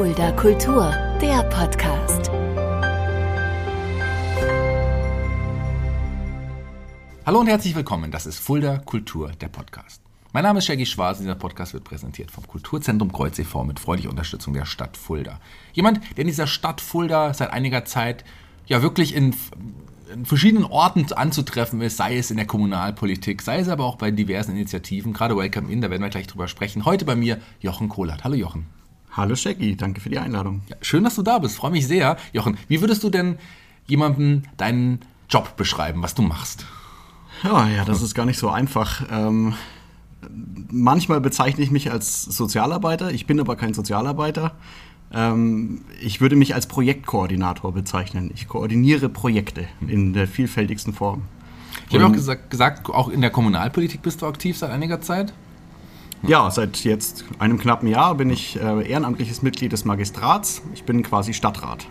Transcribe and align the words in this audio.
Fulda 0.00 0.32
Kultur, 0.32 0.90
der 1.20 1.42
Podcast. 1.42 2.30
Hallo 7.26 7.40
und 7.40 7.46
herzlich 7.48 7.76
willkommen. 7.76 8.10
Das 8.10 8.24
ist 8.24 8.38
Fulda 8.38 8.78
Kultur, 8.78 9.30
der 9.32 9.48
Podcast. 9.48 10.00
Mein 10.32 10.44
Name 10.44 10.60
ist 10.60 10.64
Shaggy 10.64 10.86
Schwarz 10.86 11.18
und 11.18 11.24
dieser 11.24 11.34
Podcast 11.34 11.74
wird 11.74 11.84
präsentiert 11.84 12.30
vom 12.30 12.48
Kulturzentrum 12.48 13.12
Kreuz 13.12 13.38
e.V. 13.38 13.62
mit 13.64 13.78
freundlicher 13.78 14.08
Unterstützung 14.08 14.54
der 14.54 14.64
Stadt 14.64 14.96
Fulda. 14.96 15.38
Jemand, 15.74 16.00
der 16.16 16.22
in 16.22 16.28
dieser 16.28 16.46
Stadt 16.46 16.80
Fulda 16.80 17.34
seit 17.34 17.52
einiger 17.52 17.84
Zeit 17.84 18.24
ja 18.64 18.80
wirklich 18.80 19.14
in, 19.14 19.36
in 20.14 20.24
verschiedenen 20.24 20.64
Orten 20.64 21.12
anzutreffen 21.12 21.82
ist, 21.82 21.98
sei 21.98 22.16
es 22.16 22.30
in 22.30 22.38
der 22.38 22.46
Kommunalpolitik, 22.46 23.42
sei 23.42 23.58
es 23.58 23.68
aber 23.68 23.84
auch 23.84 23.96
bei 23.96 24.10
diversen 24.10 24.52
Initiativen, 24.52 25.12
gerade 25.12 25.36
Welcome 25.36 25.70
In, 25.70 25.82
da 25.82 25.90
werden 25.90 26.00
wir 26.00 26.08
gleich 26.08 26.26
drüber 26.26 26.48
sprechen. 26.48 26.86
Heute 26.86 27.04
bei 27.04 27.16
mir 27.16 27.38
Jochen 27.60 27.90
Kohlert. 27.90 28.24
Hallo 28.24 28.36
Jochen. 28.36 28.79
Hallo 29.12 29.34
Shaggy, 29.34 29.76
danke 29.76 30.00
für 30.00 30.08
die 30.08 30.18
Einladung. 30.18 30.62
Ja, 30.68 30.76
schön, 30.82 31.02
dass 31.02 31.16
du 31.16 31.22
da 31.22 31.38
bist, 31.38 31.56
freue 31.56 31.72
mich 31.72 31.86
sehr. 31.86 32.16
Jochen, 32.32 32.56
wie 32.68 32.80
würdest 32.80 33.02
du 33.02 33.10
denn 33.10 33.38
jemandem 33.86 34.42
deinen 34.56 35.00
Job 35.28 35.56
beschreiben, 35.56 36.02
was 36.02 36.14
du 36.14 36.22
machst? 36.22 36.64
Ja, 37.42 37.68
ja, 37.68 37.84
das 37.84 38.02
ist 38.02 38.14
gar 38.14 38.26
nicht 38.26 38.38
so 38.38 38.50
einfach. 38.50 39.02
Ähm, 39.10 39.54
manchmal 40.70 41.20
bezeichne 41.20 41.64
ich 41.64 41.70
mich 41.70 41.90
als 41.90 42.22
Sozialarbeiter, 42.22 43.10
ich 43.10 43.26
bin 43.26 43.40
aber 43.40 43.56
kein 43.56 43.74
Sozialarbeiter. 43.74 44.52
Ähm, 45.12 45.82
ich 46.00 46.20
würde 46.20 46.36
mich 46.36 46.54
als 46.54 46.66
Projektkoordinator 46.66 47.72
bezeichnen. 47.72 48.30
Ich 48.34 48.46
koordiniere 48.46 49.08
Projekte 49.08 49.66
in 49.80 50.12
der 50.12 50.28
vielfältigsten 50.28 50.92
Form. 50.92 51.22
Ich 51.88 51.96
habe 51.96 52.06
auch 52.06 52.12
gesagt, 52.12 52.50
gesagt, 52.50 52.88
auch 52.88 53.08
in 53.08 53.20
der 53.20 53.30
Kommunalpolitik 53.30 54.02
bist 54.02 54.22
du 54.22 54.26
aktiv 54.26 54.56
seit 54.56 54.70
einiger 54.70 55.00
Zeit. 55.00 55.32
Ja, 56.22 56.50
seit 56.50 56.84
jetzt 56.84 57.24
einem 57.38 57.58
knappen 57.58 57.88
Jahr 57.88 58.14
bin 58.14 58.28
ich 58.28 58.60
äh, 58.60 58.86
ehrenamtliches 58.86 59.40
Mitglied 59.40 59.72
des 59.72 59.86
Magistrats. 59.86 60.62
Ich 60.74 60.84
bin 60.84 61.02
quasi 61.02 61.32
Stadtrat. 61.32 61.86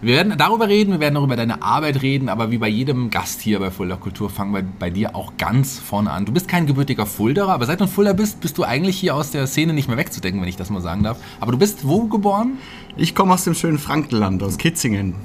Wir 0.00 0.14
werden 0.14 0.38
darüber 0.38 0.68
reden, 0.68 0.92
wir 0.92 1.00
werden 1.00 1.16
auch 1.16 1.24
über 1.24 1.36
deine 1.36 1.62
Arbeit 1.62 2.00
reden, 2.00 2.28
aber 2.28 2.50
wie 2.52 2.58
bei 2.58 2.68
jedem 2.68 3.10
Gast 3.10 3.42
hier 3.42 3.58
bei 3.58 3.70
Fulda 3.70 3.96
Kultur 3.96 4.30
fangen 4.30 4.54
wir 4.54 4.62
bei 4.62 4.88
dir 4.88 5.14
auch 5.14 5.32
ganz 5.36 5.78
vorne 5.78 6.10
an. 6.12 6.24
Du 6.24 6.32
bist 6.32 6.48
kein 6.48 6.66
gebürtiger 6.66 7.06
Fulderer, 7.06 7.52
aber 7.52 7.66
seit 7.66 7.80
du 7.80 7.84
in 7.84 7.90
Fulda 7.90 8.12
bist, 8.12 8.40
bist 8.40 8.56
du 8.56 8.62
eigentlich 8.62 8.98
hier 8.98 9.16
aus 9.16 9.32
der 9.32 9.46
Szene 9.46 9.74
nicht 9.74 9.88
mehr 9.88 9.98
wegzudenken, 9.98 10.40
wenn 10.40 10.48
ich 10.48 10.56
das 10.56 10.70
mal 10.70 10.80
sagen 10.80 11.02
darf. 11.02 11.18
Aber 11.40 11.52
du 11.52 11.58
bist 11.58 11.86
wo 11.86 12.04
geboren? 12.04 12.58
Ich 12.96 13.14
komme 13.14 13.34
aus 13.34 13.44
dem 13.44 13.54
schönen 13.54 13.78
Frankenland, 13.78 14.42
aus 14.42 14.56
Kitzingen. 14.56 15.16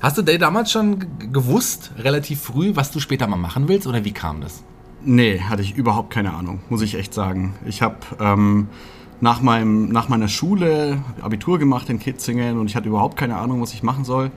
Hast 0.00 0.18
du 0.18 0.22
damals 0.22 0.72
schon 0.72 1.06
gewusst, 1.32 1.92
relativ 1.96 2.42
früh, 2.42 2.72
was 2.74 2.90
du 2.90 2.98
später 2.98 3.28
mal 3.28 3.36
machen 3.36 3.68
willst 3.68 3.86
oder 3.86 4.04
wie 4.04 4.12
kam 4.12 4.40
das? 4.40 4.62
Nee, 5.04 5.40
hatte 5.40 5.62
ich 5.62 5.76
überhaupt 5.76 6.10
keine 6.10 6.32
Ahnung, 6.34 6.60
muss 6.68 6.82
ich 6.82 6.94
echt 6.94 7.12
sagen. 7.12 7.54
Ich 7.66 7.82
habe 7.82 7.96
ähm, 8.20 8.68
nach, 9.20 9.40
meinem, 9.40 9.88
nach 9.88 10.08
meiner 10.08 10.28
Schule 10.28 11.02
Abitur 11.20 11.58
gemacht 11.58 11.88
in 11.90 11.98
Kitzingen 11.98 12.58
und 12.58 12.66
ich 12.66 12.76
hatte 12.76 12.88
überhaupt 12.88 13.16
keine 13.16 13.36
Ahnung, 13.36 13.60
was 13.60 13.72
ich 13.72 13.82
machen 13.82 14.04
soll. 14.04 14.30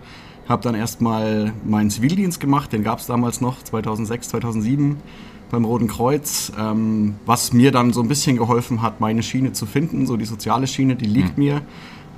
Habe 0.47 0.63
dann 0.63 0.75
erstmal 0.75 1.53
meinen 1.65 1.89
Zivildienst 1.89 2.39
gemacht, 2.39 2.71
den 2.71 2.83
gab 2.83 2.99
es 2.99 3.07
damals 3.07 3.41
noch, 3.41 3.63
2006, 3.63 4.29
2007 4.29 4.97
beim 5.51 5.65
Roten 5.65 5.87
Kreuz, 5.87 6.51
ähm, 6.59 7.15
was 7.25 7.53
mir 7.53 7.71
dann 7.71 7.93
so 7.93 8.01
ein 8.01 8.07
bisschen 8.07 8.37
geholfen 8.37 8.81
hat, 8.81 8.99
meine 8.99 9.23
Schiene 9.23 9.53
zu 9.53 9.65
finden, 9.65 10.05
so 10.05 10.17
die 10.17 10.25
soziale 10.25 10.67
Schiene, 10.67 10.95
die 10.95 11.05
liegt 11.05 11.37
mhm. 11.37 11.43
mir. 11.43 11.61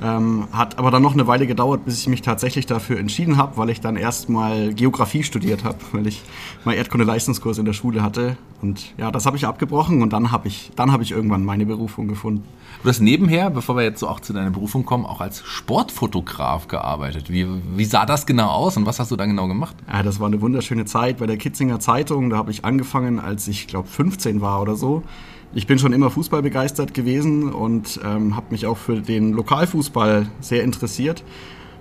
Ähm, 0.02 0.48
hat 0.52 0.78
aber 0.78 0.92
dann 0.92 1.02
noch 1.02 1.14
eine 1.14 1.26
Weile 1.26 1.48
gedauert, 1.48 1.86
bis 1.86 2.00
ich 2.00 2.08
mich 2.08 2.22
tatsächlich 2.22 2.66
dafür 2.66 3.00
entschieden 3.00 3.38
habe, 3.38 3.58
weil 3.58 3.70
ich 3.70 3.82
dann 3.82 3.96
erstmal 3.96 4.74
Geografie 4.74 5.24
studiert 5.24 5.64
habe, 5.64 5.78
weil 5.92 6.06
ich 6.06 6.22
mal 6.66 6.76
Erdkunde-Leistungskurs 6.76 7.58
in 7.58 7.66
der 7.66 7.74
Schule 7.74 8.04
hatte. 8.04 8.38
Und 8.62 8.94
ja, 8.98 9.12
das 9.12 9.26
habe 9.26 9.38
ich 9.38 9.46
abgebrochen 9.46 10.02
und 10.02 10.14
dann 10.14 10.32
habe 10.32 10.48
ich, 10.48 10.72
hab 10.78 11.02
ich 11.02 11.12
irgendwann 11.12 11.44
meine 11.44 11.66
Berufung 11.66 12.08
gefunden. 12.08 12.44
Du 12.84 12.90
hast 12.90 13.00
nebenher, 13.00 13.50
bevor 13.50 13.76
wir 13.76 13.84
jetzt 13.84 14.00
so 14.00 14.08
auch 14.08 14.20
zu 14.20 14.34
deiner 14.34 14.52
Berufung 14.52 14.86
kommen, 14.86 15.06
auch 15.06 15.20
als 15.20 15.44
Sportfotograf 15.44 16.68
gearbeitet. 16.68 17.32
Wie, 17.32 17.48
wie 17.76 17.86
sah 17.86 18.06
das 18.06 18.26
genau 18.28 18.50
aus 18.50 18.78
und 18.78 18.86
was 18.86 19.00
hast 19.00 19.10
du 19.10 19.16
da 19.16 19.26
genau 19.26 19.48
gemacht? 19.48 19.76
Ja, 19.92 20.04
das 20.04 20.20
war 20.20 20.28
eine 20.28 20.42
wunderschöne 20.42 20.86
Zeit 20.86 21.18
bei 21.18 21.26
der 21.26 21.38
Kitzinger 21.38 21.80
Zeitung. 21.80 22.30
Da 22.30 22.38
habe 22.38 22.52
ich 22.52 22.66
angefangen, 22.66 23.20
als 23.20 23.48
ich 23.48 23.68
glaube 23.68 23.88
15 23.88 24.42
war 24.42 24.62
oder 24.62 24.76
so 24.76 25.04
ich 25.54 25.68
bin 25.68 25.80
schon 25.80 25.94
immer 25.94 26.10
Fußball 26.10 26.42
begeistert 26.42 26.94
gewesen 26.94 27.54
und 27.54 28.00
ähm, 28.04 28.36
habe 28.36 28.48
mich 28.50 28.66
auch 28.66 28.78
für 28.78 29.02
den 29.02 29.34
Lokalfußball 29.34 30.28
sehr 30.40 30.64
interessiert. 30.64 31.24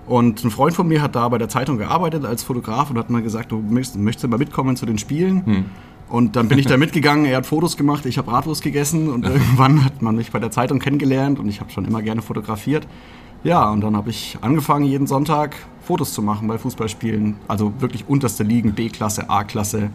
Und 0.06 0.44
ein 0.44 0.50
Freund 0.50 0.74
von 0.74 0.86
mir 0.86 1.02
hat 1.02 1.16
da 1.16 1.28
bei 1.28 1.38
der 1.38 1.48
Zeitung 1.48 1.78
gearbeitet 1.78 2.24
als 2.24 2.44
Fotograf 2.44 2.90
und 2.90 2.98
hat 2.98 3.10
mal 3.10 3.22
gesagt, 3.22 3.50
du 3.50 3.58
möchtest, 3.58 3.96
möchtest 3.96 4.28
mal 4.28 4.38
mitkommen 4.38 4.76
zu 4.76 4.86
den 4.86 4.98
Spielen. 4.98 5.44
Hm. 5.44 5.64
Und 6.08 6.36
dann 6.36 6.48
bin 6.48 6.58
ich 6.58 6.66
da 6.66 6.76
mitgegangen, 6.76 7.24
er 7.24 7.38
hat 7.38 7.46
Fotos 7.46 7.76
gemacht, 7.76 8.06
ich 8.06 8.16
habe 8.16 8.30
Bratwurst 8.30 8.62
gegessen 8.62 9.10
und 9.10 9.24
irgendwann 9.24 9.84
hat 9.84 10.02
man 10.02 10.14
mich 10.14 10.30
bei 10.30 10.38
der 10.38 10.52
Zeitung 10.52 10.78
kennengelernt 10.78 11.40
und 11.40 11.48
ich 11.48 11.60
habe 11.60 11.70
schon 11.70 11.84
immer 11.84 12.02
gerne 12.02 12.22
fotografiert. 12.22 12.86
Ja, 13.42 13.68
und 13.70 13.80
dann 13.80 13.96
habe 13.96 14.10
ich 14.10 14.38
angefangen, 14.40 14.84
jeden 14.86 15.06
Sonntag 15.06 15.56
Fotos 15.82 16.12
zu 16.12 16.22
machen 16.22 16.48
bei 16.48 16.58
Fußballspielen. 16.58 17.36
Also 17.48 17.72
wirklich 17.80 18.08
unterste 18.08 18.42
Ligen, 18.42 18.74
B-Klasse, 18.74 19.28
A-Klasse. 19.28 19.90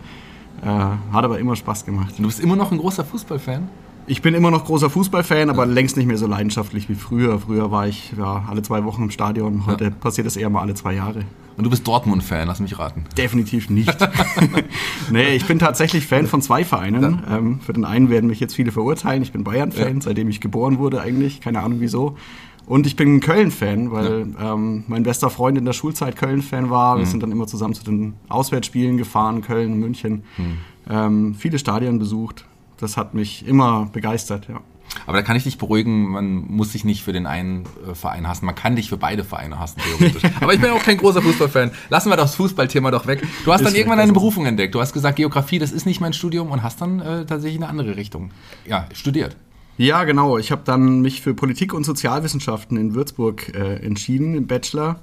Äh, 0.63 0.67
hat 0.67 1.25
aber 1.25 1.39
immer 1.39 1.56
Spaß 1.56 1.85
gemacht. 1.85 2.13
Du 2.17 2.23
bist 2.23 2.39
immer 2.39 2.56
noch 2.56 2.72
ein 2.72 2.78
großer 2.78 3.03
Fußballfan? 3.03 3.67
Ich 4.07 4.22
bin 4.22 4.34
immer 4.34 4.51
noch 4.51 4.66
großer 4.66 4.89
Fußballfan, 4.89 5.50
aber 5.50 5.66
ja. 5.66 5.72
längst 5.72 5.95
nicht 5.95 6.07
mehr 6.07 6.17
so 6.17 6.28
leidenschaftlich 6.28 6.89
wie 6.89 6.95
früher. 6.95 7.39
Früher 7.39 7.72
war 7.72 7.88
ich 7.88 8.13
ja, 8.17 8.45
alle 8.50 8.62
zwei 8.62 8.84
Wochen 8.84 9.03
im 9.03 9.12
Stadion. 9.12 9.66
Heute 9.66 9.85
ja. 9.85 9.89
passiert 9.89 10.28
es 10.28 10.35
eher 10.35 10.50
mal 10.50 10.62
alle 10.62 10.73
zwei 10.73 10.94
Jahre. 10.94 11.23
Und 11.57 11.66
du 11.66 11.69
bist 11.69 11.85
Dortmund-Fan, 11.85 12.47
lass 12.47 12.59
mich 12.59 12.79
raten. 12.79 13.06
Definitiv 13.17 13.69
nicht. 13.69 13.95
nee, 15.12 15.35
ich 15.35 15.45
bin 15.45 15.59
tatsächlich 15.59 16.07
Fan 16.07 16.25
von 16.25 16.41
zwei 16.41 16.66
Vereinen. 16.66 17.23
Ähm, 17.29 17.59
für 17.59 17.73
den 17.73 17.85
einen 17.85 18.09
werden 18.09 18.28
mich 18.28 18.39
jetzt 18.39 18.56
viele 18.56 18.72
verurteilen. 18.72 19.22
Ich 19.22 19.31
bin 19.31 19.44
Bayern-Fan, 19.44 20.01
seitdem 20.01 20.29
ich 20.29 20.41
geboren 20.41 20.79
wurde 20.79 21.01
eigentlich. 21.01 21.41
Keine 21.41 21.62
Ahnung 21.62 21.79
wieso. 21.79 22.18
Und 22.66 22.88
ich 22.88 22.95
bin 22.95 23.16
ein 23.16 23.19
Köln-Fan, 23.19 23.91
weil 23.91 24.27
ja. 24.39 24.53
ähm, 24.53 24.83
mein 24.88 25.03
bester 25.03 25.29
Freund 25.29 25.57
in 25.57 25.66
der 25.66 25.73
Schulzeit 25.73 26.16
Köln-Fan 26.16 26.69
war. 26.69 26.97
Wir 26.97 27.05
mhm. 27.05 27.09
sind 27.09 27.23
dann 27.23 27.31
immer 27.31 27.47
zusammen 27.47 27.73
zu 27.73 27.83
den 27.83 28.13
Auswärtsspielen 28.29 28.97
gefahren, 28.97 29.41
Köln, 29.41 29.79
München. 29.79 30.23
Mhm. 30.38 30.57
Ähm, 30.89 31.35
viele 31.35 31.59
Stadien 31.59 32.00
besucht. 32.00 32.45
Das 32.77 32.97
hat 32.97 33.13
mich 33.13 33.45
immer 33.47 33.89
begeistert, 33.91 34.47
ja. 34.47 34.61
Aber 35.05 35.17
da 35.17 35.23
kann 35.23 35.35
ich 35.35 35.44
dich 35.44 35.57
beruhigen, 35.57 36.09
man 36.09 36.45
muss 36.47 36.73
sich 36.73 36.83
nicht 36.83 37.03
für 37.03 37.13
den 37.13 37.25
einen 37.25 37.63
äh, 37.89 37.95
Verein 37.95 38.27
hassen. 38.27 38.45
Man 38.45 38.55
kann 38.55 38.75
dich 38.75 38.89
für 38.89 38.97
beide 38.97 39.23
Vereine 39.23 39.59
hassen, 39.59 39.79
theoretisch. 39.81 40.23
Aber 40.41 40.53
ich 40.53 40.59
bin 40.59 40.69
auch 40.71 40.83
kein 40.83 40.97
großer 40.97 41.21
Fußballfan. 41.21 41.71
Lassen 41.89 42.09
wir 42.09 42.17
das 42.17 42.35
Fußballthema 42.35 42.91
doch 42.91 43.07
weg. 43.07 43.23
Du 43.45 43.53
hast 43.53 43.61
ist 43.61 43.67
dann 43.67 43.75
irgendwann 43.75 44.00
deine 44.00 44.13
Berufung 44.13 44.45
entdeckt. 44.45 44.75
Du 44.75 44.81
hast 44.81 44.94
gesagt, 44.94 45.16
Geografie, 45.16 45.59
das 45.59 45.71
ist 45.71 45.85
nicht 45.85 46.01
mein 46.01 46.13
Studium 46.13 46.51
und 46.51 46.63
hast 46.63 46.81
dann 46.81 47.00
äh, 47.00 47.25
tatsächlich 47.25 47.61
eine 47.61 47.69
andere 47.69 47.95
Richtung 47.95 48.31
ja, 48.66 48.88
studiert. 48.94 49.35
Ja, 49.77 50.03
genau. 50.03 50.37
Ich 50.37 50.51
habe 50.51 50.61
dann 50.65 51.01
mich 51.01 51.21
für 51.21 51.33
Politik 51.33 51.73
und 51.73 51.83
Sozialwissenschaften 51.85 52.77
in 52.77 52.93
Würzburg 52.93 53.53
äh, 53.55 53.77
entschieden, 53.77 54.35
im 54.35 54.47
Bachelor. 54.47 54.99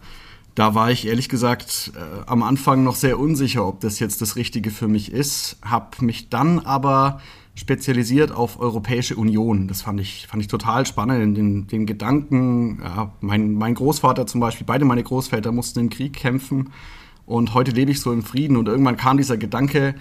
Da 0.55 0.75
war 0.75 0.91
ich 0.91 1.07
ehrlich 1.07 1.29
gesagt 1.29 1.93
äh, 1.95 2.01
am 2.27 2.43
Anfang 2.43 2.85
noch 2.85 2.97
sehr 2.97 3.19
unsicher, 3.19 3.67
ob 3.67 3.81
das 3.81 3.99
jetzt 3.99 4.21
das 4.23 4.37
Richtige 4.37 4.71
für 4.71 4.89
mich 4.89 5.13
ist. 5.13 5.57
Habe 5.63 6.05
mich 6.05 6.31
dann 6.31 6.59
aber 6.61 7.21
spezialisiert 7.55 8.31
auf 8.31 8.61
Europäische 8.61 9.17
Union. 9.17 9.69
Das 9.69 9.83
fand 9.83 10.01
ich, 10.01 10.27
fand 10.29 10.43
ich 10.43 10.49
total 10.49 10.87
spannend, 10.87 11.37
den, 11.37 11.67
den 11.67 11.87
Gedanken. 11.87 12.81
Ja, 12.83 13.13
mein, 13.21 13.55
mein 13.55 13.75
Großvater 13.75 14.27
zum 14.27 14.41
Beispiel, 14.41 14.67
beide 14.67 14.85
meine 14.85 15.03
Großväter 15.03 15.51
mussten 15.51 15.81
im 15.81 15.91
Krieg 15.91 16.13
kämpfen 16.13 16.71
und 17.27 17.55
heute 17.55 17.73
lebe 17.73 17.91
ich 17.91 18.01
so 18.01 18.13
im 18.13 18.23
Frieden. 18.23 18.57
Und 18.57 18.69
irgendwann 18.69 18.97
kam 18.97 19.17
dieser 19.17 19.37
Gedanke, 19.37 19.95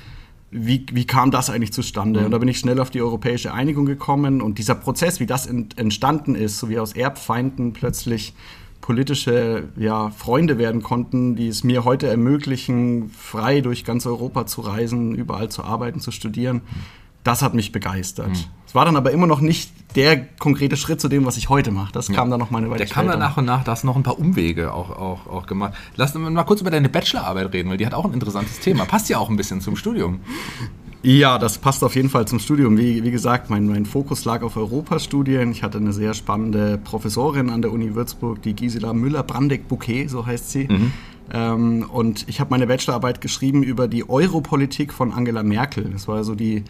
wie, 0.50 0.86
wie 0.92 1.06
kam 1.06 1.32
das 1.32 1.50
eigentlich 1.50 1.74
zustande? 1.74 2.22
Mhm. 2.22 2.26
Und 2.28 2.32
da 2.32 2.38
bin 2.38 2.48
ich 2.48 2.60
schnell 2.60 2.80
auf 2.80 2.90
die 2.90 3.02
europäische 3.02 3.54
Einigung 3.54 3.86
gekommen 3.86 4.42
und 4.42 4.58
dieser 4.58 4.76
Prozess, 4.76 5.20
wie 5.20 5.26
das 5.26 5.46
ent, 5.46 5.78
entstanden 5.78 6.36
ist, 6.36 6.60
so 6.60 6.70
wie 6.70 6.80
aus 6.80 6.94
Erbfeinden 6.94 7.74
plötzlich 7.74 8.34
politische 8.82 9.68
ja, 9.76 10.12
Freunde 10.12 10.58
werden 10.58 10.82
konnten, 10.82 11.36
die 11.36 11.50
es 11.50 11.64
mir 11.64 11.84
heute 11.84 12.08
ermöglichen, 12.08 13.10
frei 13.10 13.60
durch 13.60 13.84
ganz 13.84 14.06
Europa 14.06 14.46
zu 14.46 14.62
reisen, 14.62 15.14
überall 15.14 15.50
zu 15.50 15.64
arbeiten, 15.64 16.00
zu 16.00 16.12
studieren. 16.12 16.62
Das 17.28 17.42
hat 17.42 17.54
mich 17.54 17.74
begeistert. 17.74 18.30
Mhm. 18.30 18.46
Es 18.66 18.74
war 18.74 18.86
dann 18.86 18.96
aber 18.96 19.12
immer 19.12 19.28
noch 19.28 19.42
nicht 19.42 19.70
der 19.98 20.18
konkrete 20.18 20.78
Schritt 20.78 21.02
zu 21.02 21.10
dem, 21.10 21.26
was 21.26 21.36
ich 21.36 21.50
heute 21.50 21.72
mache. 21.72 21.92
Das 21.92 22.08
ja. 22.08 22.16
kam 22.16 22.30
dann 22.30 22.40
noch 22.40 22.52
meine 22.52 22.70
Weile 22.70 22.78
Der 22.78 22.88
kam 22.88 23.06
dann 23.06 23.20
nach 23.20 23.36
und 23.36 23.44
nach, 23.44 23.66
da 23.66 23.74
hast 23.74 23.84
du 23.84 23.88
noch 23.88 23.98
ein 23.98 24.04
paar 24.04 24.18
Umwege 24.18 24.74
auch, 24.74 24.92
auch, 24.92 25.28
auch 25.28 25.46
gemacht. 25.46 25.74
Lass 25.98 26.16
uns 26.16 26.30
mal 26.30 26.44
kurz 26.46 26.62
über 26.62 26.72
deine 26.72 26.88
Bachelorarbeit 26.88 27.52
reden, 27.52 27.70
weil 27.70 27.76
die 27.76 27.86
hat 27.86 27.94
auch 27.94 28.06
ein 28.06 28.14
interessantes 28.14 28.62
Thema. 28.62 28.86
Passt 28.86 29.10
ja 29.10 29.18
auch 29.18 29.30
ein 29.30 29.36
bisschen 29.36 29.60
zum 29.60 29.76
Studium. 29.76 30.22
Ja, 31.04 31.38
das 31.38 31.58
passt 31.58 31.84
auf 31.84 31.96
jeden 31.96 32.10
Fall 32.10 32.30
zum 32.30 32.40
Studium. 32.40 32.78
Wie, 32.78 33.04
wie 33.04 33.12
gesagt, 33.12 33.50
mein, 33.50 33.68
mein 33.68 33.86
Fokus 33.86 34.24
lag 34.24 34.42
auf 34.42 34.56
Europastudien. 34.56 35.52
Ich 35.52 35.64
hatte 35.64 35.80
eine 35.80 35.92
sehr 35.92 36.14
spannende 36.14 36.78
Professorin 36.78 37.50
an 37.50 37.62
der 37.62 37.74
Uni 37.74 37.94
Würzburg, 37.94 38.42
die 38.42 38.54
Gisela 38.54 38.94
Müller-Brandeck-Bouquet, 38.94 40.08
so 40.08 40.26
heißt 40.26 40.50
sie. 40.50 40.70
Mhm. 40.70 40.94
Ähm, 41.34 41.86
und 41.92 42.26
ich 42.30 42.40
habe 42.40 42.52
meine 42.52 42.68
Bachelorarbeit 42.68 43.20
geschrieben 43.20 43.64
über 43.64 43.90
die 43.90 44.10
Europolitik 44.10 44.94
von 44.94 45.12
Angela 45.12 45.44
Merkel. 45.44 45.90
Das 45.92 46.08
war 46.08 46.24
so 46.24 46.36
die 46.36 46.64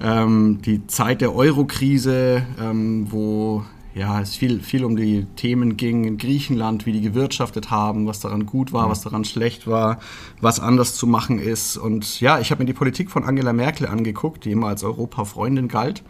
ähm, 0.00 0.60
die 0.64 0.86
Zeit 0.86 1.20
der 1.20 1.34
Euro-Krise, 1.34 2.44
ähm, 2.60 3.06
wo 3.10 3.64
ja, 3.94 4.20
es 4.20 4.36
viel, 4.36 4.60
viel 4.60 4.84
um 4.84 4.94
die 4.94 5.24
Themen 5.36 5.78
ging 5.78 6.04
in 6.04 6.18
Griechenland, 6.18 6.84
wie 6.84 6.92
die 6.92 7.00
gewirtschaftet 7.00 7.70
haben, 7.70 8.06
was 8.06 8.20
daran 8.20 8.44
gut 8.44 8.74
war, 8.74 8.86
mhm. 8.86 8.90
was 8.90 9.00
daran 9.00 9.24
schlecht 9.24 9.66
war, 9.66 10.00
was 10.42 10.60
anders 10.60 10.94
zu 10.94 11.06
machen 11.06 11.38
ist. 11.38 11.78
Und 11.78 12.20
ja, 12.20 12.38
ich 12.38 12.50
habe 12.50 12.62
mir 12.62 12.66
die 12.66 12.74
Politik 12.74 13.10
von 13.10 13.24
Angela 13.24 13.54
Merkel 13.54 13.86
angeguckt, 13.86 14.44
die 14.44 14.52
immer 14.52 14.68
als 14.68 14.84
Europa-Freundin 14.84 15.68
galt. 15.68 16.02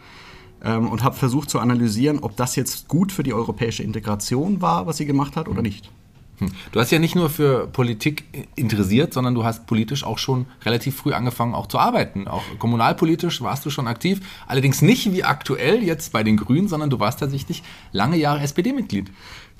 ähm, 0.63 0.89
und 0.89 1.03
habe 1.03 1.15
versucht 1.15 1.49
zu 1.49 1.59
analysieren, 1.59 2.19
ob 2.19 2.35
das 2.35 2.55
jetzt 2.55 2.87
gut 2.87 3.11
für 3.11 3.23
die 3.23 3.33
europäische 3.33 3.83
Integration 3.83 4.61
war, 4.61 4.85
was 4.85 4.97
sie 4.97 5.05
gemacht 5.05 5.35
hat 5.35 5.47
oder 5.47 5.61
nicht. 5.61 5.89
Hm. 6.39 6.51
Du 6.71 6.79
hast 6.79 6.91
ja 6.91 6.99
nicht 6.99 7.15
nur 7.15 7.29
für 7.29 7.67
Politik 7.67 8.25
interessiert, 8.55 9.13
sondern 9.13 9.33
du 9.33 9.43
hast 9.43 9.65
politisch 9.65 10.03
auch 10.03 10.19
schon 10.19 10.45
relativ 10.63 10.95
früh 10.95 11.13
angefangen, 11.13 11.55
auch 11.55 11.67
zu 11.67 11.79
arbeiten. 11.79 12.27
Auch 12.27 12.43
kommunalpolitisch 12.59 13.41
warst 13.41 13.65
du 13.65 13.69
schon 13.69 13.87
aktiv. 13.87 14.19
Allerdings 14.45 14.81
nicht 14.81 15.11
wie 15.11 15.23
aktuell 15.23 15.83
jetzt 15.83 16.13
bei 16.13 16.23
den 16.23 16.37
Grünen, 16.37 16.67
sondern 16.67 16.89
du 16.89 16.99
warst 16.99 17.19
tatsächlich 17.19 17.63
lange 17.91 18.17
Jahre 18.17 18.41
SPD-Mitglied. 18.41 19.11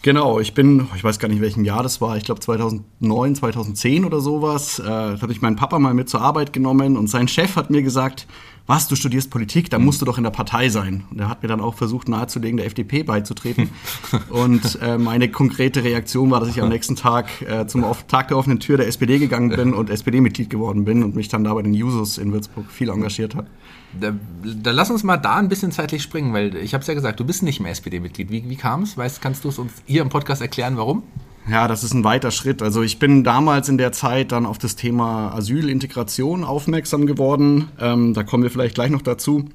Genau, 0.04 0.40
ich 0.40 0.54
bin, 0.54 0.88
ich 0.96 1.04
weiß 1.04 1.18
gar 1.18 1.28
nicht, 1.28 1.38
in 1.38 1.44
welchem 1.44 1.66
Jahr 1.66 1.82
das 1.82 2.02
war, 2.02 2.18
ich 2.18 2.24
glaube 2.24 2.40
2009, 2.40 3.36
2010 3.36 4.06
oder 4.06 4.22
sowas, 4.22 4.78
äh, 4.78 4.84
da 4.84 5.18
habe 5.20 5.32
ich 5.32 5.42
meinen 5.42 5.56
Papa 5.56 5.80
mal 5.80 5.96
mit 5.96 6.08
zur 6.08 6.22
Arbeit 6.22 6.54
genommen 6.54 6.98
und 6.98 7.08
sein 7.08 7.28
Chef 7.28 7.56
hat 7.56 7.72
mir 7.72 7.82
gesagt, 7.82 8.28
was, 8.68 8.90
du 8.90 8.96
studierst 8.96 9.32
Politik, 9.32 9.70
dann 9.70 9.84
musst 9.84 10.02
du 10.02 10.06
doch 10.06 10.18
in 10.18 10.26
der 10.26 10.32
Partei 10.32 10.68
sein. 10.68 11.06
Und 11.10 11.20
er 11.20 11.30
hat 11.30 11.42
mir 11.42 11.48
dann 11.48 11.62
auch 11.62 11.74
versucht 11.74 12.10
nahezulegen, 12.10 12.58
der 12.58 12.66
FDP 12.66 13.04
beizutreten. 13.04 13.70
und 14.30 14.78
äh, 14.82 14.98
meine 14.98 15.32
konkrete 15.32 15.84
Reaktion 15.84 16.30
war, 16.30 16.42
dass 16.42 16.50
ich 16.50 16.62
am 16.62 16.68
nächsten 16.68 16.98
Tag 16.98 17.42
äh, 17.42 17.66
zum 17.66 17.86
Tag 18.10 18.28
der 18.28 18.38
offenen 18.38 18.60
Tür 18.60 18.76
der 18.78 18.88
SPD 18.88 19.20
gegangen 19.20 19.50
bin 19.50 19.74
und 19.74 19.90
SPD-Mitglied 19.90 20.50
geworden 20.50 20.84
bin 20.84 21.04
und 21.04 21.16
mich 21.16 21.30
dann 21.30 21.46
da 21.46 21.54
bei 21.54 21.62
den 21.62 21.74
Jusos 21.74 22.18
in 22.18 22.34
Würzburg 22.34 22.70
viel 22.70 22.90
engagiert 22.90 23.36
habe. 23.36 23.48
Da, 24.00 24.14
da, 24.44 24.72
lass 24.72 24.92
uns 24.92 25.04
mal 25.04 25.18
da 25.18 25.38
ein 25.38 25.48
bisschen 25.48 25.72
zeitlich 25.72 26.04
springen, 26.04 26.34
weil 26.34 26.56
ich 26.58 26.74
habe 26.74 26.82
es 26.82 26.88
ja 26.88 26.94
gesagt, 26.94 27.22
du 27.22 27.26
bist 27.26 27.44
nicht 27.44 27.62
mehr 27.62 27.72
SPD-Mitglied. 27.72 28.30
Wie, 28.30 28.50
wie 28.50 28.56
kam 28.58 28.84
es? 28.84 28.98
Weißt, 28.98 29.22
kannst 29.22 29.46
du 29.46 29.50
es 29.50 29.60
uns 29.60 29.72
hier 29.86 30.02
im 30.02 30.10
Podcast 30.10 30.42
erklären, 30.42 30.76
warum? 30.76 31.04
Ja, 31.50 31.70
das 31.70 31.84
ist 31.84 31.94
ein 31.94 32.04
weiter 32.04 32.32
Schritt. 32.32 32.62
Also 32.62 32.82
ich 32.82 33.00
bin 33.00 33.24
damals 33.24 33.70
in 33.70 33.78
der 33.78 33.94
Zeit 33.94 34.34
dann 34.34 34.46
auf 34.46 34.58
das 34.58 34.76
Thema 34.76 35.34
Asylintegration 35.34 36.44
aufmerksam 36.44 37.06
geworden. 37.06 37.70
Ähm, 37.80 38.14
da 38.14 38.24
kommen 38.24 38.44
wir 38.44 38.52
vielleicht 38.52 38.76
gleich 38.76 38.92
noch 38.92 39.02
dazu. 39.02 39.46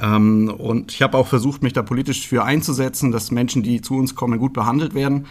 Ähm, 0.00 0.48
und 0.56 0.92
ich 0.92 1.02
habe 1.02 1.18
auch 1.18 1.26
versucht, 1.26 1.62
mich 1.62 1.72
da 1.72 1.82
politisch 1.82 2.26
für 2.28 2.44
einzusetzen, 2.44 3.10
dass 3.10 3.32
Menschen, 3.32 3.64
die 3.64 3.80
zu 3.80 3.94
uns 3.96 4.14
kommen, 4.14 4.38
gut 4.38 4.52
behandelt 4.52 4.94
werden. 4.94 5.26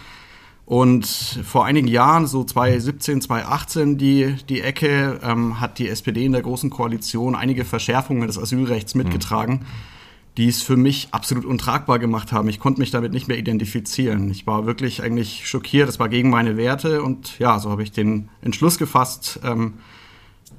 Und 0.66 1.06
vor 1.06 1.66
einigen 1.66 1.88
Jahren, 1.88 2.28
so 2.28 2.44
2017, 2.44 3.22
2018, 3.22 3.98
die, 3.98 4.36
die 4.50 4.62
Ecke, 4.62 5.20
ähm, 5.24 5.62
hat 5.62 5.80
die 5.80 5.88
SPD 5.88 6.26
in 6.26 6.34
der 6.34 6.42
Großen 6.42 6.70
Koalition 6.70 7.34
einige 7.34 7.64
Verschärfungen 7.64 8.28
des 8.28 8.38
Asylrechts 8.38 8.94
mitgetragen. 8.94 9.54
Mhm 9.54 9.91
die 10.38 10.48
es 10.48 10.62
für 10.62 10.78
mich 10.78 11.10
absolut 11.12 11.46
untragbar 11.46 12.00
gemacht 12.00 12.32
haben. 12.32 12.48
Ich 12.48 12.60
konnte 12.60 12.80
mich 12.80 12.92
damit 12.92 13.12
nicht 13.12 13.28
mehr 13.28 13.38
identifizieren. 13.38 14.32
Ich 14.32 14.48
war 14.48 14.66
wirklich 14.66 15.04
eigentlich 15.04 15.48
schockiert, 15.48 15.90
es 15.90 16.00
war 16.00 16.10
gegen 16.10 16.30
meine 16.30 16.56
Werte 16.58 17.04
und 17.04 17.38
ja, 17.40 17.60
so 17.60 17.70
habe 17.70 17.84
ich 17.84 17.92
den 17.92 18.30
Entschluss 18.42 18.78
gefasst, 18.78 19.40
ähm, 19.44 19.74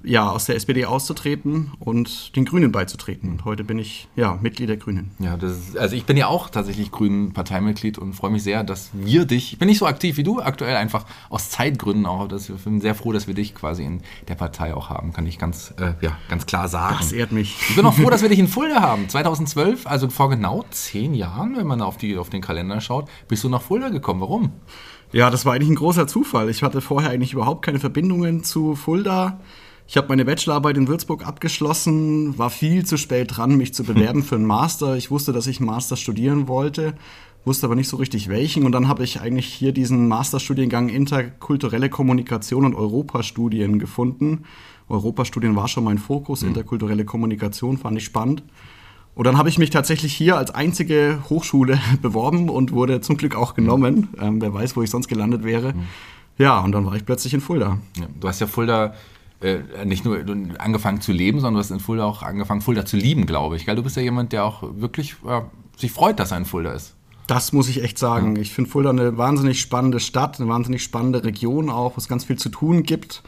ja, 0.05 0.29
aus 0.29 0.47
der 0.47 0.57
SPD 0.57 0.85
auszutreten 0.85 1.73
und 1.79 2.35
den 2.37 2.45
Grünen 2.45 2.73
beizutreten. 2.73 3.31
Und 3.31 3.45
heute 3.45 3.65
bin 3.65 3.79
ich 3.79 4.09
ja 4.17 4.39
Mitglied 4.41 4.69
der 4.69 4.77
Grünen. 4.77 5.11
Ja, 5.19 5.35
ist, 5.35 5.77
also 5.77 5.95
ich 5.97 6.05
bin 6.05 6.17
ja 6.17 6.27
auch 6.27 6.51
tatsächlich 6.51 6.91
Grünen 6.91 7.33
Parteimitglied 7.33 7.99
und 7.99 8.15
freue 8.15 8.31
mich 8.31 8.43
sehr, 8.43 8.65
dass 8.65 8.91
wir 8.93 9.25
dich, 9.25 9.53
ich 9.53 9.59
bin 9.59 9.69
nicht 9.69 9.79
so 9.79 9.87
aktiv 9.87 10.17
wie 10.17 10.23
du, 10.23 10.41
aktuell 10.41 10.77
einfach 10.77 11.05
aus 11.31 11.51
Zeitgründen 11.51 12.07
auch, 12.07 12.29
dass 12.29 12.49
ich 12.49 12.57
bin 12.57 12.81
sehr 12.81 12.95
froh, 12.95 13.13
dass 13.13 13.27
wir 13.27 13.35
dich 13.35 13.55
quasi 13.55 13.85
in 13.85 14.03
der 14.29 14.35
Partei 14.35 14.75
auch 14.75 14.91
haben, 14.91 15.13
kann 15.13 15.27
ich 15.27 15.39
ganz, 15.39 15.75
äh, 15.79 15.95
ja, 16.01 16.17
ganz 16.29 16.47
klar 16.47 16.69
sagen. 16.69 16.97
Das 16.99 17.13
ehrt 17.13 17.33
mich. 17.33 17.57
Ich 17.69 17.77
bin 17.77 17.85
auch 17.87 17.95
froh, 17.95 18.11
dass 18.11 18.23
wir 18.23 18.29
dich 18.29 18.39
in 18.39 18.49
Fulda 18.49 18.81
haben. 18.81 19.09
2012, 19.09 19.87
also 19.87 20.09
vor 20.09 20.31
genau 20.31 20.65
zehn 20.71 21.15
Jahren, 21.15 21.57
wenn 21.57 21.67
man 21.67 21.81
auf, 21.81 21.97
die, 21.97 22.17
auf 22.17 22.31
den 22.31 22.41
Kalender 22.41 22.81
schaut, 22.81 23.09
bist 23.29 23.45
du 23.45 23.49
nach 23.49 23.63
Fulda 23.63 23.89
gekommen. 23.89 24.21
Warum? 24.21 24.53
Ja, 25.13 25.29
das 25.29 25.45
war 25.45 25.53
eigentlich 25.53 25.69
ein 25.69 25.75
großer 25.75 26.07
Zufall. 26.07 26.49
Ich 26.49 26.63
hatte 26.63 26.81
vorher 26.81 27.11
eigentlich 27.11 27.35
überhaupt 27.35 27.63
keine 27.63 27.79
Verbindungen 27.79 28.45
zu 28.45 28.75
Fulda. 28.75 29.41
Ich 29.93 29.99
habe 29.99 30.09
meine 30.09 30.25
Bachelorarbeit 30.25 30.79
in 30.79 30.89
Würzburg 30.89 31.27
abgeschlossen, 31.27 32.39
war 32.39 32.49
viel 32.49 32.87
zu 32.87 32.97
spät 32.97 33.37
dran, 33.37 33.57
mich 33.59 33.75
zu 33.75 33.85
bewerben 33.85 34.23
für 34.23 34.37
einen 34.37 34.47
Master. 34.47 34.97
Ich 34.97 35.11
wusste, 35.11 35.35
dass 35.35 35.47
ich 35.47 35.59
einen 35.59 35.67
Master 35.67 35.99
studieren 35.99 36.49
wollte, 36.49 36.95
wusste 37.45 37.67
aber 37.67 37.75
nicht 37.75 37.89
so 37.89 37.99
richtig 37.99 38.31
welchen. 38.31 38.65
Und 38.65 38.73
dann 38.73 38.89
habe 38.89 39.05
ich 39.05 39.21
eigentlich 39.21 39.45
hier 39.45 39.73
diesen 39.73 40.09
Masterstudiengang 40.09 40.89
Interkulturelle 40.89 41.91
Kommunikation 41.91 42.65
und 42.65 42.75
Europastudien 42.75 43.79
gefunden. 43.79 44.45
Europastudien 44.89 45.57
war 45.57 45.69
schon 45.69 45.85
mein 45.85 45.99
Fokus, 45.99 46.41
mhm. 46.41 46.49
interkulturelle 46.49 47.05
Kommunikation 47.05 47.77
fand 47.77 47.99
ich 47.99 48.05
spannend. 48.07 48.43
Und 49.15 49.27
dann 49.27 49.37
habe 49.37 49.51
ich 49.51 49.59
mich 49.59 49.69
tatsächlich 49.69 50.15
hier 50.15 50.39
als 50.39 50.51
einzige 50.51 51.19
Hochschule 51.29 51.79
beworben 52.01 52.49
und 52.49 52.73
wurde 52.73 53.03
zum 53.03 53.19
Glück 53.19 53.35
auch 53.35 53.53
genommen. 53.53 54.09
Ähm, 54.19 54.41
wer 54.41 54.55
weiß, 54.55 54.75
wo 54.75 54.83
ich 54.83 54.89
sonst 54.89 55.09
gelandet 55.09 55.45
wäre. 55.45 55.75
Ja, 56.39 56.61
und 56.61 56.73
dann 56.73 56.87
war 56.87 56.97
ich 56.97 57.05
plötzlich 57.05 57.35
in 57.35 57.43
Fulda. 57.43 57.79
Ja, 57.99 58.07
du 58.19 58.27
hast 58.27 58.41
ja 58.41 58.47
Fulda 58.47 58.95
äh, 59.43 59.85
nicht 59.85 60.05
nur 60.05 60.19
angefangen 60.59 61.01
zu 61.01 61.13
leben, 61.13 61.41
sondern 61.41 61.55
du 61.55 61.61
hast 61.61 61.71
in 61.71 61.81
Fulda 61.81 62.05
auch 62.05 62.23
angefangen, 62.23 62.61
Fulda 62.61 62.85
zu 62.85 62.97
lieben, 62.97 63.27
glaube 63.27 63.57
ich. 63.57 63.67
Gell? 63.67 63.77
Du 63.77 63.83
bist 63.83 63.97
ja 63.97 64.03
jemand, 64.03 64.33
der 64.33 64.45
auch 64.45 64.63
wirklich 64.77 65.17
äh, 65.27 65.41
sich 65.77 65.93
freut, 65.93 66.21
dass 66.21 66.31
er 66.31 66.39
in 66.39 66.45
Fulda 66.45 66.73
ist. 66.73 66.95
Das 67.27 67.53
muss 67.53 67.69
ich 67.69 67.83
echt 67.83 67.99
sagen. 67.99 68.37
Ja. 68.37 68.43
Ich 68.43 68.53
finde 68.53 68.71
Fulda 68.71 68.91
eine 68.91 69.17
wahnsinnig 69.17 69.61
spannende 69.61 70.01
Stadt, 70.01 70.41
eine 70.41 70.49
wahnsinnig 70.49 70.83
spannende 70.83 71.25
Region 71.25 71.71
auch, 71.71 71.97
wo 71.97 71.99
es 71.99 72.09
ganz 72.09 72.25
viel 72.25 72.37
zu 72.37 72.49
tun 72.49 72.83
gibt, 72.83 73.23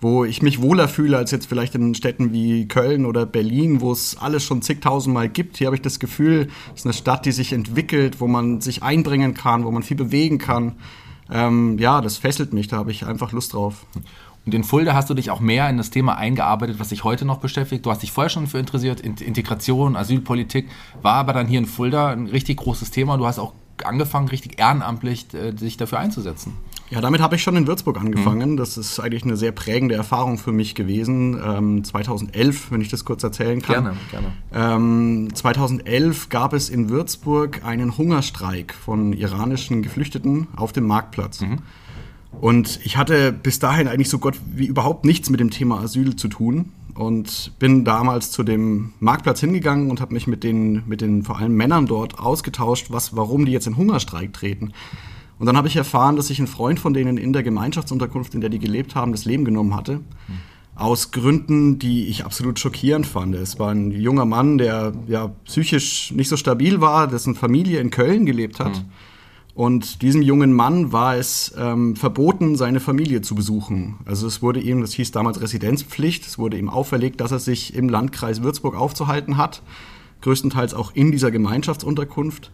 wo 0.00 0.24
ich 0.24 0.42
mich 0.42 0.62
wohler 0.62 0.88
fühle 0.88 1.16
als 1.16 1.30
jetzt 1.30 1.46
vielleicht 1.46 1.74
in 1.74 1.94
Städten 1.94 2.32
wie 2.32 2.68
Köln 2.68 3.06
oder 3.06 3.26
Berlin, 3.26 3.80
wo 3.80 3.92
es 3.92 4.16
alles 4.18 4.44
schon 4.44 4.62
zigtausendmal 4.62 5.28
gibt. 5.28 5.58
Hier 5.58 5.66
habe 5.66 5.76
ich 5.76 5.82
das 5.82 5.98
Gefühl, 5.98 6.48
es 6.74 6.80
ist 6.80 6.86
eine 6.86 6.92
Stadt, 6.94 7.26
die 7.26 7.32
sich 7.32 7.52
entwickelt, 7.52 8.20
wo 8.20 8.26
man 8.26 8.60
sich 8.60 8.82
einbringen 8.82 9.34
kann, 9.34 9.64
wo 9.64 9.70
man 9.70 9.82
viel 9.82 9.96
bewegen 9.96 10.38
kann. 10.38 10.76
Ähm, 11.30 11.78
ja, 11.78 12.00
das 12.00 12.18
fesselt 12.18 12.52
mich, 12.52 12.68
da 12.68 12.76
habe 12.76 12.90
ich 12.90 13.06
einfach 13.06 13.32
Lust 13.32 13.54
drauf. 13.54 13.86
Und 14.46 14.54
in 14.54 14.64
Fulda 14.64 14.94
hast 14.94 15.10
du 15.10 15.14
dich 15.14 15.30
auch 15.30 15.40
mehr 15.40 15.68
in 15.68 15.76
das 15.76 15.90
Thema 15.90 16.16
eingearbeitet, 16.16 16.78
was 16.78 16.88
dich 16.88 17.04
heute 17.04 17.24
noch 17.24 17.38
beschäftigt. 17.38 17.84
Du 17.84 17.90
hast 17.90 18.02
dich 18.02 18.12
vorher 18.12 18.30
schon 18.30 18.46
für 18.46 18.58
interessiert, 18.58 19.00
Integration, 19.00 19.96
Asylpolitik, 19.96 20.68
war 21.02 21.14
aber 21.14 21.32
dann 21.32 21.46
hier 21.46 21.58
in 21.58 21.66
Fulda 21.66 22.08
ein 22.08 22.26
richtig 22.26 22.56
großes 22.58 22.90
Thema. 22.90 23.16
Du 23.18 23.26
hast 23.26 23.38
auch 23.38 23.52
angefangen, 23.84 24.28
richtig 24.28 24.58
ehrenamtlich 24.58 25.32
äh, 25.34 25.56
sich 25.56 25.76
dafür 25.76 25.98
einzusetzen. 25.98 26.54
Ja, 26.90 27.00
damit 27.00 27.20
habe 27.20 27.36
ich 27.36 27.42
schon 27.42 27.54
in 27.54 27.68
Würzburg 27.68 28.00
angefangen. 28.00 28.52
Mhm. 28.52 28.56
Das 28.56 28.76
ist 28.76 28.98
eigentlich 28.98 29.22
eine 29.22 29.36
sehr 29.36 29.52
prägende 29.52 29.94
Erfahrung 29.94 30.38
für 30.38 30.50
mich 30.50 30.74
gewesen. 30.74 31.40
Ähm, 31.42 31.84
2011, 31.84 32.72
wenn 32.72 32.80
ich 32.80 32.88
das 32.88 33.04
kurz 33.04 33.22
erzählen 33.22 33.62
kann. 33.62 33.84
Gerne, 33.84 33.96
gerne. 34.10 34.32
Ähm, 34.52 35.28
2011 35.32 36.30
gab 36.30 36.52
es 36.52 36.68
in 36.68 36.88
Würzburg 36.88 37.64
einen 37.64 37.96
Hungerstreik 37.96 38.74
von 38.74 39.12
iranischen 39.12 39.82
Geflüchteten 39.82 40.48
auf 40.56 40.72
dem 40.72 40.86
Marktplatz. 40.86 41.42
Mhm. 41.42 41.58
Und 42.32 42.80
ich 42.84 42.96
hatte 42.96 43.32
bis 43.32 43.58
dahin 43.58 43.88
eigentlich 43.88 44.08
so 44.08 44.18
Gott 44.18 44.38
wie 44.54 44.66
überhaupt 44.66 45.04
nichts 45.04 45.30
mit 45.30 45.40
dem 45.40 45.50
Thema 45.50 45.80
Asyl 45.80 46.16
zu 46.16 46.28
tun 46.28 46.72
und 46.94 47.52
bin 47.58 47.84
damals 47.84 48.30
zu 48.30 48.42
dem 48.42 48.92
Marktplatz 49.00 49.40
hingegangen 49.40 49.90
und 49.90 50.00
habe 50.00 50.14
mich 50.14 50.26
mit 50.26 50.44
den, 50.44 50.82
mit 50.86 51.00
den 51.00 51.22
vor 51.22 51.38
allem 51.38 51.54
Männern 51.54 51.86
dort 51.86 52.18
ausgetauscht, 52.18 52.86
was, 52.90 53.16
warum 53.16 53.46
die 53.46 53.52
jetzt 53.52 53.66
in 53.66 53.76
Hungerstreik 53.76 54.32
treten. 54.32 54.72
Und 55.38 55.46
dann 55.46 55.56
habe 55.56 55.68
ich 55.68 55.76
erfahren, 55.76 56.16
dass 56.16 56.28
sich 56.28 56.38
ein 56.38 56.46
Freund 56.46 56.78
von 56.78 56.92
denen 56.92 57.16
in 57.16 57.32
der 57.32 57.42
Gemeinschaftsunterkunft, 57.42 58.34
in 58.34 58.40
der 58.40 58.50
die 58.50 58.58
gelebt 58.58 58.94
haben, 58.94 59.12
das 59.12 59.24
Leben 59.24 59.44
genommen 59.44 59.74
hatte. 59.74 59.94
Mhm. 59.94 60.02
Aus 60.74 61.10
Gründen, 61.10 61.78
die 61.78 62.06
ich 62.08 62.24
absolut 62.24 62.58
schockierend 62.58 63.06
fand. 63.06 63.34
Es 63.34 63.58
war 63.58 63.70
ein 63.70 63.90
junger 63.90 64.24
Mann, 64.24 64.56
der 64.56 64.92
ja 65.08 65.28
psychisch 65.44 66.12
nicht 66.12 66.28
so 66.28 66.36
stabil 66.36 66.80
war, 66.80 67.06
dessen 67.06 67.34
Familie 67.34 67.80
in 67.80 67.90
Köln 67.90 68.24
gelebt 68.24 68.60
hat. 68.60 68.76
Mhm 68.76 68.90
und 69.54 70.02
diesem 70.02 70.22
jungen 70.22 70.52
Mann 70.52 70.92
war 70.92 71.16
es 71.16 71.54
ähm, 71.58 71.96
verboten, 71.96 72.56
seine 72.56 72.80
Familie 72.80 73.20
zu 73.20 73.34
besuchen. 73.34 73.98
Also 74.04 74.26
es 74.26 74.42
wurde 74.42 74.60
ihm, 74.60 74.80
das 74.80 74.92
hieß 74.92 75.10
damals 75.10 75.40
Residenzpflicht, 75.40 76.26
es 76.26 76.38
wurde 76.38 76.56
ihm 76.56 76.68
auferlegt, 76.68 77.20
dass 77.20 77.32
er 77.32 77.40
sich 77.40 77.74
im 77.74 77.88
Landkreis 77.88 78.42
Würzburg 78.42 78.76
aufzuhalten 78.76 79.36
hat, 79.36 79.62
größtenteils 80.20 80.74
auch 80.74 80.92
in 80.94 81.10
dieser 81.10 81.30
Gemeinschaftsunterkunft, 81.30 82.52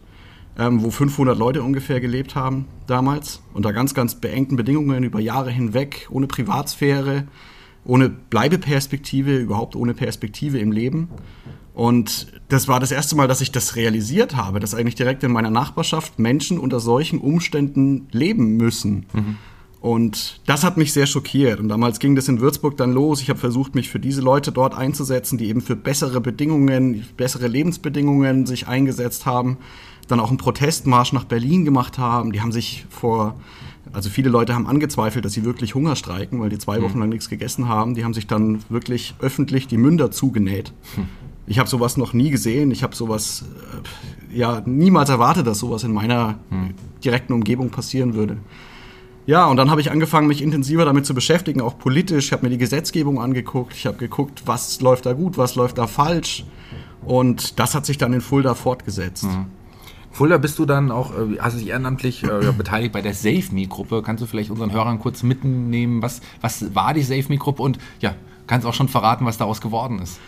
ähm, 0.57 0.81
wo 0.81 0.89
500 0.89 1.37
Leute 1.37 1.61
ungefähr 1.61 2.01
gelebt 2.01 2.35
haben 2.35 2.65
damals, 2.87 3.41
unter 3.53 3.73
ganz, 3.73 3.93
ganz 3.93 4.15
beengten 4.15 4.57
Bedingungen 4.57 5.03
über 5.03 5.19
Jahre 5.19 5.51
hinweg, 5.51 6.07
ohne 6.09 6.25
Privatsphäre, 6.27 7.27
ohne 7.87 8.09
Bleibeperspektive, 8.09 9.37
überhaupt 9.37 9.75
ohne 9.75 9.93
Perspektive 9.93 10.59
im 10.59 10.71
Leben. 10.71 11.07
Und 11.73 12.27
das 12.49 12.67
war 12.67 12.79
das 12.79 12.91
erste 12.91 13.15
Mal, 13.15 13.27
dass 13.27 13.39
ich 13.41 13.51
das 13.51 13.75
realisiert 13.75 14.35
habe, 14.35 14.59
dass 14.59 14.73
eigentlich 14.73 14.95
direkt 14.95 15.23
in 15.23 15.31
meiner 15.31 15.51
Nachbarschaft 15.51 16.19
Menschen 16.19 16.59
unter 16.59 16.79
solchen 16.79 17.19
Umständen 17.19 18.07
leben 18.11 18.57
müssen. 18.57 19.05
Mhm. 19.13 19.37
Und 19.79 20.41
das 20.47 20.63
hat 20.63 20.75
mich 20.77 20.91
sehr 20.91 21.05
schockiert. 21.05 21.59
Und 21.59 21.69
damals 21.69 21.99
ging 21.99 22.15
das 22.15 22.27
in 22.27 22.41
Würzburg 22.41 22.77
dann 22.77 22.93
los. 22.93 23.21
Ich 23.21 23.29
habe 23.29 23.39
versucht, 23.39 23.75
mich 23.75 23.89
für 23.89 23.99
diese 23.99 24.21
Leute 24.21 24.51
dort 24.51 24.75
einzusetzen, 24.75 25.37
die 25.37 25.47
eben 25.47 25.61
für 25.61 25.75
bessere 25.75 26.19
Bedingungen, 26.19 27.05
bessere 27.15 27.47
Lebensbedingungen 27.47 28.47
sich 28.47 28.67
eingesetzt 28.67 29.27
haben. 29.27 29.57
Dann 30.07 30.19
auch 30.19 30.29
einen 30.29 30.37
Protestmarsch 30.37 31.13
nach 31.13 31.25
Berlin 31.25 31.63
gemacht 31.63 31.99
haben. 31.99 32.31
Die 32.31 32.41
haben 32.41 32.51
sich 32.51 32.85
vor, 32.89 33.39
also 33.93 34.09
viele 34.09 34.29
Leute 34.29 34.53
haben 34.53 34.67
angezweifelt, 34.67 35.25
dass 35.25 35.33
sie 35.33 35.43
wirklich 35.43 35.75
Hunger 35.75 35.95
streiken, 35.95 36.39
weil 36.39 36.49
die 36.49 36.57
zwei 36.57 36.79
mhm. 36.79 36.83
Wochen 36.83 36.99
lang 36.99 37.09
nichts 37.09 37.29
gegessen 37.29 37.67
haben. 37.67 37.95
Die 37.95 38.03
haben 38.03 38.13
sich 38.13 38.27
dann 38.27 38.59
wirklich 38.69 39.15
öffentlich 39.19 39.67
die 39.67 39.77
Münder 39.77 40.11
zugenäht. 40.11 40.73
Mhm 40.95 41.07
ich 41.47 41.59
habe 41.59 41.69
sowas 41.69 41.97
noch 41.97 42.13
nie 42.13 42.29
gesehen. 42.29 42.71
Ich 42.71 42.83
habe 42.83 42.95
sowas 42.95 43.45
äh, 44.31 44.37
ja 44.37 44.61
niemals 44.65 45.09
erwartet, 45.09 45.47
dass 45.47 45.59
sowas 45.59 45.83
in 45.83 45.93
meiner 45.93 46.37
hm. 46.49 46.73
direkten 47.03 47.33
Umgebung 47.33 47.69
passieren 47.69 48.13
würde. 48.13 48.37
Ja, 49.25 49.45
und 49.47 49.57
dann 49.57 49.71
habe 49.71 49.81
ich 49.81 49.91
angefangen, 49.91 50.27
mich 50.27 50.41
intensiver 50.41 50.85
damit 50.85 51.05
zu 51.05 51.13
beschäftigen, 51.13 51.59
auch 51.59 51.77
politisch. 51.77 52.27
Ich 52.27 52.31
habe 52.31 52.45
mir 52.45 52.49
die 52.49 52.57
Gesetzgebung 52.57 53.21
angeguckt, 53.21 53.73
ich 53.73 53.85
habe 53.85 53.97
geguckt, 53.97 54.43
was 54.45 54.79
läuft 54.79 55.05
da 55.05 55.13
gut, 55.13 55.37
was 55.37 55.55
läuft 55.55 55.77
da 55.77 55.87
falsch. 55.87 56.45
Und 57.03 57.59
das 57.59 57.75
hat 57.75 57.85
sich 57.85 57.97
dann 57.97 58.13
in 58.13 58.21
Fulda 58.21 58.53
fortgesetzt. 58.53 59.25
Mhm. 59.25 59.45
Fulda 60.17 60.39
bist 60.39 60.57
du 60.57 60.65
dann 60.65 60.89
auch, 60.89 61.11
äh, 61.11 61.37
hast 61.37 61.59
dich 61.59 61.67
ehrenamtlich 61.67 62.23
äh, 62.23 62.51
beteiligt 62.57 62.91
bei 62.91 63.03
der 63.03 63.13
SafeMe-Gruppe. 63.13 64.01
Kannst 64.01 64.23
du 64.23 64.25
vielleicht 64.25 64.49
unseren 64.49 64.71
Hörern 64.71 64.97
kurz 64.97 65.21
mitnehmen, 65.21 66.01
was, 66.01 66.21
was 66.41 66.73
war 66.73 66.95
die 66.95 67.03
SafeMe-Gruppe 67.03 67.61
und 67.61 67.77
ja, 67.99 68.15
kannst 68.47 68.65
auch 68.65 68.73
schon 68.73 68.87
verraten, 68.87 69.27
was 69.27 69.37
daraus 69.37 69.61
geworden 69.61 69.99
ist? 69.99 70.19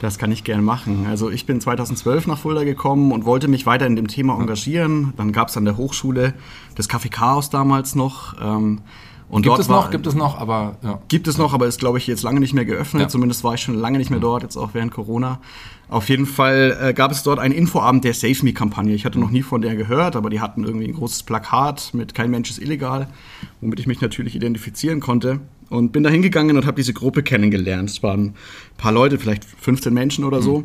Das 0.00 0.18
kann 0.18 0.30
ich 0.32 0.44
gerne 0.44 0.60
machen. 0.60 1.06
Also 1.08 1.30
ich 1.30 1.46
bin 1.46 1.62
2012 1.62 2.26
nach 2.26 2.38
Fulda 2.38 2.64
gekommen 2.64 3.10
und 3.10 3.24
wollte 3.24 3.48
mich 3.48 3.64
weiter 3.64 3.86
in 3.86 3.96
dem 3.96 4.06
Thema 4.06 4.38
engagieren. 4.38 5.14
Dann 5.16 5.32
gab 5.32 5.48
es 5.48 5.56
an 5.56 5.64
der 5.64 5.78
Hochschule 5.78 6.34
das 6.74 6.90
Café 6.90 7.08
Chaos 7.08 7.48
damals 7.48 7.94
noch. 7.94 8.34
Ähm, 8.42 8.82
und 9.28 9.42
gibt 9.42 9.58
es 9.58 9.68
noch, 9.68 9.84
war, 9.84 9.90
gibt 9.90 10.06
es 10.06 10.14
noch, 10.14 10.38
aber 10.38 10.76
ja. 10.82 11.00
Gibt 11.08 11.28
es 11.28 11.36
noch, 11.36 11.52
aber 11.52 11.66
ist, 11.66 11.78
glaube 11.78 11.98
ich, 11.98 12.06
jetzt 12.06 12.22
lange 12.22 12.40
nicht 12.40 12.54
mehr 12.54 12.64
geöffnet. 12.64 13.02
Ja. 13.02 13.08
Zumindest 13.08 13.44
war 13.44 13.54
ich 13.54 13.60
schon 13.60 13.74
lange 13.74 13.98
nicht 13.98 14.10
mehr 14.10 14.20
dort, 14.20 14.42
jetzt 14.42 14.56
auch 14.56 14.70
während 14.72 14.90
Corona. 14.90 15.40
Auf 15.90 16.08
jeden 16.08 16.26
Fall 16.26 16.76
äh, 16.80 16.94
gab 16.94 17.10
es 17.12 17.22
dort 17.22 17.38
einen 17.38 17.54
Infoabend 17.54 18.04
der 18.04 18.14
Save 18.14 18.38
Me-Kampagne. 18.42 18.94
Ich 18.94 19.04
hatte 19.04 19.18
noch 19.18 19.30
nie 19.30 19.42
von 19.42 19.60
der 19.60 19.76
gehört, 19.76 20.16
aber 20.16 20.30
die 20.30 20.40
hatten 20.40 20.64
irgendwie 20.64 20.86
ein 20.86 20.94
großes 20.94 21.24
Plakat 21.24 21.90
mit 21.92 22.14
Kein 22.14 22.30
Mensch 22.30 22.50
ist 22.50 22.58
illegal, 22.58 23.08
womit 23.60 23.80
ich 23.80 23.86
mich 23.86 24.00
natürlich 24.00 24.34
identifizieren 24.34 25.00
konnte. 25.00 25.40
Und 25.68 25.92
bin 25.92 26.02
da 26.02 26.10
hingegangen 26.10 26.56
und 26.56 26.64
habe 26.64 26.76
diese 26.76 26.94
Gruppe 26.94 27.22
kennengelernt. 27.22 27.90
Es 27.90 28.02
waren 28.02 28.28
ein 28.28 28.34
paar 28.78 28.92
Leute, 28.92 29.18
vielleicht 29.18 29.44
15 29.44 29.92
Menschen 29.92 30.24
oder 30.24 30.40
so. 30.40 30.60
Mhm. 30.60 30.64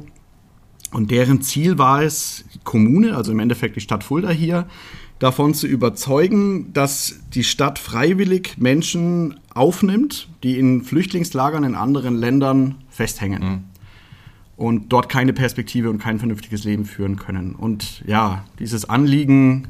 Und 0.94 1.12
deren 1.12 1.42
Ziel 1.42 1.78
war 1.78 2.04
es, 2.04 2.46
die 2.54 2.60
Kommune, 2.64 3.18
also 3.18 3.32
im 3.32 3.40
Endeffekt 3.40 3.76
die 3.76 3.82
Stadt 3.82 4.04
Fulda 4.04 4.30
hier, 4.30 4.68
davon 5.24 5.54
zu 5.54 5.68
überzeugen, 5.68 6.74
dass 6.74 7.22
die 7.34 7.46
Stadt 7.46 7.80
freiwillig 7.80 8.58
Menschen 8.58 9.40
aufnimmt, 9.54 10.28
die 10.44 10.60
in 10.60 10.84
Flüchtlingslagern 10.84 11.64
in 11.64 11.76
anderen 11.76 12.16
Ländern 12.16 12.76
festhängen. 12.90 13.42
Mhm. 13.42 13.64
Und 14.58 14.90
dort 14.92 15.08
keine 15.08 15.32
Perspektive 15.32 15.90
und 15.90 16.00
kein 16.00 16.20
vernünftiges 16.20 16.66
Leben 16.66 16.84
führen 16.84 17.16
können. 17.16 17.56
Und 17.56 18.04
ja, 18.06 18.44
dieses 18.60 18.90
Anliegen 18.90 19.70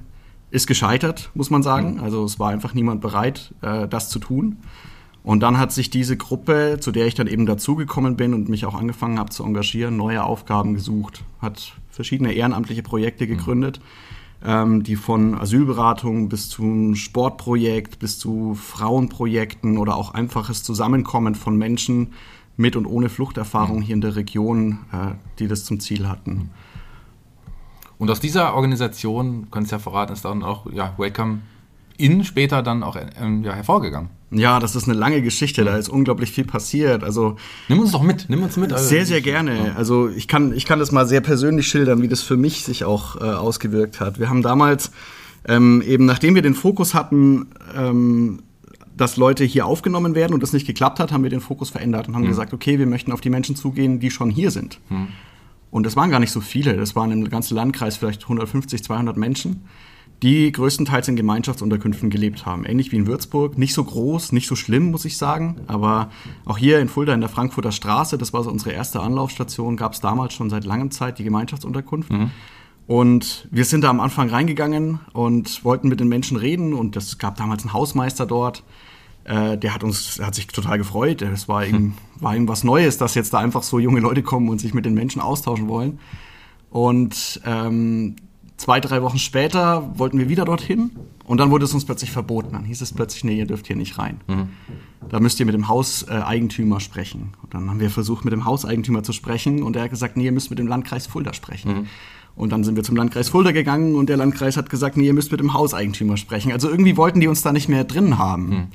ist 0.50 0.66
gescheitert, 0.66 1.30
muss 1.36 1.52
man 1.52 1.62
sagen. 1.62 1.96
Mhm. 1.96 2.04
Also 2.04 2.26
es 2.26 2.40
war 2.40 2.50
einfach 2.50 2.74
niemand 2.74 3.02
bereit, 3.02 3.54
äh, 3.62 3.88
das 3.88 4.10
zu 4.10 4.18
tun. 4.18 4.58
Und 5.24 5.42
dann 5.42 5.60
hat 5.60 5.72
sich 5.72 5.92
diese 5.92 6.18
Gruppe, 6.18 6.78
zu 6.80 6.92
der 6.92 7.06
ich 7.06 7.14
dann 7.14 7.28
eben 7.28 7.46
dazugekommen 7.46 8.18
bin 8.18 8.34
und 8.34 8.50
mich 8.50 8.66
auch 8.66 8.74
angefangen 8.74 9.20
habe 9.20 9.30
zu 9.30 9.44
engagieren, 9.44 9.98
neue 9.98 10.24
Aufgaben 10.24 10.74
gesucht, 10.74 11.24
hat 11.40 11.74
verschiedene 11.92 12.34
ehrenamtliche 12.34 12.82
Projekte 12.82 13.28
gegründet, 13.28 13.80
mhm. 13.80 14.03
Ähm, 14.46 14.84
die 14.84 14.96
von 14.96 15.36
Asylberatung 15.36 16.30
bis 16.30 16.50
zum 16.50 16.96
Sportprojekt, 16.96 18.00
bis 18.00 18.20
zu 18.20 18.56
Frauenprojekten 18.56 19.78
oder 19.78 19.96
auch 19.96 20.14
einfaches 20.14 20.64
Zusammenkommen 20.64 21.36
von 21.36 21.58
Menschen 21.58 22.14
mit 22.58 22.76
und 22.76 22.86
ohne 22.86 23.10
Fluchterfahrung 23.10 23.78
mhm. 23.78 23.82
hier 23.82 23.96
in 23.96 24.02
der 24.02 24.16
Region, 24.16 24.80
äh, 24.92 25.14
die 25.40 25.48
das 25.48 25.66
zum 25.66 25.80
Ziel 25.80 26.08
hatten. 26.08 26.50
Und 27.98 28.12
aus 28.12 28.20
dieser 28.20 28.54
Organisation, 28.56 29.50
können 29.50 29.66
Sie 29.66 29.72
ja 29.72 29.80
verraten, 29.80 30.14
ist 30.14 30.26
dann 30.26 30.44
auch 30.44 30.72
ja, 30.72 30.94
Welcome 30.98 31.40
In 31.98 32.24
später 32.24 32.64
dann 32.64 32.84
auch 32.84 32.98
ähm, 33.22 33.44
ja, 33.44 33.54
hervorgegangen. 33.54 34.10
Ja, 34.32 34.60
das 34.60 34.76
ist 34.76 34.86
eine 34.86 34.98
lange 34.98 35.22
Geschichte, 35.22 35.64
da 35.64 35.78
ist 35.78 35.90
unglaublich 35.90 36.32
viel 36.32 36.46
passiert. 36.46 37.04
Also 37.04 37.36
nimm 37.68 37.80
uns 37.80 37.92
doch 37.92 38.02
mit, 38.02 38.26
nimm 38.30 38.42
uns 38.42 38.58
mit. 38.58 38.74
Also 38.74 38.86
sehr, 38.86 39.06
sehr 39.06 39.22
gerne. 39.22 39.76
Also 39.76 40.10
ich 40.10 40.28
kann, 40.28 40.54
ich 40.54 40.66
kann 40.66 40.80
das 40.80 40.92
mal 40.92 41.06
sehr 41.06 41.22
persönlich 41.22 41.68
schildern, 41.68 42.02
wie 42.02 42.08
das 42.08 42.22
für 42.22 42.36
mich 42.36 42.64
sich 42.64 42.84
auch 42.84 43.18
äh, 43.18 43.26
ausgewirkt 43.26 44.00
hat. 44.00 44.20
Wir 44.20 44.30
haben 44.30 44.42
damals 44.42 44.92
ähm, 45.48 45.84
eben, 45.86 46.06
nachdem 46.06 46.36
wir 46.36 46.42
den 46.42 46.56
Fokus 46.56 46.94
hatten, 46.94 47.48
ähm, 47.76 48.40
dass 48.96 49.18
Leute 49.18 49.44
hier 49.44 49.66
aufgenommen 49.66 50.16
werden 50.16 50.34
und 50.34 50.42
das 50.42 50.54
nicht 50.54 50.66
geklappt 50.66 51.00
hat, 51.00 51.12
haben 51.12 51.24
wir 51.24 51.30
den 51.30 51.42
Fokus 51.42 51.70
verändert 51.70 52.08
und 52.08 52.16
haben 52.16 52.24
mhm. 52.24 52.28
gesagt, 52.28 52.54
okay, 52.54 52.80
wir 52.80 52.86
möchten 52.86 53.12
auf 53.12 53.22
die 53.22 53.30
Menschen 53.30 53.56
zugehen, 53.56 54.00
die 54.00 54.12
schon 54.12 54.30
hier 54.30 54.52
sind. 54.52 54.80
Mhm. 54.90 55.10
Und 55.72 55.86
das 55.86 55.96
waren 55.96 56.12
gar 56.12 56.20
nicht 56.20 56.32
so 56.32 56.42
viele, 56.42 56.78
das 56.78 56.96
waren 56.96 57.12
im 57.12 57.30
ganzen 57.30 57.56
Landkreis 57.56 57.98
vielleicht 57.98 58.24
150, 58.24 58.84
200 58.84 59.18
Menschen 59.18 59.64
die 60.22 60.52
größtenteils 60.52 61.08
in 61.10 61.16
Gemeinschaftsunterkünften 61.16 62.10
gelebt 62.10 62.46
haben. 62.46 62.66
Ähnlich 62.66 62.92
wie 62.92 62.96
in 62.96 63.08
Würzburg. 63.08 63.58
Nicht 63.58 63.74
so 63.74 63.84
groß, 63.84 64.32
nicht 64.32 64.48
so 64.48 64.56
schlimm, 64.56 64.92
muss 64.92 65.04
ich 65.06 65.18
sagen. 65.18 65.58
Aber 65.68 66.12
auch 66.46 66.58
hier 66.58 66.80
in 66.80 66.88
Fulda 66.88 67.14
in 67.14 67.20
der 67.20 67.30
Frankfurter 67.30 67.74
Straße, 67.74 68.18
das 68.18 68.32
war 68.32 68.44
so 68.44 68.50
unsere 68.50 68.72
erste 68.72 69.02
Anlaufstation, 69.02 69.76
gab 69.76 69.94
es 69.94 70.00
damals 70.00 70.34
schon 70.34 70.50
seit 70.50 70.64
langem 70.64 70.92
Zeit 70.92 71.20
die 71.20 71.26
Gemeinschaftsunterkunft. 71.26 72.12
Mhm. 72.12 72.32
Und 72.88 73.48
wir 73.52 73.66
sind 73.66 73.84
da 73.84 73.90
am 73.90 74.00
Anfang 74.00 74.30
reingegangen 74.30 75.00
und 75.14 75.64
wollten 75.64 75.88
mit 75.88 76.00
den 76.00 76.08
Menschen 76.08 76.38
reden. 76.38 76.74
Und 76.74 76.96
es 76.96 77.18
gab 77.18 77.36
damals 77.36 77.64
einen 77.64 77.74
Hausmeister 77.74 78.26
dort. 78.26 78.64
Äh, 79.26 79.58
der 79.58 79.74
hat 79.74 79.84
uns, 79.84 80.20
hat 80.22 80.36
sich 80.36 80.48
total 80.48 80.78
gefreut. 80.78 81.22
Es 81.22 81.48
war 81.48 81.66
ihm, 81.66 81.76
hm. 81.76 81.94
war 82.20 82.36
ihm 82.36 82.48
was 82.48 82.64
Neues, 82.64 82.98
dass 82.98 83.16
jetzt 83.16 83.34
da 83.34 83.40
einfach 83.40 83.64
so 83.64 83.80
junge 83.80 84.00
Leute 84.00 84.22
kommen 84.22 84.50
und 84.50 84.60
sich 84.60 84.74
mit 84.74 84.86
den 84.86 84.94
Menschen 84.94 85.22
austauschen 85.22 85.68
wollen. 85.70 86.00
Und 86.70 87.42
ähm, 87.46 88.16
Zwei, 88.64 88.80
drei 88.80 89.02
Wochen 89.02 89.20
später 89.20 89.92
wollten 90.00 90.18
wir 90.18 90.30
wieder 90.30 90.46
dorthin 90.46 90.92
und 91.26 91.38
dann 91.40 91.52
wurde 91.52 91.66
es 91.66 91.74
uns 91.74 91.84
plötzlich 91.84 92.12
verboten. 92.12 92.54
Dann 92.54 92.64
hieß 92.64 92.80
es 92.80 92.94
plötzlich, 92.94 93.26
nee, 93.26 93.38
ihr 93.38 93.46
dürft 93.46 93.68
hier 93.68 93.76
nicht 93.76 93.98
rein. 93.98 94.22
Mhm. 94.26 94.52
Da 95.10 95.20
müsst 95.20 95.38
ihr 95.42 95.46
mit 95.46 95.54
dem 95.54 95.68
Hauseigentümer 95.68 96.80
sprechen. 96.80 97.34
Und 97.44 97.54
dann 97.54 97.70
haben 97.70 97.82
wir 97.82 97.90
versucht, 97.90 98.24
mit 98.24 98.32
dem 98.32 98.46
Hauseigentümer 98.46 99.04
zu 99.04 99.12
sprechen 99.12 99.64
und 99.64 99.76
er 99.76 99.84
hat 99.84 99.90
gesagt, 99.90 100.16
nee, 100.16 100.24
ihr 100.24 100.32
müsst 100.32 100.50
mit 100.50 100.60
dem 100.60 100.68
Landkreis 100.68 101.08
Fulda 101.08 101.34
sprechen. 101.34 101.74
Mhm. 101.74 101.88
Und 102.38 102.54
dann 102.54 102.64
sind 102.64 102.78
wir 102.78 102.84
zum 102.84 102.96
Landkreis 102.96 103.28
Fulda 103.28 103.52
gegangen 103.52 103.96
und 103.96 104.08
der 104.08 104.16
Landkreis 104.16 104.56
hat 104.56 104.70
gesagt, 104.70 104.96
nee, 104.96 105.08
ihr 105.08 105.14
müsst 105.14 105.32
mit 105.32 105.42
dem 105.42 105.54
Hauseigentümer 105.54 106.16
sprechen. 106.16 106.54
Also 106.54 106.70
irgendwie 106.70 106.96
wollten 106.96 107.20
die 107.20 107.28
uns 107.28 107.42
da 107.42 107.52
nicht 107.52 107.68
mehr 107.68 107.84
drin 107.84 108.18
haben. 108.18 108.48
Mhm. 108.48 108.68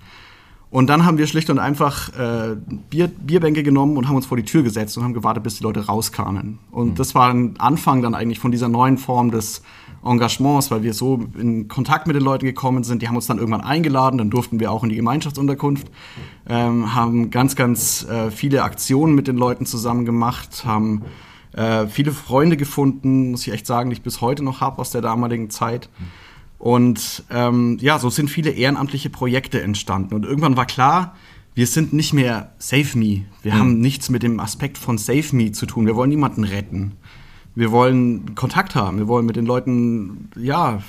Und 0.70 0.88
dann 0.88 1.06
haben 1.06 1.16
wir 1.16 1.26
schlicht 1.26 1.48
und 1.48 1.58
einfach 1.58 2.10
äh, 2.18 2.56
Bier, 2.90 3.08
Bierbänke 3.08 3.62
genommen 3.62 3.96
und 3.96 4.06
haben 4.06 4.16
uns 4.16 4.26
vor 4.26 4.36
die 4.36 4.44
Tür 4.44 4.62
gesetzt 4.62 4.98
und 4.98 5.04
haben 5.04 5.14
gewartet, 5.14 5.42
bis 5.42 5.56
die 5.56 5.62
Leute 5.62 5.86
rauskamen. 5.86 6.58
Und 6.70 6.90
mhm. 6.90 6.94
das 6.94 7.14
war 7.14 7.32
ein 7.32 7.54
Anfang 7.58 8.02
dann 8.02 8.14
eigentlich 8.14 8.38
von 8.38 8.50
dieser 8.50 8.68
neuen 8.68 8.98
Form 8.98 9.30
des 9.30 9.62
Engagements, 10.04 10.70
weil 10.70 10.82
wir 10.82 10.92
so 10.92 11.20
in 11.38 11.68
Kontakt 11.68 12.06
mit 12.06 12.16
den 12.16 12.22
Leuten 12.22 12.44
gekommen 12.44 12.84
sind. 12.84 13.00
Die 13.00 13.08
haben 13.08 13.16
uns 13.16 13.26
dann 13.26 13.38
irgendwann 13.38 13.62
eingeladen, 13.62 14.18
dann 14.18 14.30
durften 14.30 14.60
wir 14.60 14.70
auch 14.70 14.84
in 14.84 14.90
die 14.90 14.96
Gemeinschaftsunterkunft, 14.96 15.90
ähm, 16.48 16.94
haben 16.94 17.30
ganz, 17.30 17.56
ganz 17.56 18.06
äh, 18.08 18.30
viele 18.30 18.62
Aktionen 18.62 19.14
mit 19.14 19.26
den 19.26 19.36
Leuten 19.36 19.64
zusammen 19.64 20.04
gemacht, 20.04 20.64
haben 20.66 21.02
äh, 21.52 21.86
viele 21.86 22.12
Freunde 22.12 22.56
gefunden, 22.56 23.32
muss 23.32 23.46
ich 23.46 23.52
echt 23.52 23.66
sagen, 23.66 23.90
die 23.90 23.94
ich 23.94 24.02
bis 24.02 24.20
heute 24.20 24.44
noch 24.44 24.60
habe 24.60 24.78
aus 24.78 24.90
der 24.90 25.00
damaligen 25.00 25.50
Zeit. 25.50 25.88
Und 26.58 27.24
ähm, 27.30 27.78
ja, 27.80 27.98
so 27.98 28.10
sind 28.10 28.30
viele 28.30 28.50
ehrenamtliche 28.50 29.10
Projekte 29.10 29.62
entstanden. 29.62 30.14
Und 30.14 30.24
irgendwann 30.24 30.56
war 30.56 30.66
klar, 30.66 31.16
wir 31.54 31.66
sind 31.66 31.92
nicht 31.92 32.12
mehr 32.12 32.52
Save 32.58 32.98
Me. 32.98 33.24
Wir 33.42 33.54
mhm. 33.54 33.58
haben 33.58 33.80
nichts 33.80 34.10
mit 34.10 34.22
dem 34.22 34.40
Aspekt 34.40 34.78
von 34.78 34.98
Save 34.98 35.34
Me 35.36 35.52
zu 35.52 35.66
tun. 35.66 35.86
Wir 35.86 35.96
wollen 35.96 36.10
niemanden 36.10 36.44
retten 36.44 36.96
wir 37.58 37.72
wollen 37.72 38.36
Kontakt 38.36 38.76
haben, 38.76 38.98
wir 38.98 39.08
wollen 39.08 39.26
mit 39.26 39.34
den 39.34 39.44
Leuten, 39.44 40.30
ja, 40.36 40.80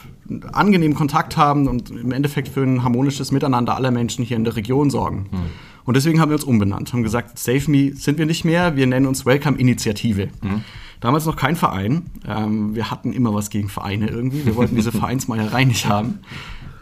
angenehmen 0.52 0.96
Kontakt 0.96 1.36
haben 1.36 1.68
und 1.68 1.90
im 1.90 2.12
Endeffekt 2.12 2.48
für 2.48 2.62
ein 2.62 2.84
harmonisches 2.84 3.32
Miteinander 3.32 3.76
aller 3.76 3.90
Menschen 3.90 4.24
hier 4.24 4.38
in 4.38 4.44
der 4.44 4.56
Region 4.56 4.92
sorgen. 4.92 5.30
Mhm. 5.32 5.38
Und 5.86 5.98
deswegen 5.98 6.22
haben 6.22 6.30
wir 6.30 6.36
uns 6.36 6.44
umbenannt, 6.44 6.94
haben 6.94 7.02
gesagt, 7.02 7.40
Save 7.40 7.72
Me 7.72 7.96
sind 7.96 8.20
wir 8.20 8.28
nicht 8.28 8.46
mehr, 8.46 8.76
wir 8.76 8.86
nennen 8.86 9.08
uns 9.08 9.26
Welcome 9.26 9.58
Initiative. 9.58 10.30
Mhm. 10.44 10.64
Damals 11.00 11.26
noch 11.26 11.36
kein 11.36 11.56
Verein. 11.56 12.08
Ähm, 12.28 12.76
wir 12.76 12.92
hatten 12.92 13.14
immer 13.14 13.34
was 13.34 13.50
gegen 13.50 13.70
Vereine 13.70 14.08
irgendwie. 14.10 14.46
Wir 14.46 14.56
wollten 14.56 14.76
diese 14.76 14.92
Vereinsmeierei 14.94 15.64
nicht 15.64 15.88
haben 15.88 16.20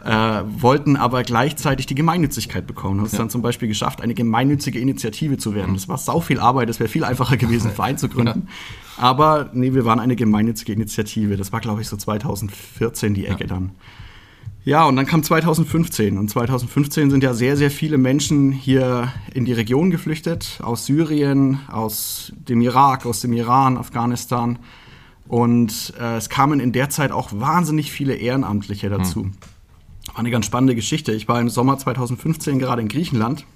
äh, 0.04 0.42
wollten 0.62 0.96
aber 0.96 1.22
gleichzeitig 1.22 1.86
die 1.86 1.94
Gemeinnützigkeit 1.94 2.66
bekommen. 2.66 2.98
Haben 3.00 3.06
es 3.06 3.12
ja. 3.12 3.18
dann 3.18 3.30
zum 3.30 3.42
Beispiel 3.42 3.68
geschafft, 3.68 4.00
eine 4.00 4.14
gemeinnützige 4.14 4.78
Initiative 4.78 5.36
zu 5.36 5.54
werden. 5.54 5.74
Das 5.74 5.88
war 5.88 5.98
sau 5.98 6.20
viel 6.20 6.40
Arbeit, 6.40 6.68
das 6.68 6.80
wäre 6.80 6.88
viel 6.88 7.04
einfacher 7.04 7.36
gewesen, 7.36 7.68
einen 7.68 7.76
Verein 7.76 7.98
zu 7.98 8.08
gründen. 8.08 8.46
Ja. 8.46 9.02
Aber 9.02 9.50
nee, 9.52 9.74
wir 9.74 9.84
waren 9.84 10.00
eine 10.00 10.16
gemeinnützige 10.16 10.72
Initiative. 10.72 11.36
Das 11.36 11.52
war, 11.52 11.60
glaube 11.60 11.82
ich, 11.82 11.88
so 11.88 11.96
2014 11.96 13.14
die 13.14 13.26
Ecke 13.26 13.44
ja. 13.44 13.48
dann. 13.48 13.72
Ja, 14.64 14.84
und 14.84 14.96
dann 14.96 15.06
kam 15.06 15.22
2015. 15.22 16.18
Und 16.18 16.28
2015 16.28 17.10
sind 17.10 17.22
ja 17.22 17.32
sehr, 17.32 17.56
sehr 17.56 17.70
viele 17.70 17.96
Menschen 17.96 18.52
hier 18.52 19.12
in 19.32 19.44
die 19.44 19.54
Region 19.54 19.90
geflüchtet. 19.90 20.60
Aus 20.62 20.84
Syrien, 20.84 21.60
aus 21.68 22.32
dem 22.36 22.60
Irak, 22.60 23.06
aus 23.06 23.20
dem 23.20 23.32
Iran, 23.32 23.78
Afghanistan. 23.78 24.58
Und 25.26 25.94
äh, 25.98 26.16
es 26.16 26.28
kamen 26.28 26.60
in 26.60 26.72
der 26.72 26.90
Zeit 26.90 27.12
auch 27.12 27.30
wahnsinnig 27.32 27.90
viele 27.90 28.14
Ehrenamtliche 28.14 28.90
dazu. 28.90 29.24
Hm. 29.24 29.32
War 30.08 30.18
eine 30.18 30.30
ganz 30.30 30.46
spannende 30.46 30.74
Geschichte. 30.74 31.12
Ich 31.12 31.28
war 31.28 31.40
im 31.40 31.48
Sommer 31.48 31.78
2015 31.78 32.58
gerade 32.58 32.82
in 32.82 32.88
Griechenland. 32.88 33.46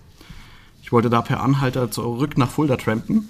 Ich 0.82 0.92
wollte 0.92 1.10
da 1.10 1.20
per 1.20 1.42
Anhalter 1.42 1.90
zurück 1.90 2.38
nach 2.38 2.50
Fulda 2.50 2.76
trampen 2.76 3.28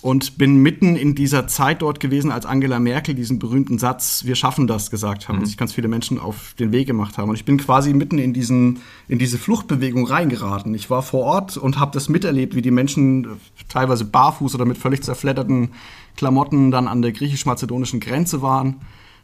und 0.00 0.38
bin 0.38 0.56
mitten 0.56 0.94
in 0.96 1.14
dieser 1.14 1.48
Zeit 1.48 1.82
dort 1.82 1.98
gewesen, 1.98 2.30
als 2.30 2.46
Angela 2.46 2.78
Merkel 2.78 3.14
diesen 3.14 3.38
berühmten 3.38 3.78
Satz 3.78 4.24
"Wir 4.24 4.36
schaffen 4.36 4.66
das" 4.66 4.90
gesagt 4.90 5.28
haben, 5.28 5.36
mhm. 5.36 5.42
und 5.42 5.46
sich 5.46 5.56
ganz 5.56 5.72
viele 5.72 5.88
Menschen 5.88 6.18
auf 6.18 6.54
den 6.58 6.72
Weg 6.72 6.86
gemacht 6.86 7.18
haben. 7.18 7.30
Und 7.30 7.36
ich 7.36 7.44
bin 7.44 7.58
quasi 7.58 7.92
mitten 7.92 8.18
in 8.18 8.32
diesen 8.32 8.80
in 9.08 9.18
diese 9.18 9.38
Fluchtbewegung 9.38 10.06
reingeraten. 10.06 10.74
Ich 10.74 10.90
war 10.90 11.02
vor 11.02 11.24
Ort 11.24 11.56
und 11.56 11.78
habe 11.78 11.90
das 11.92 12.08
miterlebt, 12.08 12.54
wie 12.54 12.62
die 12.62 12.70
Menschen 12.70 13.26
teilweise 13.68 14.04
barfuß 14.04 14.54
oder 14.54 14.64
mit 14.64 14.78
völlig 14.78 15.02
zerfledderten 15.02 15.70
Klamotten 16.16 16.70
dann 16.70 16.88
an 16.88 17.02
der 17.02 17.12
griechisch-mazedonischen 17.12 18.00
Grenze 18.00 18.42
waren 18.42 18.76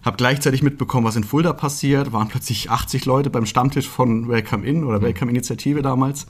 habe 0.04 0.18
gleichzeitig 0.18 0.62
mitbekommen, 0.62 1.06
was 1.06 1.16
in 1.16 1.24
Fulda 1.24 1.52
passiert. 1.52 2.12
Waren 2.12 2.28
plötzlich 2.28 2.70
80 2.70 3.06
Leute 3.06 3.30
beim 3.30 3.46
Stammtisch 3.46 3.88
von 3.88 4.28
Welcome 4.28 4.66
In 4.66 4.84
oder 4.84 5.00
Welcome 5.00 5.30
Initiative 5.30 5.80
damals. 5.80 6.26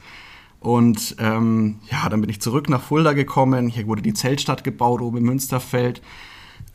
Und 0.64 1.16
ähm, 1.18 1.76
ja, 1.90 2.08
dann 2.08 2.22
bin 2.22 2.30
ich 2.30 2.40
zurück 2.40 2.70
nach 2.70 2.80
Fulda 2.80 3.12
gekommen. 3.12 3.68
Hier 3.68 3.86
wurde 3.86 4.00
die 4.00 4.14
Zeltstadt 4.14 4.64
gebaut 4.64 5.02
oben 5.02 5.18
im 5.18 5.24
Münsterfeld. 5.24 6.00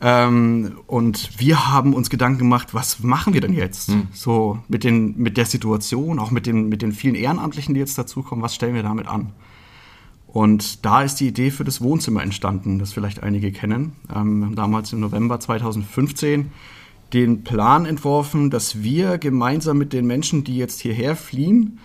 Ähm, 0.00 0.78
und 0.86 1.40
wir 1.40 1.72
haben 1.72 1.92
uns 1.92 2.08
Gedanken 2.08 2.38
gemacht, 2.38 2.72
was 2.72 3.00
machen 3.00 3.34
wir 3.34 3.40
denn 3.40 3.52
jetzt? 3.52 3.88
Hm. 3.88 4.06
So 4.12 4.60
mit, 4.68 4.84
den, 4.84 5.18
mit 5.18 5.36
der 5.36 5.44
Situation, 5.44 6.20
auch 6.20 6.30
mit 6.30 6.46
den, 6.46 6.68
mit 6.68 6.82
den 6.82 6.92
vielen 6.92 7.16
Ehrenamtlichen, 7.16 7.74
die 7.74 7.80
jetzt 7.80 7.98
dazukommen, 7.98 8.44
was 8.44 8.54
stellen 8.54 8.76
wir 8.76 8.84
damit 8.84 9.08
an? 9.08 9.32
Und 10.28 10.84
da 10.86 11.02
ist 11.02 11.16
die 11.16 11.26
Idee 11.26 11.50
für 11.50 11.64
das 11.64 11.80
Wohnzimmer 11.80 12.22
entstanden, 12.22 12.78
das 12.78 12.92
vielleicht 12.92 13.24
einige 13.24 13.50
kennen. 13.50 13.96
Ähm, 14.14 14.52
damals 14.54 14.92
im 14.92 15.00
November 15.00 15.40
2015 15.40 16.52
den 17.12 17.42
Plan 17.42 17.86
entworfen, 17.86 18.50
dass 18.50 18.84
wir 18.84 19.18
gemeinsam 19.18 19.78
mit 19.78 19.92
den 19.92 20.06
Menschen, 20.06 20.44
die 20.44 20.56
jetzt 20.56 20.80
hierher 20.80 21.16
fliehen, 21.16 21.80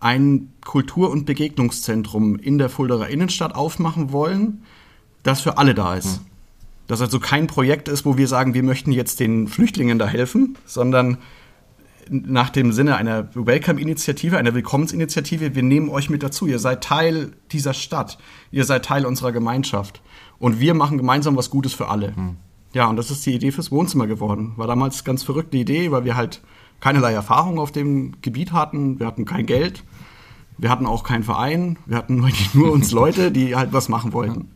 ein 0.00 0.52
Kultur- 0.64 1.10
und 1.10 1.26
Begegnungszentrum 1.26 2.36
in 2.36 2.58
der 2.58 2.68
Fulderer 2.68 3.08
Innenstadt 3.08 3.54
aufmachen 3.54 4.12
wollen, 4.12 4.62
das 5.22 5.40
für 5.40 5.58
alle 5.58 5.74
da 5.74 5.94
ist. 5.94 6.20
Mhm. 6.20 6.26
Das 6.86 7.02
also 7.02 7.20
kein 7.20 7.46
Projekt 7.46 7.88
ist, 7.88 8.06
wo 8.06 8.16
wir 8.16 8.28
sagen, 8.28 8.54
wir 8.54 8.62
möchten 8.62 8.92
jetzt 8.92 9.20
den 9.20 9.46
Flüchtlingen 9.46 9.98
da 9.98 10.06
helfen, 10.06 10.56
sondern 10.64 11.18
nach 12.10 12.48
dem 12.48 12.72
Sinne 12.72 12.96
einer 12.96 13.28
Welcome-Initiative, 13.34 14.38
einer 14.38 14.54
Willkommensinitiative, 14.54 15.54
wir 15.54 15.62
nehmen 15.62 15.90
euch 15.90 16.08
mit 16.08 16.22
dazu. 16.22 16.46
Ihr 16.46 16.58
seid 16.58 16.82
Teil 16.82 17.32
dieser 17.52 17.74
Stadt. 17.74 18.18
Ihr 18.50 18.64
seid 18.64 18.86
Teil 18.86 19.04
unserer 19.04 19.32
Gemeinschaft. 19.32 20.00
Und 20.38 20.60
wir 20.60 20.72
machen 20.72 20.96
gemeinsam 20.96 21.36
was 21.36 21.50
Gutes 21.50 21.74
für 21.74 21.88
alle. 21.88 22.16
Hm. 22.16 22.36
Ja, 22.72 22.86
und 22.86 22.96
das 22.96 23.10
ist 23.10 23.24
die 23.26 23.34
Idee 23.34 23.50
fürs 23.50 23.70
Wohnzimmer 23.70 24.06
geworden. 24.06 24.52
War 24.56 24.66
damals 24.66 25.04
ganz 25.04 25.22
verrückte 25.22 25.56
Idee, 25.56 25.90
weil 25.90 26.04
wir 26.04 26.16
halt 26.16 26.40
keinerlei 26.80 27.12
Erfahrung 27.12 27.58
auf 27.58 27.72
dem 27.72 28.20
Gebiet 28.22 28.52
hatten. 28.52 28.98
Wir 28.98 29.06
hatten 29.06 29.24
kein 29.24 29.46
Geld. 29.46 29.84
Wir 30.58 30.70
hatten 30.70 30.86
auch 30.86 31.04
keinen 31.04 31.24
Verein. 31.24 31.78
Wir 31.86 31.96
hatten 31.96 32.16
nur, 32.16 32.30
nur 32.54 32.72
uns 32.72 32.90
Leute, 32.92 33.30
die 33.30 33.56
halt 33.56 33.72
was 33.72 33.88
machen 33.88 34.12
wollten. 34.12 34.50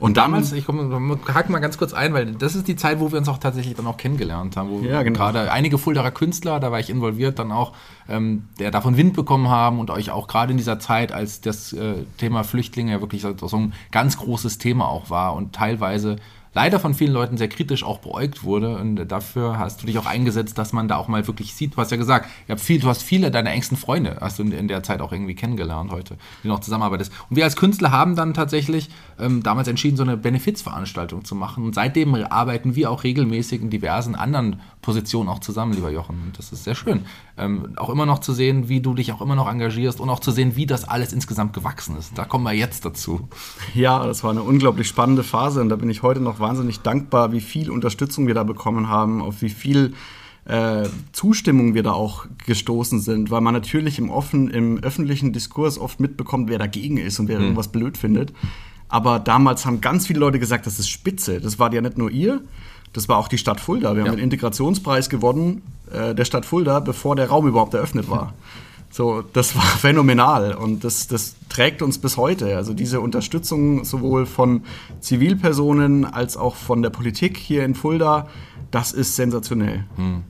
Und 0.00 0.16
damals, 0.16 0.52
ich 0.52 0.64
komme, 0.64 1.18
hack 1.32 1.50
mal 1.50 1.58
ganz 1.58 1.76
kurz 1.76 1.92
ein, 1.92 2.14
weil 2.14 2.32
das 2.32 2.54
ist 2.54 2.68
die 2.68 2.76
Zeit, 2.76 3.00
wo 3.00 3.10
wir 3.10 3.18
uns 3.18 3.28
auch 3.28 3.38
tatsächlich 3.38 3.74
dann 3.74 3.86
auch 3.86 3.96
kennengelernt 3.96 4.56
haben, 4.56 4.70
wo 4.70 4.80
ja, 4.80 5.02
genau. 5.02 5.18
gerade 5.18 5.50
einige 5.50 5.78
Fuldaer 5.78 6.10
Künstler, 6.10 6.60
da 6.60 6.70
war 6.70 6.78
ich 6.78 6.90
involviert, 6.90 7.38
dann 7.38 7.50
auch, 7.50 7.72
ähm, 8.08 8.44
der 8.58 8.70
davon 8.70 8.96
Wind 8.96 9.14
bekommen 9.14 9.48
haben 9.48 9.80
und 9.80 9.90
euch 9.90 10.10
auch 10.10 10.28
gerade 10.28 10.52
in 10.52 10.56
dieser 10.56 10.78
Zeit, 10.78 11.12
als 11.12 11.40
das 11.40 11.72
äh, 11.72 12.04
Thema 12.16 12.44
Flüchtlinge 12.44 12.92
ja 12.92 13.00
wirklich 13.00 13.22
so 13.22 13.56
ein 13.56 13.72
ganz 13.90 14.18
großes 14.18 14.58
Thema 14.58 14.88
auch 14.88 15.10
war 15.10 15.34
und 15.34 15.52
teilweise 15.52 16.16
leider 16.54 16.80
von 16.80 16.94
vielen 16.94 17.12
Leuten 17.12 17.36
sehr 17.36 17.48
kritisch 17.48 17.84
auch 17.84 17.98
beäugt 17.98 18.44
wurde. 18.44 18.76
Und 18.76 18.96
dafür 19.06 19.58
hast 19.58 19.82
du 19.82 19.86
dich 19.86 19.98
auch 19.98 20.06
eingesetzt, 20.06 20.58
dass 20.58 20.72
man 20.72 20.88
da 20.88 20.96
auch 20.96 21.08
mal 21.08 21.26
wirklich 21.26 21.54
sieht. 21.54 21.74
Du 21.74 21.78
hast 21.78 21.90
ja 21.90 21.96
gesagt, 21.96 22.28
viel, 22.56 22.80
du 22.80 22.88
hast 22.88 23.02
viele 23.02 23.30
deiner 23.30 23.50
engsten 23.50 23.76
Freunde, 23.76 24.18
hast 24.20 24.38
du 24.38 24.42
in, 24.42 24.52
in, 24.52 24.68
der 24.68 24.82
Zeit 24.82 25.00
auch 25.00 25.12
irgendwie 25.12 25.34
kennengelernt 25.34 25.90
heute, 25.90 26.16
die 26.42 26.48
noch 26.48 26.60
zusammenarbeitest. 26.60 27.12
Und 27.30 27.36
wir 27.36 27.44
als 27.44 27.56
Künstler 27.56 27.90
haben 27.90 28.16
dann 28.16 28.34
tatsächlich 28.34 28.90
ähm, 29.18 29.42
damals 29.42 29.68
entschieden, 29.68 29.96
so 29.96 30.02
eine 30.02 30.16
Benefizveranstaltung 30.16 31.24
zu 31.24 31.34
machen. 31.34 31.64
Und 31.64 31.74
seitdem 31.74 32.14
arbeiten 32.14 32.74
wir 32.74 32.90
auch 32.90 33.04
regelmäßig 33.04 33.62
in 33.62 33.70
diversen 33.70 34.14
anderen 34.14 34.60
Positionen 34.82 35.28
auch 35.28 35.40
zusammen, 35.40 35.72
lieber 35.72 35.90
Jochen. 35.90 36.16
Und 36.24 36.38
das 36.38 36.52
ist 36.52 36.64
sehr 36.64 36.74
schön. 36.74 37.04
Ähm, 37.36 37.74
auch 37.76 37.90
immer 37.90 38.06
noch 38.06 38.20
zu 38.20 38.32
sehen, 38.32 38.68
wie 38.68 38.80
du 38.80 38.94
dich 38.94 39.12
auch 39.12 39.20
immer 39.20 39.34
noch 39.34 39.50
engagierst 39.50 40.00
und 40.00 40.08
auch 40.08 40.20
zu 40.20 40.30
sehen, 40.30 40.56
wie 40.56 40.66
das 40.66 40.88
alles 40.88 41.12
insgesamt 41.12 41.52
gewachsen 41.52 41.96
ist. 41.96 42.16
Da 42.16 42.24
kommen 42.24 42.44
wir 42.44 42.52
jetzt 42.52 42.84
dazu. 42.84 43.28
Ja, 43.74 44.06
das 44.06 44.24
war 44.24 44.30
eine 44.30 44.42
unglaublich 44.42 44.88
spannende 44.88 45.22
Phase 45.22 45.60
und 45.60 45.68
da 45.68 45.76
bin 45.76 45.90
ich 45.90 46.02
heute 46.02 46.20
noch 46.20 46.37
wahnsinnig 46.40 46.80
dankbar, 46.80 47.32
wie 47.32 47.40
viel 47.40 47.70
Unterstützung 47.70 48.26
wir 48.26 48.34
da 48.34 48.44
bekommen 48.44 48.88
haben, 48.88 49.22
auf 49.22 49.42
wie 49.42 49.50
viel 49.50 49.94
äh, 50.44 50.88
Zustimmung 51.12 51.74
wir 51.74 51.82
da 51.82 51.92
auch 51.92 52.26
gestoßen 52.46 53.00
sind, 53.00 53.30
weil 53.30 53.40
man 53.40 53.54
natürlich 53.54 53.98
im 53.98 54.10
offen, 54.10 54.48
im 54.48 54.78
öffentlichen 54.78 55.32
Diskurs 55.32 55.78
oft 55.78 56.00
mitbekommt, 56.00 56.48
wer 56.48 56.58
dagegen 56.58 56.96
ist 56.96 57.18
und 57.20 57.28
wer 57.28 57.36
mhm. 57.38 57.44
irgendwas 57.44 57.68
blöd 57.68 57.98
findet. 57.98 58.32
Aber 58.88 59.18
damals 59.18 59.66
haben 59.66 59.80
ganz 59.80 60.06
viele 60.06 60.20
Leute 60.20 60.38
gesagt, 60.38 60.66
das 60.66 60.78
ist 60.78 60.88
spitze. 60.88 61.40
Das 61.40 61.58
war 61.58 61.72
ja 61.72 61.82
nicht 61.82 61.98
nur 61.98 62.10
ihr, 62.10 62.40
das 62.94 63.08
war 63.08 63.18
auch 63.18 63.28
die 63.28 63.38
Stadt 63.38 63.60
Fulda. 63.60 63.94
Wir 63.94 64.04
ja. 64.04 64.08
haben 64.08 64.16
den 64.16 64.24
Integrationspreis 64.24 65.10
gewonnen 65.10 65.62
äh, 65.92 66.14
der 66.14 66.24
Stadt 66.24 66.46
Fulda, 66.46 66.80
bevor 66.80 67.16
der 67.16 67.28
Raum 67.28 67.46
überhaupt 67.46 67.74
eröffnet 67.74 68.08
war. 68.08 68.32
So, 68.90 69.22
das 69.22 69.54
war 69.54 69.62
phänomenal 69.80 70.54
und 70.54 70.84
das, 70.84 71.06
das 71.06 71.36
trägt 71.48 71.82
uns 71.82 71.98
bis 71.98 72.16
heute. 72.16 72.56
Also 72.56 72.74
diese 72.74 73.00
Unterstützung 73.00 73.84
sowohl 73.84 74.26
von 74.26 74.64
Zivilpersonen 75.00 76.04
als 76.04 76.36
auch 76.36 76.54
von 76.54 76.82
der 76.82 76.90
Politik 76.90 77.36
hier 77.36 77.64
in 77.64 77.74
Fulda, 77.74 78.28
das 78.70 78.92
ist 78.92 79.16
sensationell. 79.16 79.84
Hm. 79.96 80.22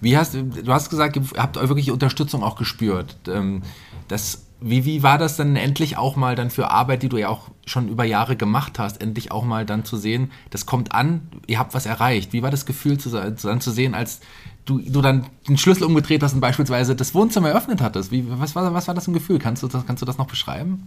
Wie 0.00 0.16
hast 0.16 0.34
du 0.34 0.72
hast 0.72 0.90
gesagt, 0.90 1.16
ihr 1.16 1.24
habt 1.36 1.56
wirklich 1.56 1.90
Unterstützung 1.90 2.42
auch 2.42 2.56
gespürt. 2.56 3.16
Ähm, 3.28 3.62
das, 4.08 4.46
wie, 4.60 4.84
wie 4.84 5.02
war 5.02 5.18
das 5.18 5.36
dann 5.36 5.56
endlich 5.56 5.96
auch 5.96 6.16
mal 6.16 6.34
dann 6.34 6.50
für 6.50 6.70
Arbeit, 6.70 7.02
die 7.02 7.08
du 7.08 7.18
ja 7.18 7.28
auch 7.28 7.48
schon 7.66 7.88
über 7.88 8.04
Jahre 8.04 8.36
gemacht 8.36 8.78
hast, 8.78 9.00
endlich 9.00 9.30
auch 9.30 9.44
mal 9.44 9.64
dann 9.66 9.84
zu 9.84 9.96
sehen, 9.96 10.30
das 10.50 10.66
kommt 10.66 10.92
an, 10.92 11.28
ihr 11.46 11.58
habt 11.58 11.74
was 11.74 11.86
erreicht. 11.86 12.32
Wie 12.32 12.42
war 12.42 12.50
das 12.50 12.66
Gefühl 12.66 12.98
zu, 12.98 13.10
dann 13.10 13.60
zu 13.60 13.70
sehen, 13.70 13.94
als 13.94 14.20
du, 14.64 14.78
du 14.78 15.00
dann 15.00 15.26
den 15.48 15.58
Schlüssel 15.58 15.84
umgedreht 15.84 16.22
hast 16.22 16.34
und 16.34 16.40
beispielsweise 16.40 16.94
das 16.94 17.14
Wohnzimmer 17.14 17.50
eröffnet 17.50 17.80
hattest. 17.80 18.10
Wie, 18.12 18.24
was, 18.28 18.54
war, 18.54 18.72
was 18.74 18.88
war 18.88 18.94
das 18.94 19.08
ein 19.08 19.14
Gefühl? 19.14 19.38
Kannst 19.38 19.62
du 19.62 19.68
das, 19.68 19.86
kannst 19.86 20.02
du 20.02 20.06
das 20.06 20.18
noch 20.18 20.26
beschreiben? 20.26 20.86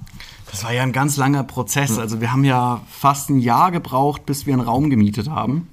Das 0.51 0.63
war 0.63 0.73
ja 0.73 0.83
ein 0.83 0.93
ganz 0.93 1.17
langer 1.17 1.43
Prozess. 1.43 1.97
Also 1.97 2.21
wir 2.21 2.31
haben 2.31 2.43
ja 2.43 2.81
fast 2.89 3.29
ein 3.29 3.39
Jahr 3.39 3.71
gebraucht, 3.71 4.25
bis 4.25 4.45
wir 4.45 4.53
einen 4.53 4.63
Raum 4.63 4.89
gemietet 4.89 5.29
haben. 5.29 5.67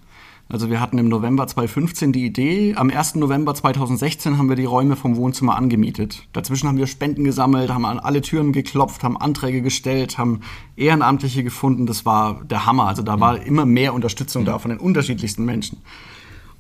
Also 0.50 0.68
wir 0.68 0.80
hatten 0.80 0.98
im 0.98 1.08
November 1.08 1.46
2015 1.46 2.12
die 2.12 2.26
Idee. 2.26 2.74
Am 2.74 2.90
1. 2.90 3.14
November 3.14 3.54
2016 3.54 4.36
haben 4.36 4.48
wir 4.48 4.56
die 4.56 4.64
Räume 4.64 4.96
vom 4.96 5.14
Wohnzimmer 5.14 5.56
angemietet. 5.56 6.26
Dazwischen 6.32 6.66
haben 6.66 6.76
wir 6.76 6.88
Spenden 6.88 7.22
gesammelt, 7.22 7.70
haben 7.70 7.84
an 7.84 8.00
alle 8.00 8.20
Türen 8.20 8.50
geklopft, 8.50 9.04
haben 9.04 9.16
Anträge 9.16 9.62
gestellt, 9.62 10.18
haben 10.18 10.40
Ehrenamtliche 10.74 11.44
gefunden. 11.44 11.86
Das 11.86 12.04
war 12.04 12.42
der 12.42 12.66
Hammer. 12.66 12.88
Also 12.88 13.02
da 13.02 13.20
war 13.20 13.40
immer 13.40 13.64
mehr 13.64 13.94
Unterstützung 13.94 14.44
da 14.44 14.58
von 14.58 14.70
den 14.70 14.80
unterschiedlichsten 14.80 15.44
Menschen. 15.44 15.78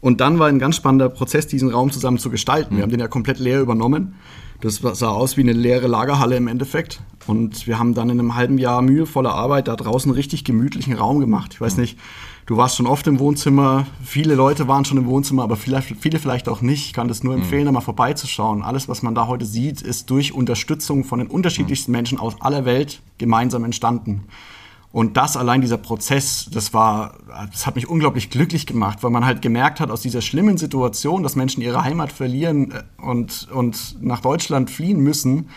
Und 0.00 0.20
dann 0.20 0.38
war 0.38 0.48
ein 0.48 0.58
ganz 0.58 0.76
spannender 0.76 1.08
Prozess, 1.08 1.46
diesen 1.46 1.70
Raum 1.70 1.90
zusammen 1.90 2.18
zu 2.18 2.30
gestalten. 2.30 2.76
Wir 2.76 2.82
haben 2.82 2.90
den 2.90 3.00
ja 3.00 3.08
komplett 3.08 3.38
leer 3.38 3.60
übernommen. 3.60 4.14
Das 4.60 4.76
sah 4.76 5.08
aus 5.08 5.36
wie 5.36 5.42
eine 5.42 5.52
leere 5.52 5.86
Lagerhalle 5.86 6.36
im 6.36 6.46
Endeffekt. 6.46 7.00
Und 7.26 7.66
wir 7.66 7.78
haben 7.78 7.94
dann 7.94 8.10
in 8.10 8.18
einem 8.18 8.34
halben 8.34 8.58
Jahr 8.58 8.82
mühevoller 8.82 9.34
Arbeit 9.34 9.68
da 9.68 9.76
draußen 9.76 10.10
einen 10.10 10.16
richtig 10.16 10.44
gemütlichen 10.44 10.94
Raum 10.94 11.20
gemacht. 11.20 11.52
Ich 11.54 11.60
weiß 11.60 11.76
nicht, 11.76 11.98
du 12.46 12.56
warst 12.56 12.76
schon 12.76 12.86
oft 12.86 13.06
im 13.06 13.18
Wohnzimmer, 13.18 13.86
viele 14.02 14.34
Leute 14.34 14.68
waren 14.68 14.84
schon 14.84 14.98
im 14.98 15.06
Wohnzimmer, 15.06 15.44
aber 15.44 15.56
vielleicht, 15.56 15.94
viele 16.00 16.18
vielleicht 16.18 16.48
auch 16.48 16.60
nicht. 16.60 16.86
Ich 16.86 16.92
kann 16.92 17.08
das 17.08 17.22
nur 17.22 17.34
empfehlen, 17.34 17.66
da 17.66 17.72
mal 17.72 17.80
vorbeizuschauen. 17.80 18.62
Alles, 18.62 18.88
was 18.88 19.02
man 19.02 19.14
da 19.14 19.26
heute 19.26 19.44
sieht, 19.44 19.80
ist 19.80 20.10
durch 20.10 20.34
Unterstützung 20.34 21.04
von 21.04 21.20
den 21.20 21.28
unterschiedlichsten 21.28 21.92
Menschen 21.92 22.18
aus 22.18 22.40
aller 22.40 22.64
Welt 22.64 23.00
gemeinsam 23.18 23.64
entstanden. 23.64 24.24
Und 24.92 25.16
das 25.16 25.36
allein 25.36 25.60
dieser 25.60 25.76
Prozess, 25.76 26.48
das 26.52 26.74
war, 26.74 27.14
das 27.52 27.64
hat 27.64 27.76
mich 27.76 27.88
unglaublich 27.88 28.28
glücklich 28.28 28.66
gemacht, 28.66 29.02
weil 29.02 29.10
man 29.10 29.24
halt 29.24 29.40
gemerkt 29.40 29.78
hat, 29.78 29.88
aus 29.88 30.00
dieser 30.00 30.20
schlimmen 30.20 30.58
Situation, 30.58 31.22
dass 31.22 31.36
Menschen 31.36 31.62
ihre 31.62 31.84
Heimat 31.84 32.10
verlieren 32.10 32.72
äh, 32.72 32.82
und, 33.00 33.48
und 33.52 34.02
nach 34.02 34.20
Deutschland 34.20 34.68
fliehen 34.68 35.00
müssen, 35.00 35.48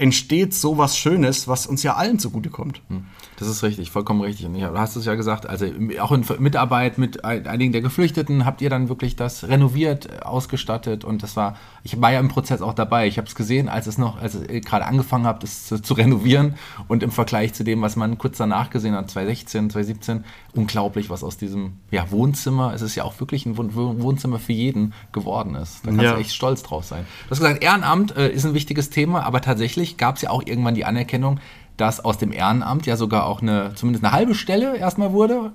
entsteht 0.00 0.54
so 0.54 0.78
was 0.78 0.96
Schönes, 0.96 1.46
was 1.46 1.66
uns 1.66 1.82
ja 1.82 1.94
allen 1.94 2.18
zugutekommt. 2.18 2.80
Hm. 2.88 3.04
Das 3.36 3.48
ist 3.48 3.62
richtig, 3.62 3.90
vollkommen 3.90 4.20
richtig. 4.20 4.46
Und 4.46 4.54
du 4.54 4.78
hast 4.78 4.96
es 4.96 5.04
ja 5.04 5.14
gesagt, 5.14 5.46
also 5.46 5.66
auch 6.00 6.12
in 6.12 6.24
Mitarbeit 6.38 6.98
mit 6.98 7.24
einigen 7.24 7.72
der 7.72 7.80
Geflüchteten 7.80 8.44
habt 8.44 8.60
ihr 8.60 8.70
dann 8.70 8.88
wirklich 8.88 9.16
das 9.16 9.44
renoviert, 9.44 10.22
ausgestattet 10.24 11.04
und 11.04 11.22
das 11.22 11.36
war, 11.36 11.56
ich 11.82 12.00
war 12.00 12.12
ja 12.12 12.20
im 12.20 12.28
Prozess 12.28 12.60
auch 12.60 12.74
dabei. 12.74 13.06
Ich 13.06 13.18
habe 13.18 13.28
es 13.28 13.34
gesehen, 13.34 13.68
als 13.68 13.86
es 13.86 13.98
noch, 13.98 14.20
als 14.20 14.34
ihr 14.34 14.60
gerade 14.60 14.86
angefangen 14.86 15.26
habt, 15.26 15.44
es 15.44 15.66
zu, 15.66 15.80
zu, 15.80 15.94
renovieren 15.94 16.54
und 16.88 17.02
im 17.02 17.10
Vergleich 17.10 17.52
zu 17.54 17.64
dem, 17.64 17.82
was 17.82 17.96
man 17.96 18.18
kurz 18.18 18.38
danach 18.38 18.70
gesehen 18.70 18.94
hat, 18.94 19.10
2016, 19.10 19.70
2017, 19.70 20.24
unglaublich, 20.54 21.10
was 21.10 21.24
aus 21.24 21.36
diesem 21.36 21.74
ja, 21.90 22.10
Wohnzimmer, 22.10 22.74
es 22.74 22.82
ist 22.82 22.94
ja 22.94 23.04
auch 23.04 23.20
wirklich 23.20 23.46
ein 23.46 23.56
Wohnzimmer 23.56 24.38
für 24.38 24.52
jeden 24.52 24.92
geworden 25.12 25.54
ist. 25.54 25.80
Da 25.84 25.90
kannst 25.90 26.02
ja. 26.04 26.14
du 26.14 26.20
echt 26.20 26.34
stolz 26.34 26.62
drauf 26.62 26.84
sein. 26.84 27.06
Du 27.24 27.30
hast 27.30 27.38
gesagt, 27.38 27.62
Ehrenamt 27.62 28.16
äh, 28.16 28.30
ist 28.30 28.44
ein 28.44 28.54
wichtiges 28.54 28.90
Thema, 28.90 29.24
aber 29.24 29.40
tatsächlich 29.40 29.89
gab 29.96 30.16
es 30.16 30.22
ja 30.22 30.30
auch 30.30 30.42
irgendwann 30.44 30.74
die 30.74 30.84
Anerkennung, 30.84 31.40
dass 31.76 32.04
aus 32.04 32.18
dem 32.18 32.32
Ehrenamt 32.32 32.86
ja 32.86 32.96
sogar 32.96 33.26
auch 33.26 33.42
eine, 33.42 33.72
zumindest 33.74 34.04
eine 34.04 34.12
halbe 34.12 34.34
Stelle 34.34 34.76
erstmal 34.76 35.12
wurde. 35.12 35.52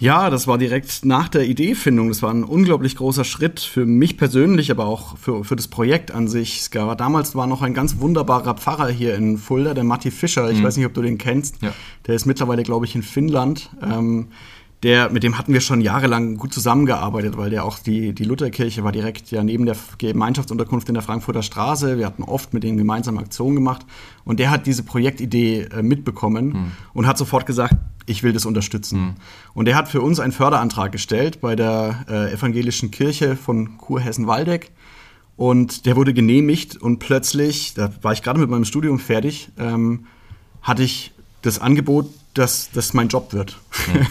Ja, 0.00 0.30
das 0.30 0.46
war 0.46 0.58
direkt 0.58 1.04
nach 1.04 1.28
der 1.28 1.44
Ideefindung. 1.46 2.08
Das 2.08 2.22
war 2.22 2.30
ein 2.30 2.44
unglaublich 2.44 2.94
großer 2.94 3.24
Schritt 3.24 3.58
für 3.58 3.84
mich 3.84 4.16
persönlich, 4.16 4.70
aber 4.70 4.86
auch 4.86 5.18
für, 5.18 5.42
für 5.42 5.56
das 5.56 5.66
Projekt 5.66 6.12
an 6.12 6.28
sich. 6.28 6.60
Es 6.60 6.70
gab, 6.70 6.96
damals 6.98 7.34
war 7.34 7.48
noch 7.48 7.62
ein 7.62 7.74
ganz 7.74 7.98
wunderbarer 7.98 8.54
Pfarrer 8.54 8.88
hier 8.88 9.16
in 9.16 9.38
Fulda, 9.38 9.74
der 9.74 9.82
Matti 9.82 10.12
Fischer. 10.12 10.50
Ich 10.50 10.60
mhm. 10.60 10.64
weiß 10.64 10.76
nicht, 10.76 10.86
ob 10.86 10.94
du 10.94 11.02
den 11.02 11.18
kennst. 11.18 11.60
Ja. 11.62 11.72
Der 12.06 12.14
ist 12.14 12.26
mittlerweile, 12.26 12.62
glaube 12.62 12.86
ich, 12.86 12.94
in 12.94 13.02
Finnland. 13.02 13.70
Ähm, 13.82 14.28
der, 14.82 15.10
mit 15.10 15.24
dem 15.24 15.36
hatten 15.36 15.52
wir 15.52 15.60
schon 15.60 15.80
jahrelang 15.80 16.36
gut 16.36 16.54
zusammengearbeitet, 16.54 17.36
weil 17.36 17.50
der 17.50 17.64
auch 17.64 17.80
die, 17.80 18.12
die 18.12 18.24
Lutherkirche 18.24 18.84
war 18.84 18.92
direkt 18.92 19.30
ja 19.32 19.42
neben 19.42 19.66
der 19.66 19.76
Gemeinschaftsunterkunft 19.98 20.88
in 20.88 20.94
der 20.94 21.02
Frankfurter 21.02 21.42
Straße. 21.42 21.98
Wir 21.98 22.06
hatten 22.06 22.22
oft 22.22 22.54
mit 22.54 22.62
denen 22.62 22.78
gemeinsam 22.78 23.18
Aktionen 23.18 23.56
gemacht. 23.56 23.84
Und 24.24 24.38
der 24.38 24.50
hat 24.50 24.66
diese 24.66 24.84
Projektidee 24.84 25.62
äh, 25.62 25.82
mitbekommen 25.82 26.52
hm. 26.52 26.72
und 26.94 27.06
hat 27.08 27.18
sofort 27.18 27.44
gesagt, 27.44 27.74
ich 28.06 28.22
will 28.22 28.32
das 28.32 28.46
unterstützen. 28.46 28.98
Hm. 28.98 29.14
Und 29.52 29.64
der 29.64 29.74
hat 29.74 29.88
für 29.88 30.00
uns 30.00 30.20
einen 30.20 30.32
Förderantrag 30.32 30.92
gestellt 30.92 31.40
bei 31.40 31.56
der 31.56 32.04
äh, 32.08 32.32
evangelischen 32.32 32.92
Kirche 32.92 33.34
von 33.34 33.78
Kurhessen-Waldeck. 33.78 34.70
Und 35.36 35.86
der 35.86 35.96
wurde 35.96 36.14
genehmigt 36.14 36.76
und 36.76 36.98
plötzlich, 36.98 37.74
da 37.74 37.90
war 38.02 38.12
ich 38.12 38.22
gerade 38.22 38.38
mit 38.40 38.50
meinem 38.50 38.64
Studium 38.64 38.98
fertig, 38.98 39.50
ähm, 39.58 40.06
hatte 40.62 40.82
ich 40.82 41.12
das 41.42 41.60
Angebot, 41.60 42.10
dass 42.34 42.70
das 42.72 42.94
mein 42.94 43.08
Job 43.08 43.32
wird. 43.32 43.58
Ja. 43.92 44.06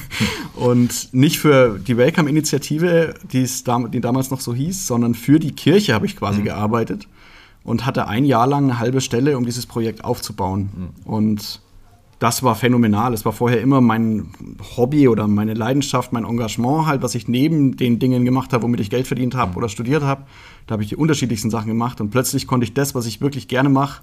und 0.55 1.13
nicht 1.13 1.39
für 1.39 1.79
die 1.79 1.97
Welcome-Initiative, 1.97 3.15
die, 3.31 3.47
die 3.93 4.01
damals 4.01 4.31
noch 4.31 4.41
so 4.41 4.53
hieß, 4.53 4.87
sondern 4.87 5.13
für 5.13 5.39
die 5.39 5.51
Kirche 5.51 5.93
habe 5.93 6.05
ich 6.05 6.15
quasi 6.15 6.39
mhm. 6.39 6.45
gearbeitet 6.45 7.07
und 7.63 7.85
hatte 7.85 8.07
ein 8.07 8.25
Jahr 8.25 8.47
lang 8.47 8.65
eine 8.65 8.79
halbe 8.79 9.01
Stelle, 9.01 9.37
um 9.37 9.45
dieses 9.45 9.65
Projekt 9.65 10.03
aufzubauen. 10.03 10.69
Mhm. 10.73 11.11
Und 11.11 11.61
das 12.19 12.41
war 12.41 12.55
phänomenal. 12.55 13.13
Es 13.13 13.25
war 13.25 13.33
vorher 13.33 13.61
immer 13.61 13.79
mein 13.79 14.29
Hobby 14.75 15.07
oder 15.07 15.27
meine 15.27 15.53
Leidenschaft, 15.53 16.13
mein 16.13 16.25
Engagement 16.25 16.87
halt, 16.87 17.03
was 17.03 17.13
ich 17.13 17.27
neben 17.27 17.77
den 17.77 17.99
Dingen 17.99 18.25
gemacht 18.25 18.53
habe, 18.53 18.63
womit 18.63 18.79
ich 18.79 18.89
Geld 18.89 19.05
verdient 19.05 19.35
habe 19.35 19.51
mhm. 19.51 19.57
oder 19.57 19.69
studiert 19.69 20.03
habe. 20.03 20.23
Da 20.65 20.73
habe 20.73 20.83
ich 20.83 20.89
die 20.89 20.95
unterschiedlichsten 20.95 21.49
Sachen 21.49 21.67
gemacht 21.67 22.01
und 22.01 22.09
plötzlich 22.09 22.47
konnte 22.47 22.63
ich 22.63 22.73
das, 22.73 22.95
was 22.95 23.05
ich 23.05 23.21
wirklich 23.21 23.47
gerne 23.47 23.69
mache, 23.69 24.01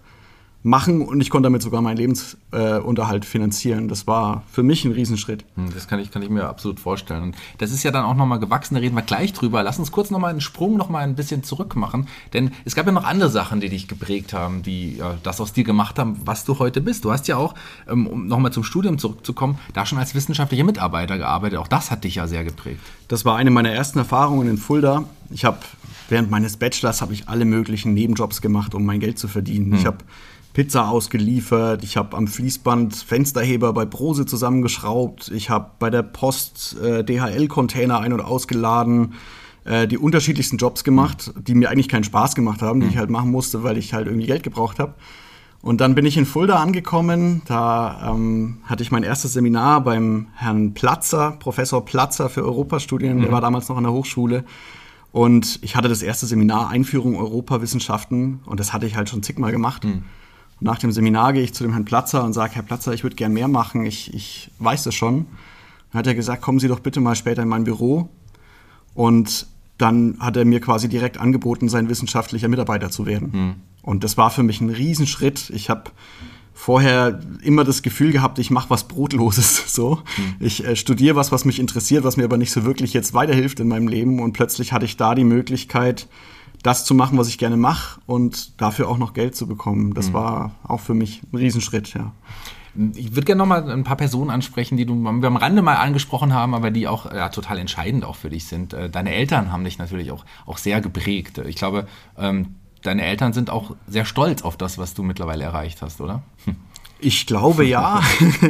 machen 0.65 1.03
und 1.03 1.21
ich 1.21 1.29
konnte 1.29 1.47
damit 1.47 1.61
sogar 1.61 1.83
meinen 1.83 1.99
Lebensunterhalt 1.99 3.25
äh, 3.25 3.27
finanzieren. 3.27 3.87
Das 3.87 4.07
war 4.07 4.43
für 4.51 4.63
mich 4.63 4.87
ein 4.87 4.93
Riesenschritt. 4.93 5.45
Hm, 5.57 5.73
das 5.75 5.87
kann 5.89 6.01
ich, 6.01 6.11
kann 6.11 6.23
ich 6.23 6.31
mir 6.31 6.49
absolut 6.49 6.81
vorstellen. 6.81 7.23
Und 7.23 7.37
das 7.59 7.71
ist 7.71 7.83
ja 7.83 7.91
dann 7.91 8.07
auch 8.07 8.15
nochmal 8.15 8.39
gewachsen, 8.39 8.75
da 8.75 8.81
reden 8.81 8.97
wir 8.97 9.03
gleich 9.03 9.35
drüber. 9.35 9.63
Lass 9.63 9.79
uns 9.79 9.93
kurz 9.93 10.11
nochmal 10.11 10.31
einen 10.31 10.41
Sprung 10.41 10.79
nochmal 10.79 11.05
ein 11.05 11.17
bisschen 11.17 11.45
zurück 11.45 11.77
machen, 11.77 12.09
denn 12.33 12.51
es 12.65 12.75
gab 12.75 12.87
ja 12.87 12.93
noch 12.93 13.05
andere 13.05 13.29
Sachen, 13.29 13.61
die 13.61 13.69
dich 13.69 13.89
geprägt 13.89 14.33
haben, 14.33 14.63
die 14.63 14.97
ja, 14.97 15.17
das 15.23 15.39
aus 15.39 15.53
dir 15.53 15.65
gemacht 15.65 15.99
haben, 15.99 16.17
was 16.25 16.47
du 16.47 16.59
heute 16.59 16.81
bist. 16.81 17.05
Du 17.05 17.13
hast 17.13 17.29
ja 17.29 17.37
auch, 17.37 17.55
ähm, 17.87 18.07
um 18.07 18.27
nochmal 18.27 18.53
zum 18.53 18.65
Studium 18.65 18.97
zurückzukommen, 18.97 19.59
da 19.75 19.85
schon 19.85 19.99
als 19.99 20.15
wissenschaftlicher 20.15 20.65
Mitarbeiter 20.65 21.19
gearbeitet. 21.19 21.59
Auch 21.59 21.69
das 21.69 21.91
hat 21.91 22.05
dich 22.05 22.15
ja 22.15 22.27
sehr 22.27 22.43
geprägt. 22.43 22.81
Das 23.09 23.27
war 23.27 23.37
eine 23.37 23.51
meiner 23.51 23.71
ersten 23.71 23.99
Erfahrungen 23.99 24.49
in 24.49 24.57
Fulda. 24.57 25.05
Ich 25.31 25.45
habe 25.45 25.59
während 26.09 26.31
meines 26.31 26.57
Bachelors 26.57 27.03
habe 27.03 27.13
ich 27.13 27.29
alle 27.29 27.45
möglichen 27.45 27.93
Nebenjobs 27.93 28.41
gemacht, 28.41 28.75
um 28.75 28.85
mein 28.85 29.01
Geld 29.01 29.19
zu 29.19 29.29
verdienen. 29.29 29.73
Hm. 29.73 29.79
Ich 29.79 29.87
habe 29.87 29.99
Pizza 30.55 30.89
ausgeliefert, 30.89 31.83
ich 31.83 31.97
habe 31.97 32.17
am 32.17 32.29
Fließband 32.29 32.95
Fensterheber 32.95 33.73
bei 33.73 33.85
Brose 33.85 34.25
zusammengeschraubt, 34.25 35.31
ich 35.35 35.51
habe 35.51 35.73
bei 35.81 35.91
der 35.91 36.03
Post 36.03 36.77
äh, 36.81 37.05
DHL-Container 37.05 37.99
ein- 37.99 38.13
und 38.13 38.21
ausgeladen, 38.21 39.15
äh, 39.65 39.89
die 39.89 39.99
unterschiedlichsten 39.99 40.57
Jobs 40.57 40.85
gemacht, 40.85 41.35
die 41.37 41.57
mir 41.57 41.71
eigentlich 41.71 41.89
keinen 41.89 42.05
Spaß 42.05 42.37
gemacht 42.37 42.63
haben, 42.63 42.81
die 42.81 42.87
ich 42.87 42.97
halt 42.97 43.11
machen 43.11 43.33
musste, 43.33 43.65
weil 43.65 43.77
ich 43.77 43.93
halt 43.93 44.07
irgendwie 44.07 44.29
Geld 44.29 44.45
gebraucht 44.45 44.79
habe. 44.79 44.95
Und 45.61 45.81
dann 45.81 45.97
bin 45.97 46.07
ich 46.07 46.17
in 46.17 46.27
Fulda 46.27 46.57
angekommen. 46.57 47.43
Da 47.47 48.13
ähm, 48.13 48.59
hatte 48.65 48.83
ich 48.83 48.93
mein 48.93 49.03
erstes 49.03 49.33
Seminar 49.33 49.83
beim 49.83 50.29
Herrn 50.35 50.75
Platzer, 50.75 51.33
Professor 51.41 51.85
Platzer 51.85 52.29
für 52.29 52.45
Europastudien. 52.45 53.17
Mhm. 53.17 53.23
Der 53.23 53.33
war 53.33 53.41
damals 53.41 53.69
noch 53.69 53.77
an 53.77 53.85
der 53.85 53.93
Hochschule. 53.93 54.45
Und 55.11 55.59
ich 55.63 55.75
hatte 55.75 55.89
das 55.89 56.03
erste 56.03 56.27
Seminar 56.27 56.69
Einführung 56.69 57.17
Europawissenschaften 57.17 58.41
und 58.45 58.61
das 58.61 58.73
hatte 58.73 58.87
ich 58.87 58.95
halt 58.95 59.09
schon 59.09 59.23
zigmal 59.23 59.53
gemacht. 59.53 59.85
Mhm. 59.85 60.05
Nach 60.65 60.79
dem 60.79 60.93
Seminar 60.93 61.35
gehe 61.35 61.43
ich 61.43 61.53
zu 61.53 61.63
dem 61.63 61.73
Herrn 61.73 61.85
Platzer 61.85 62.25
und 62.25 62.33
sage, 62.33 62.55
Herr 62.55 62.63
Platzer, 62.63 62.95
ich 62.95 63.03
würde 63.03 63.17
gern 63.17 63.35
mehr 63.35 63.49
machen, 63.49 63.85
ich, 63.85 64.15
ich 64.15 64.51
weiß 64.61 64.85
das 64.85 64.95
schon. 64.95 65.27
Dann 65.93 65.99
hat 65.99 66.07
er 66.07 66.15
gesagt, 66.15 66.41
kommen 66.41 66.59
Sie 66.59 66.69
doch 66.69 66.81
bitte 66.81 67.01
mal 67.01 67.15
später 67.15 67.43
in 67.43 67.49
mein 67.49 67.65
Büro. 67.65 68.09
Und 68.95 69.47
dann 69.77 70.17
hat 70.21 70.39
er 70.39 70.47
mir 70.47 70.61
quasi 70.61 70.89
direkt 70.89 71.19
angeboten, 71.19 71.69
sein 71.69 71.91
wissenschaftlicher 71.91 72.49
Mitarbeiter 72.49 72.91
zu 72.91 73.05
werden. 73.05 73.31
Mhm. 73.33 73.55
Und 73.83 74.05
das 74.05 74.17
war 74.17 74.31
für 74.31 74.43
mich 74.43 74.63
ein 74.63 74.71
Riesenschritt. 74.71 75.51
Ich 75.51 75.69
habe 75.69 75.91
vorher 76.55 77.21
immer 77.43 77.65
das 77.65 77.83
Gefühl 77.83 78.13
gehabt, 78.13 78.39
ich 78.39 78.51
mache 78.51 78.71
was 78.71 78.89
Brotloses. 78.89 79.65
So, 79.75 79.97
mhm. 80.17 80.47
ich 80.47 80.65
äh, 80.65 80.77
studiere 80.77 81.15
was, 81.15 81.31
was 81.31 81.45
mich 81.45 81.61
interessiert, 81.61 82.05
was 82.05 82.17
mir 82.17 82.25
aber 82.25 82.39
nicht 82.39 82.53
so 82.53 82.65
wirklich 82.65 82.95
jetzt 82.95 83.13
weiterhilft 83.13 83.61
in 83.61 83.69
meinem 83.69 83.89
Leben. 83.89 84.19
Und 84.19 84.33
plötzlich 84.33 84.73
hatte 84.73 84.87
ich 84.87 84.97
da 84.97 85.15
die 85.15 85.25
Möglichkeit, 85.25 86.09
das 86.65 86.87
zu 86.87 86.95
machen, 86.95 87.19
was 87.19 87.29
ich 87.29 87.37
gerne 87.37 87.59
mache 87.59 88.01
und 88.07 88.61
dafür 88.61 88.89
auch 88.89 88.97
noch 88.97 89.13
Geld 89.13 89.37
zu 89.37 89.47
bekommen. 89.47 89.93
Das 89.93 90.09
mhm. 90.09 90.15
war 90.15 90.55
auch 90.65 90.81
für 90.81 90.95
mich 90.95 91.23
ein 91.23 91.37
Riesenschritt, 91.37 91.95
ja. 91.95 92.13
Ich 92.95 93.15
würde 93.15 93.27
gerne 93.27 93.39
noch 93.39 93.47
mal 93.47 93.71
ein 93.71 93.85
paar 93.85 93.99
Personen 93.99 94.31
ansprechen, 94.31 94.77
die 94.77 94.87
du 94.87 94.97
wir 94.97 95.29
am 95.29 95.37
Rande 95.37 95.63
mal 95.63 95.77
angesprochen 95.77 96.33
haben, 96.33 96.55
aber 96.55 96.73
die 96.73 96.89
auch 96.89 97.13
ja, 97.13 97.29
total 97.29 97.59
entscheidend 97.59 98.05
auch 98.05 98.17
für 98.17 98.31
dich 98.31 98.47
sind. 98.47 98.73
Äh, 98.73 98.91
deine 98.91 99.13
Eltern 99.13 99.53
haben 99.53 99.63
dich 99.63 99.79
natürlich 99.79 100.11
auch, 100.11 100.25
auch 100.47 100.59
sehr 100.59 100.81
geprägt. 100.81 101.39
Ich 101.39 101.55
glaube, 101.55 101.87
ähm, 102.19 102.57
deine 102.83 103.03
Eltern 103.03 103.33
sind 103.33 103.51
auch 103.51 103.77
sehr 103.87 104.07
stolz 104.07 104.43
auf 104.43 104.57
das, 104.57 104.79
was 104.79 104.95
du 104.95 105.05
mittlerweile 105.05 105.45
erreicht 105.45 105.83
hast, 105.83 106.01
oder? 106.01 106.23
Ich 107.01 107.27
glaube 107.27 107.65
ja. 107.65 108.03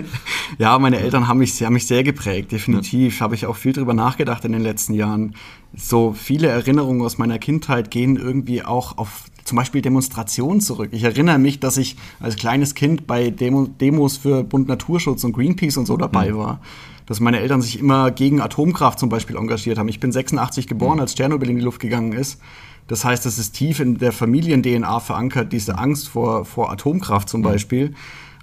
ja, 0.59 0.78
meine 0.78 1.00
Eltern 1.00 1.26
haben 1.28 1.38
mich, 1.38 1.62
haben 1.62 1.72
mich 1.72 1.87
sehr 1.87 2.04
geprägt, 2.04 2.52
definitiv. 2.52 3.20
Habe 3.20 3.35
ich 3.35 3.46
auch 3.46 3.57
viel 3.57 3.72
drüber 3.72 3.94
nachgedacht 3.94 4.44
in 4.44 4.52
den 4.52 4.62
letzten 4.62 4.94
Jahren. 4.94 5.35
So 5.76 6.12
viele 6.12 6.48
Erinnerungen 6.48 7.02
aus 7.02 7.18
meiner 7.18 7.38
Kindheit 7.38 7.90
gehen 7.90 8.16
irgendwie 8.16 8.64
auch 8.64 8.98
auf 8.98 9.24
zum 9.44 9.57
Beispiel 9.57 9.83
Demonstrationen 9.83 10.61
zurück. 10.61 10.90
Ich 10.92 11.04
erinnere 11.04 11.38
mich, 11.38 11.61
dass 11.61 11.76
ich 11.76 11.96
als 12.20 12.37
kleines 12.37 12.74
Kind 12.74 13.07
bei 13.07 13.30
Demo 13.30 13.66
Demos 13.66 14.16
für 14.16 14.42
Bund 14.42 14.68
Naturschutz 14.68 15.22
und 15.24 15.33
Greenpeace 15.33 15.76
und 15.76 15.87
so 15.87 15.96
dabei 15.96 16.33
mhm. 16.33 16.38
war. 16.38 16.61
Dass 17.07 17.20
meine 17.20 17.40
Eltern 17.40 17.61
sich 17.61 17.78
immer 17.78 18.11
gegen 18.11 18.40
Atomkraft 18.40 18.98
zum 18.98 19.11
Beispiel 19.11 19.37
engagiert 19.37 19.76
haben. 19.76 19.88
Ich 19.88 20.00
bin 20.00 20.12
86 20.12 20.66
geboren, 20.66 20.94
mhm. 20.94 21.00
als 21.00 21.14
Tschernobyl 21.14 21.50
in 21.50 21.57
die 21.57 21.62
Luft 21.62 21.80
gegangen 21.80 22.12
ist. 22.12 22.40
Das 22.87 23.04
heißt, 23.04 23.24
es 23.26 23.38
ist 23.38 23.52
tief 23.52 23.80
in 23.80 23.98
der 23.98 24.12
Familien-DNA 24.12 25.00
verankert, 25.00 25.52
diese 25.52 25.78
Angst 25.78 26.09
vor, 26.09 26.44
vor 26.44 26.70
Atomkraft 26.70 27.28
zum 27.28 27.40
mhm. 27.40 27.44
Beispiel. 27.44 27.94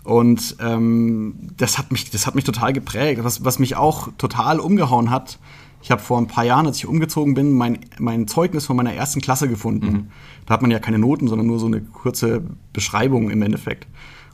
Und 0.04 0.56
ähm, 0.60 1.36
das, 1.58 1.78
hat 1.78 1.92
mich, 1.92 2.10
das 2.10 2.26
hat 2.26 2.36
mich 2.36 2.44
total 2.44 2.74
geprägt. 2.74 3.24
Was, 3.24 3.46
was 3.46 3.60
mich 3.60 3.76
auch 3.76 4.10
total 4.18 4.60
umgehauen 4.60 5.12
hat, 5.12 5.38
ich 5.84 5.92
habe 5.92 6.02
vor 6.02 6.20
ein 6.20 6.28
paar 6.28 6.44
Jahren, 6.44 6.68
als 6.68 6.78
ich 6.78 6.88
umgezogen 6.88 7.34
bin, 7.34 7.54
mein, 7.54 7.80
mein 7.98 8.28
Zeugnis 8.28 8.66
von 8.66 8.76
meiner 8.76 8.94
ersten 8.94 9.22
Klasse 9.22 9.48
gefunden. 9.48 9.86
Mhm. 9.86 10.08
Da 10.46 10.54
hat 10.54 10.62
man 10.62 10.72
ja 10.72 10.80
keine 10.80 11.00
Noten, 11.00 11.28
sondern 11.28 11.48
nur 11.48 11.60
so 11.60 11.66
eine 11.66 11.82
kurze 11.82 12.44
Beschreibung 12.74 13.30
im 13.30 13.42
Endeffekt. 13.42 13.88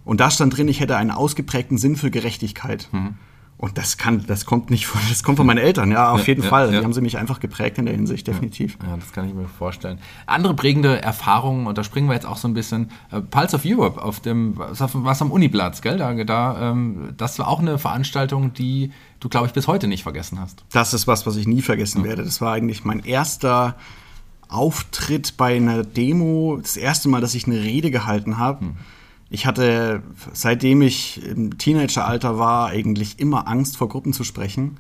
Und 0.04 0.20
da 0.20 0.30
stand 0.30 0.58
drin, 0.58 0.68
ich 0.68 0.80
hätte 0.80 0.98
einen 0.98 1.12
ausgeprägten 1.12 1.78
Sinn 1.78 1.96
für 1.96 2.12
Gerechtigkeit. 2.12 2.90
Mhm. 2.92 3.16
Und 3.60 3.80
das 3.80 3.98
kann, 3.98 4.24
das 4.28 4.46
kommt 4.46 4.70
nicht 4.70 4.86
von, 4.86 5.02
das 5.10 5.24
kommt 5.24 5.38
von 5.38 5.48
meinen 5.48 5.58
Eltern, 5.58 5.92
ja, 5.92 6.12
auf 6.12 6.22
ja, 6.22 6.28
jeden 6.28 6.44
ja, 6.44 6.50
Fall. 6.50 6.72
Ja. 6.72 6.80
Die 6.80 6.86
haben 6.86 6.94
sie 6.94 7.02
mich 7.02 7.18
einfach 7.18 7.40
geprägt 7.40 7.80
in 7.80 7.86
der 7.86 7.96
Hinsicht, 7.96 8.28
definitiv. 8.28 8.78
Ja, 8.84 8.96
das 8.96 9.12
kann 9.12 9.28
ich 9.28 9.34
mir 9.34 9.48
vorstellen. 9.48 9.98
Andere 10.28 10.54
prägende 10.54 11.02
Erfahrungen, 11.02 11.66
und 11.66 11.76
da 11.76 11.84
springen 11.84 12.08
wir 12.08 12.14
jetzt 12.14 12.28
auch 12.28 12.38
so 12.38 12.48
ein 12.48 12.54
bisschen, 12.54 12.92
äh, 13.12 13.20
Pulse 13.20 13.56
of 13.56 13.64
Europe 13.66 14.00
auf 14.00 14.20
dem, 14.20 14.54
was 14.58 15.22
am 15.24 15.32
Uniplatz, 15.32 15.82
gell? 15.82 15.98
Da, 15.98 16.14
da 16.24 16.70
ähm, 16.70 17.16
das 17.18 17.40
war 17.40 17.48
auch 17.48 17.60
eine 17.60 17.80
Veranstaltung, 17.80 18.54
die 18.54 18.92
du, 19.20 19.28
glaube 19.28 19.48
ich, 19.48 19.54
bis 19.54 19.68
heute 19.68 19.88
nicht 19.88 20.04
vergessen 20.04 20.40
hast. 20.40 20.64
Das 20.72 20.94
ist 20.94 21.08
was, 21.08 21.26
was 21.26 21.36
ich 21.36 21.48
nie 21.48 21.64
vergessen 21.64 22.04
werde. 22.04 22.24
Das 22.24 22.42
war 22.42 22.54
eigentlich 22.54 22.86
mein 22.86 23.00
erster 23.00 23.76
Auftritt 24.50 25.36
bei 25.36 25.56
einer 25.56 25.84
Demo, 25.84 26.60
das 26.62 26.78
erste 26.78 27.10
Mal, 27.10 27.22
dass 27.22 27.34
ich 27.34 27.48
eine 27.48 27.60
Rede 27.60 27.90
gehalten 27.90 28.38
habe. 28.38 28.66
Hm 28.66 28.76
ich 29.30 29.46
hatte, 29.46 30.04
seitdem 30.34 30.82
ich 30.82 31.26
im 31.26 31.58
Teenageralter 31.58 32.40
war, 32.40 32.68
eigentlich 32.68 33.20
immer 33.20 33.48
Angst 33.48 33.78
vor 33.78 33.90
Gruppen 33.90 34.14
zu 34.14 34.24
sprechen. 34.24 34.78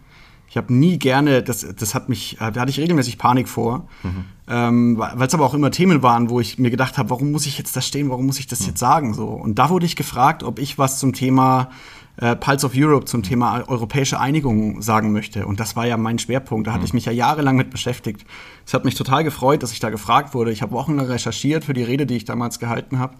Ich 0.49 0.55
habe 0.55 0.73
nie 0.73 0.97
gerne, 0.97 1.43
das, 1.43 1.67
das 1.77 1.93
hat 1.93 2.07
mich, 2.07 2.37
da 2.39 2.55
hatte 2.55 2.69
ich 2.69 2.79
regelmäßig 2.79 3.17
Panik 3.17 3.49
vor, 3.49 3.87
mhm. 4.03 4.25
ähm, 4.47 4.97
weil 4.97 5.27
es 5.27 5.33
aber 5.33 5.45
auch 5.45 5.53
immer 5.53 5.71
Themen 5.71 6.01
waren, 6.01 6.29
wo 6.29 6.39
ich 6.39 6.57
mir 6.57 6.71
gedacht 6.71 6.97
habe, 6.97 7.09
warum 7.09 7.31
muss 7.31 7.45
ich 7.45 7.57
jetzt 7.57 7.75
da 7.75 7.81
stehen, 7.81 8.09
warum 8.09 8.25
muss 8.25 8.39
ich 8.39 8.47
das 8.47 8.61
mhm. 8.61 8.67
jetzt 8.67 8.79
sagen 8.79 9.13
so. 9.13 9.27
Und 9.27 9.59
da 9.59 9.69
wurde 9.69 9.85
ich 9.85 9.97
gefragt, 9.97 10.43
ob 10.43 10.59
ich 10.59 10.77
was 10.77 10.99
zum 10.99 11.11
Thema 11.11 11.69
äh, 12.15 12.37
Pulse 12.37 12.65
of 12.65 12.71
Europe, 12.73 13.05
zum 13.05 13.23
Thema 13.23 13.67
europäische 13.67 14.21
Einigung 14.21 14.81
sagen 14.81 15.11
möchte. 15.11 15.45
Und 15.45 15.59
das 15.59 15.75
war 15.75 15.85
ja 15.85 15.97
mein 15.97 16.17
Schwerpunkt. 16.17 16.67
Da 16.67 16.71
hatte 16.71 16.79
mhm. 16.79 16.85
ich 16.85 16.93
mich 16.93 17.05
ja 17.05 17.11
jahrelang 17.11 17.57
mit 17.57 17.69
beschäftigt. 17.69 18.25
Es 18.65 18.73
hat 18.73 18.85
mich 18.85 18.95
total 18.95 19.25
gefreut, 19.25 19.63
dass 19.63 19.73
ich 19.73 19.81
da 19.81 19.89
gefragt 19.89 20.33
wurde. 20.33 20.53
Ich 20.53 20.61
habe 20.61 20.71
wochenlang 20.71 21.07
recherchiert 21.07 21.65
für 21.65 21.73
die 21.73 21.83
Rede, 21.83 22.05
die 22.05 22.15
ich 22.15 22.23
damals 22.23 22.59
gehalten 22.59 22.99
habe 22.99 23.15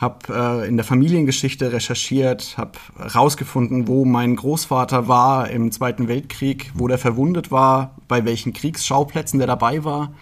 habe 0.00 0.62
äh, 0.64 0.68
in 0.68 0.76
der 0.76 0.84
Familiengeschichte 0.84 1.72
recherchiert, 1.72 2.54
habe 2.56 2.72
herausgefunden, 2.98 3.86
wo 3.86 4.04
mein 4.04 4.34
Großvater 4.34 5.08
war 5.08 5.50
im 5.50 5.70
Zweiten 5.70 6.08
Weltkrieg, 6.08 6.72
wo 6.74 6.88
der 6.88 6.98
verwundet 6.98 7.50
war, 7.50 7.96
bei 8.08 8.24
welchen 8.24 8.54
Kriegsschauplätzen 8.54 9.38
der 9.38 9.46
dabei 9.46 9.84
war 9.84 10.12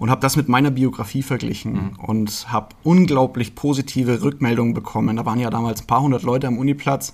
und 0.00 0.10
habe 0.10 0.20
das 0.22 0.36
mit 0.36 0.48
meiner 0.48 0.70
Biografie 0.70 1.22
verglichen 1.22 1.72
mhm. 1.72 2.04
und 2.04 2.46
habe 2.52 2.68
unglaublich 2.84 3.54
positive 3.54 4.22
Rückmeldungen 4.22 4.74
bekommen. 4.74 5.16
Da 5.16 5.26
waren 5.26 5.40
ja 5.40 5.50
damals 5.50 5.82
ein 5.82 5.86
paar 5.86 6.00
hundert 6.00 6.22
Leute 6.22 6.46
am 6.46 6.56
Uniplatz. 6.56 7.12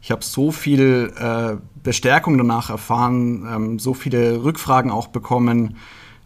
Ich 0.00 0.10
habe 0.10 0.24
so 0.24 0.50
viel 0.50 1.12
äh, 1.16 1.56
Bestärkung 1.82 2.36
danach 2.38 2.70
erfahren, 2.70 3.46
ähm, 3.48 3.78
so 3.78 3.94
viele 3.94 4.42
Rückfragen 4.42 4.90
auch 4.90 5.06
bekommen, 5.08 5.76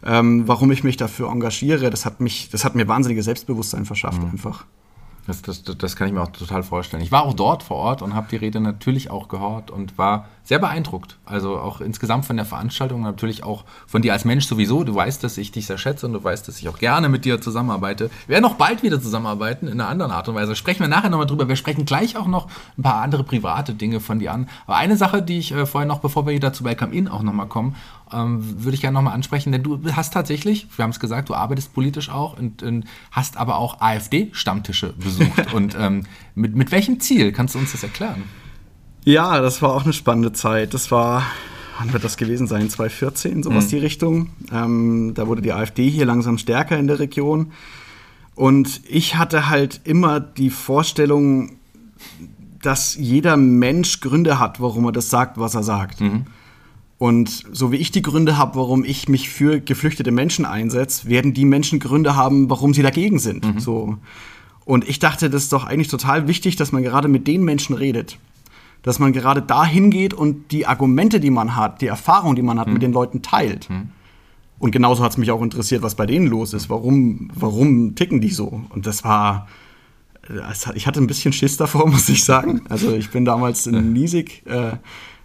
ähm, 0.03 0.47
warum 0.47 0.71
ich 0.71 0.83
mich 0.83 0.97
dafür 0.97 1.29
engagiere. 1.29 1.89
Das 1.89 2.05
hat 2.05 2.21
mich, 2.21 2.49
das 2.49 2.65
hat 2.65 2.73
mir 2.73 2.87
wahnsinniges 2.87 3.25
Selbstbewusstsein 3.25 3.85
verschafft 3.85 4.23
mhm. 4.23 4.31
einfach. 4.31 4.65
Das, 5.27 5.41
das, 5.41 5.63
das 5.63 5.95
kann 5.95 6.07
ich 6.07 6.13
mir 6.13 6.21
auch 6.21 6.31
total 6.31 6.63
vorstellen. 6.63 7.03
Ich 7.03 7.11
war 7.11 7.23
auch 7.23 7.33
dort 7.33 7.63
vor 7.63 7.77
Ort 7.77 8.01
und 8.01 8.15
habe 8.15 8.27
die 8.29 8.35
Rede 8.35 8.59
natürlich 8.59 9.09
auch 9.09 9.27
gehört 9.27 9.69
und 9.69 9.97
war 9.97 10.27
sehr 10.49 10.57
beeindruckt. 10.57 11.15
Also 11.27 11.59
auch 11.59 11.79
insgesamt 11.79 12.25
von 12.25 12.35
der 12.35 12.43
Veranstaltung, 12.43 13.03
natürlich 13.03 13.43
auch 13.43 13.65
von 13.85 14.01
dir 14.01 14.13
als 14.13 14.25
Mensch 14.25 14.47
sowieso. 14.47 14.83
Du 14.83 14.95
weißt, 14.95 15.23
dass 15.23 15.37
ich 15.37 15.51
dich 15.51 15.67
sehr 15.67 15.77
schätze 15.77 16.07
und 16.07 16.13
du 16.13 16.23
weißt, 16.23 16.47
dass 16.47 16.57
ich 16.57 16.67
auch 16.67 16.79
gerne 16.79 17.07
mit 17.07 17.23
dir 17.23 17.39
zusammenarbeite. 17.39 18.09
Wir 18.25 18.33
werden 18.33 18.45
auch 18.45 18.55
bald 18.55 18.81
wieder 18.81 18.99
zusammenarbeiten 18.99 19.67
in 19.67 19.73
einer 19.73 19.87
anderen 19.87 20.11
Art 20.11 20.27
und 20.27 20.33
Weise. 20.33 20.55
Sprechen 20.55 20.79
wir 20.79 20.87
nachher 20.87 21.11
nochmal 21.11 21.27
drüber. 21.27 21.47
Wir 21.47 21.55
sprechen 21.55 21.85
gleich 21.85 22.17
auch 22.17 22.25
noch 22.25 22.47
ein 22.79 22.81
paar 22.81 23.03
andere 23.03 23.23
private 23.23 23.75
Dinge 23.75 23.99
von 23.99 24.17
dir 24.17 24.33
an. 24.33 24.49
Aber 24.65 24.77
eine 24.77 24.97
Sache, 24.97 25.21
die 25.21 25.37
ich 25.37 25.51
äh, 25.51 25.67
vorher 25.67 25.87
noch, 25.87 25.99
bevor 25.99 26.25
wir 26.25 26.33
wieder 26.33 26.51
zu 26.51 26.63
Welcome 26.63 26.95
In 26.95 27.07
auch 27.07 27.21
nochmal 27.21 27.47
kommen, 27.47 27.75
ähm, 28.11 28.63
würde 28.63 28.73
ich 28.73 28.81
gerne 28.81 28.95
nochmal 28.95 29.13
ansprechen, 29.13 29.51
denn 29.51 29.61
du 29.61 29.79
hast 29.95 30.13
tatsächlich, 30.13 30.65
wir 30.75 30.81
haben 30.81 30.89
es 30.89 30.99
gesagt, 30.99 31.29
du 31.29 31.35
arbeitest 31.35 31.75
politisch 31.75 32.09
auch 32.09 32.39
und, 32.39 32.63
und 32.63 32.85
hast 33.11 33.37
aber 33.37 33.57
auch 33.57 33.81
AfD-Stammtische 33.81 34.93
besucht. 34.93 35.53
und 35.53 35.77
ähm, 35.79 36.07
mit, 36.33 36.55
mit 36.55 36.71
welchem 36.71 36.99
Ziel? 36.99 37.33
Kannst 37.33 37.53
du 37.53 37.59
uns 37.59 37.73
das 37.73 37.83
erklären? 37.83 38.23
Ja, 39.05 39.41
das 39.41 39.61
war 39.61 39.73
auch 39.73 39.83
eine 39.83 39.93
spannende 39.93 40.33
Zeit. 40.33 40.73
Das 40.73 40.91
war, 40.91 41.23
wann 41.77 41.93
wird 41.93 42.03
das 42.03 42.17
gewesen 42.17 42.47
sein? 42.47 42.69
2014, 42.69 43.43
sowas 43.43 43.65
mhm. 43.65 43.69
die 43.69 43.77
Richtung. 43.77 44.29
Ähm, 44.51 45.13
da 45.15 45.27
wurde 45.27 45.41
die 45.41 45.53
AfD 45.53 45.89
hier 45.89 46.05
langsam 46.05 46.37
stärker 46.37 46.77
in 46.77 46.87
der 46.87 46.99
Region. 46.99 47.51
Und 48.35 48.81
ich 48.87 49.15
hatte 49.15 49.49
halt 49.49 49.81
immer 49.83 50.19
die 50.19 50.49
Vorstellung, 50.49 51.57
dass 52.61 52.95
jeder 52.95 53.37
Mensch 53.37 53.99
Gründe 54.01 54.39
hat, 54.39 54.61
warum 54.61 54.85
er 54.85 54.91
das 54.91 55.09
sagt, 55.09 55.37
was 55.37 55.55
er 55.55 55.63
sagt. 55.63 56.01
Mhm. 56.01 56.25
Und 56.97 57.45
so 57.53 57.71
wie 57.71 57.77
ich 57.77 57.91
die 57.91 58.01
Gründe 58.01 58.37
habe, 58.37 58.55
warum 58.55 58.83
ich 58.83 59.07
mich 59.07 59.29
für 59.29 59.61
geflüchtete 59.61 60.11
Menschen 60.11 60.45
einsetze, 60.45 61.07
werden 61.07 61.33
die 61.33 61.45
Menschen 61.45 61.79
Gründe 61.79 62.17
haben, 62.17 62.49
warum 62.49 62.73
sie 62.73 62.81
dagegen 62.81 63.19
sind. 63.19 63.45
Mhm. 63.45 63.59
So. 63.59 63.97
Und 64.65 64.87
ich 64.87 64.99
dachte, 64.99 65.29
das 65.29 65.43
ist 65.43 65.53
doch 65.53 65.63
eigentlich 65.63 65.87
total 65.87 66.27
wichtig, 66.27 66.57
dass 66.57 66.73
man 66.73 66.83
gerade 66.83 67.07
mit 67.07 67.25
den 67.25 67.43
Menschen 67.43 67.73
redet. 67.75 68.17
Dass 68.81 68.99
man 68.99 69.11
gerade 69.11 69.41
dahin 69.41 69.89
geht 69.89 70.13
und 70.13 70.51
die 70.51 70.65
Argumente, 70.65 71.19
die 71.19 71.31
man 71.31 71.55
hat, 71.55 71.81
die 71.81 71.87
Erfahrung, 71.87 72.35
die 72.35 72.41
man 72.41 72.59
hat, 72.59 72.67
mhm. 72.67 72.73
mit 72.73 72.81
den 72.81 72.93
Leuten 72.93 73.21
teilt. 73.21 73.69
Mhm. 73.69 73.89
Und 74.59 74.71
genauso 74.71 75.03
hat 75.03 75.11
es 75.11 75.17
mich 75.17 75.31
auch 75.31 75.41
interessiert, 75.41 75.81
was 75.81 75.95
bei 75.95 76.05
denen 76.05 76.27
los 76.27 76.53
ist. 76.53 76.69
Warum, 76.69 77.29
warum 77.33 77.95
ticken 77.95 78.19
die 78.21 78.29
so? 78.29 78.61
Und 78.69 78.85
das 78.85 79.03
war, 79.03 79.47
ich 80.75 80.85
hatte 80.85 80.99
ein 81.01 81.07
bisschen 81.07 81.33
Schiss 81.33 81.57
davor, 81.57 81.87
muss 81.89 82.09
ich 82.09 82.23
sagen. 82.23 82.61
Also 82.69 82.93
ich 82.93 83.09
bin 83.09 83.25
damals 83.25 83.67
in 83.67 83.93
Niesig 83.93 84.45
äh, 84.45 84.73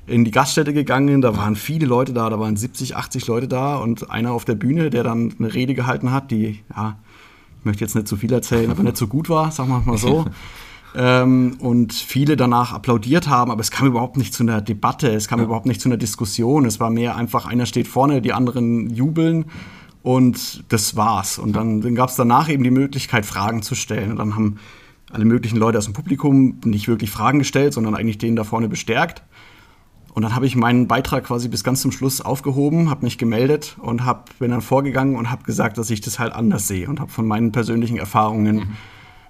in 0.06 0.24
die 0.24 0.30
Gaststätte 0.30 0.72
gegangen, 0.72 1.22
da 1.22 1.36
waren 1.36 1.56
viele 1.56 1.86
Leute 1.86 2.12
da, 2.12 2.28
da 2.28 2.38
waren 2.38 2.56
70, 2.56 2.96
80 2.96 3.26
Leute 3.26 3.48
da 3.48 3.76
und 3.76 4.10
einer 4.10 4.32
auf 4.32 4.44
der 4.44 4.54
Bühne, 4.54 4.90
der 4.90 5.02
dann 5.02 5.34
eine 5.38 5.54
Rede 5.54 5.74
gehalten 5.74 6.12
hat, 6.12 6.30
die, 6.30 6.60
ja, 6.76 6.98
ich 7.58 7.64
möchte 7.64 7.84
jetzt 7.84 7.94
nicht 7.94 8.06
zu 8.06 8.16
viel 8.16 8.32
erzählen, 8.32 8.70
aber 8.70 8.82
nicht 8.82 8.98
so 8.98 9.06
gut 9.06 9.30
war, 9.30 9.50
sagen 9.50 9.70
wir 9.70 9.80
mal 9.80 9.96
so. 9.96 10.26
ähm, 10.96 11.56
und 11.58 11.92
viele 11.92 12.36
danach 12.36 12.72
applaudiert 12.72 13.28
haben, 13.28 13.50
aber 13.50 13.60
es 13.60 13.70
kam 13.70 13.86
überhaupt 13.86 14.16
nicht 14.16 14.32
zu 14.32 14.42
einer 14.42 14.60
Debatte, 14.60 15.08
es 15.08 15.28
kam 15.28 15.40
ja. 15.40 15.46
überhaupt 15.46 15.66
nicht 15.66 15.80
zu 15.80 15.88
einer 15.88 15.96
Diskussion, 15.96 16.64
es 16.64 16.80
war 16.80 16.90
mehr 16.90 17.16
einfach, 17.16 17.46
einer 17.46 17.66
steht 17.66 17.88
vorne, 17.88 18.22
die 18.22 18.32
anderen 18.32 18.90
jubeln 18.90 19.46
und 20.02 20.64
das 20.68 20.96
war's. 20.96 21.38
Und 21.38 21.54
dann, 21.54 21.80
dann 21.80 21.94
gab 21.94 22.10
es 22.10 22.16
danach 22.16 22.48
eben 22.48 22.62
die 22.62 22.70
Möglichkeit, 22.70 23.26
Fragen 23.26 23.62
zu 23.62 23.74
stellen 23.74 24.12
und 24.12 24.18
dann 24.18 24.34
haben 24.36 24.56
alle 25.10 25.24
möglichen 25.24 25.56
Leute 25.56 25.78
aus 25.78 25.84
dem 25.84 25.94
Publikum 25.94 26.60
nicht 26.64 26.88
wirklich 26.88 27.10
Fragen 27.10 27.38
gestellt, 27.38 27.72
sondern 27.72 27.94
eigentlich 27.94 28.18
den 28.18 28.36
da 28.36 28.44
vorne 28.44 28.68
bestärkt. 28.68 29.22
Und 30.12 30.22
dann 30.22 30.34
habe 30.34 30.46
ich 30.46 30.54
meinen 30.54 30.86
Beitrag 30.86 31.24
quasi 31.24 31.48
bis 31.48 31.64
ganz 31.64 31.80
zum 31.80 31.90
Schluss 31.90 32.20
aufgehoben, 32.20 32.88
habe 32.88 33.04
mich 33.04 33.18
gemeldet 33.18 33.76
und 33.80 34.04
hab, 34.04 34.38
bin 34.38 34.52
dann 34.52 34.60
vorgegangen 34.60 35.16
und 35.16 35.30
habe 35.30 35.42
gesagt, 35.42 35.76
dass 35.76 35.90
ich 35.90 36.00
das 36.00 36.20
halt 36.20 36.32
anders 36.32 36.68
sehe 36.68 36.88
und 36.88 37.00
habe 37.00 37.10
von 37.10 37.26
meinen 37.26 37.50
persönlichen 37.50 37.96
Erfahrungen 37.96 38.56
mhm. 38.56 38.76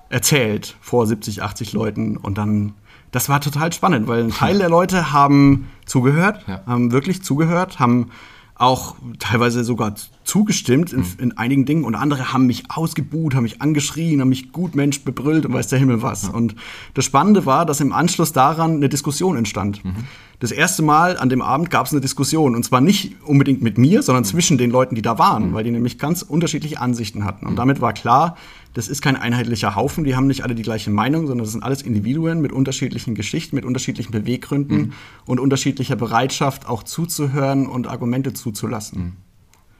Erzählt 0.08 0.76
vor 0.80 1.06
70, 1.06 1.42
80 1.42 1.72
Leuten. 1.72 2.16
Und 2.16 2.38
dann, 2.38 2.74
das 3.10 3.28
war 3.28 3.40
total 3.40 3.72
spannend, 3.72 4.08
weil 4.08 4.24
ein 4.24 4.30
Teil 4.30 4.58
der 4.58 4.68
Leute 4.68 5.12
haben 5.12 5.70
zugehört, 5.86 6.44
ja. 6.46 6.62
haben 6.66 6.92
wirklich 6.92 7.22
zugehört, 7.22 7.78
haben 7.78 8.10
auch 8.54 8.96
teilweise 9.18 9.64
sogar 9.64 9.94
zugestimmt 10.24 10.92
in, 10.92 11.00
mhm. 11.00 11.06
in, 11.18 11.38
einigen 11.38 11.64
Dingen 11.64 11.84
und 11.84 11.94
andere 11.94 12.32
haben 12.32 12.46
mich 12.46 12.64
ausgebuht, 12.70 13.34
haben 13.34 13.44
mich 13.44 13.62
angeschrien, 13.62 14.20
haben 14.20 14.30
mich 14.30 14.52
gut 14.52 14.74
Mensch 14.74 15.02
bebrüllt 15.04 15.46
und 15.46 15.52
weiß 15.52 15.68
der 15.68 15.78
Himmel 15.78 16.02
was. 16.02 16.28
Und 16.28 16.56
das 16.94 17.04
Spannende 17.04 17.46
war, 17.46 17.66
dass 17.66 17.80
im 17.80 17.92
Anschluss 17.92 18.32
daran 18.32 18.76
eine 18.76 18.88
Diskussion 18.88 19.36
entstand. 19.36 19.84
Mhm. 19.84 19.94
Das 20.40 20.50
erste 20.50 20.82
Mal 20.82 21.16
an 21.16 21.28
dem 21.28 21.42
Abend 21.42 21.70
gab 21.70 21.86
es 21.86 21.92
eine 21.92 22.00
Diskussion 22.00 22.54
und 22.54 22.64
zwar 22.64 22.80
nicht 22.80 23.16
unbedingt 23.24 23.62
mit 23.62 23.78
mir, 23.78 24.02
sondern 24.02 24.24
mhm. 24.24 24.28
zwischen 24.28 24.58
den 24.58 24.70
Leuten, 24.70 24.94
die 24.94 25.02
da 25.02 25.18
waren, 25.18 25.50
mhm. 25.50 25.54
weil 25.54 25.64
die 25.64 25.70
nämlich 25.70 25.98
ganz 25.98 26.22
unterschiedliche 26.22 26.80
Ansichten 26.80 27.24
hatten. 27.24 27.46
Und 27.46 27.56
damit 27.56 27.80
war 27.80 27.92
klar, 27.92 28.36
das 28.72 28.88
ist 28.88 29.02
kein 29.02 29.16
einheitlicher 29.16 29.76
Haufen, 29.76 30.02
die 30.04 30.16
haben 30.16 30.26
nicht 30.26 30.42
alle 30.42 30.54
die 30.54 30.62
gleiche 30.62 30.90
Meinung, 30.90 31.28
sondern 31.28 31.44
das 31.44 31.52
sind 31.52 31.62
alles 31.62 31.82
Individuen 31.82 32.40
mit 32.40 32.52
unterschiedlichen 32.52 33.14
Geschichten, 33.14 33.54
mit 33.54 33.64
unterschiedlichen 33.64 34.10
Beweggründen 34.10 34.78
mhm. 34.78 34.92
und 35.26 35.38
unterschiedlicher 35.38 35.96
Bereitschaft, 35.96 36.68
auch 36.68 36.82
zuzuhören 36.82 37.66
und 37.66 37.86
Argumente 37.86 38.32
zuzulassen. 38.32 39.16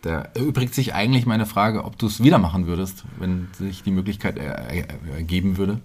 Da 0.05 0.29
erübrigt 0.35 0.75
sich 0.75 0.93
eigentlich 0.93 1.25
meine 1.25 1.47
Frage, 1.47 1.85
ob 1.85 1.99
du 1.99 2.07
es 2.07 2.23
wieder 2.23 2.37
machen 2.37 2.67
würdest, 2.67 3.05
wenn 3.19 3.49
sich 3.59 3.83
die 3.83 3.91
Möglichkeit 3.91 4.37
ergeben 4.37 5.57
würde. 5.57 5.81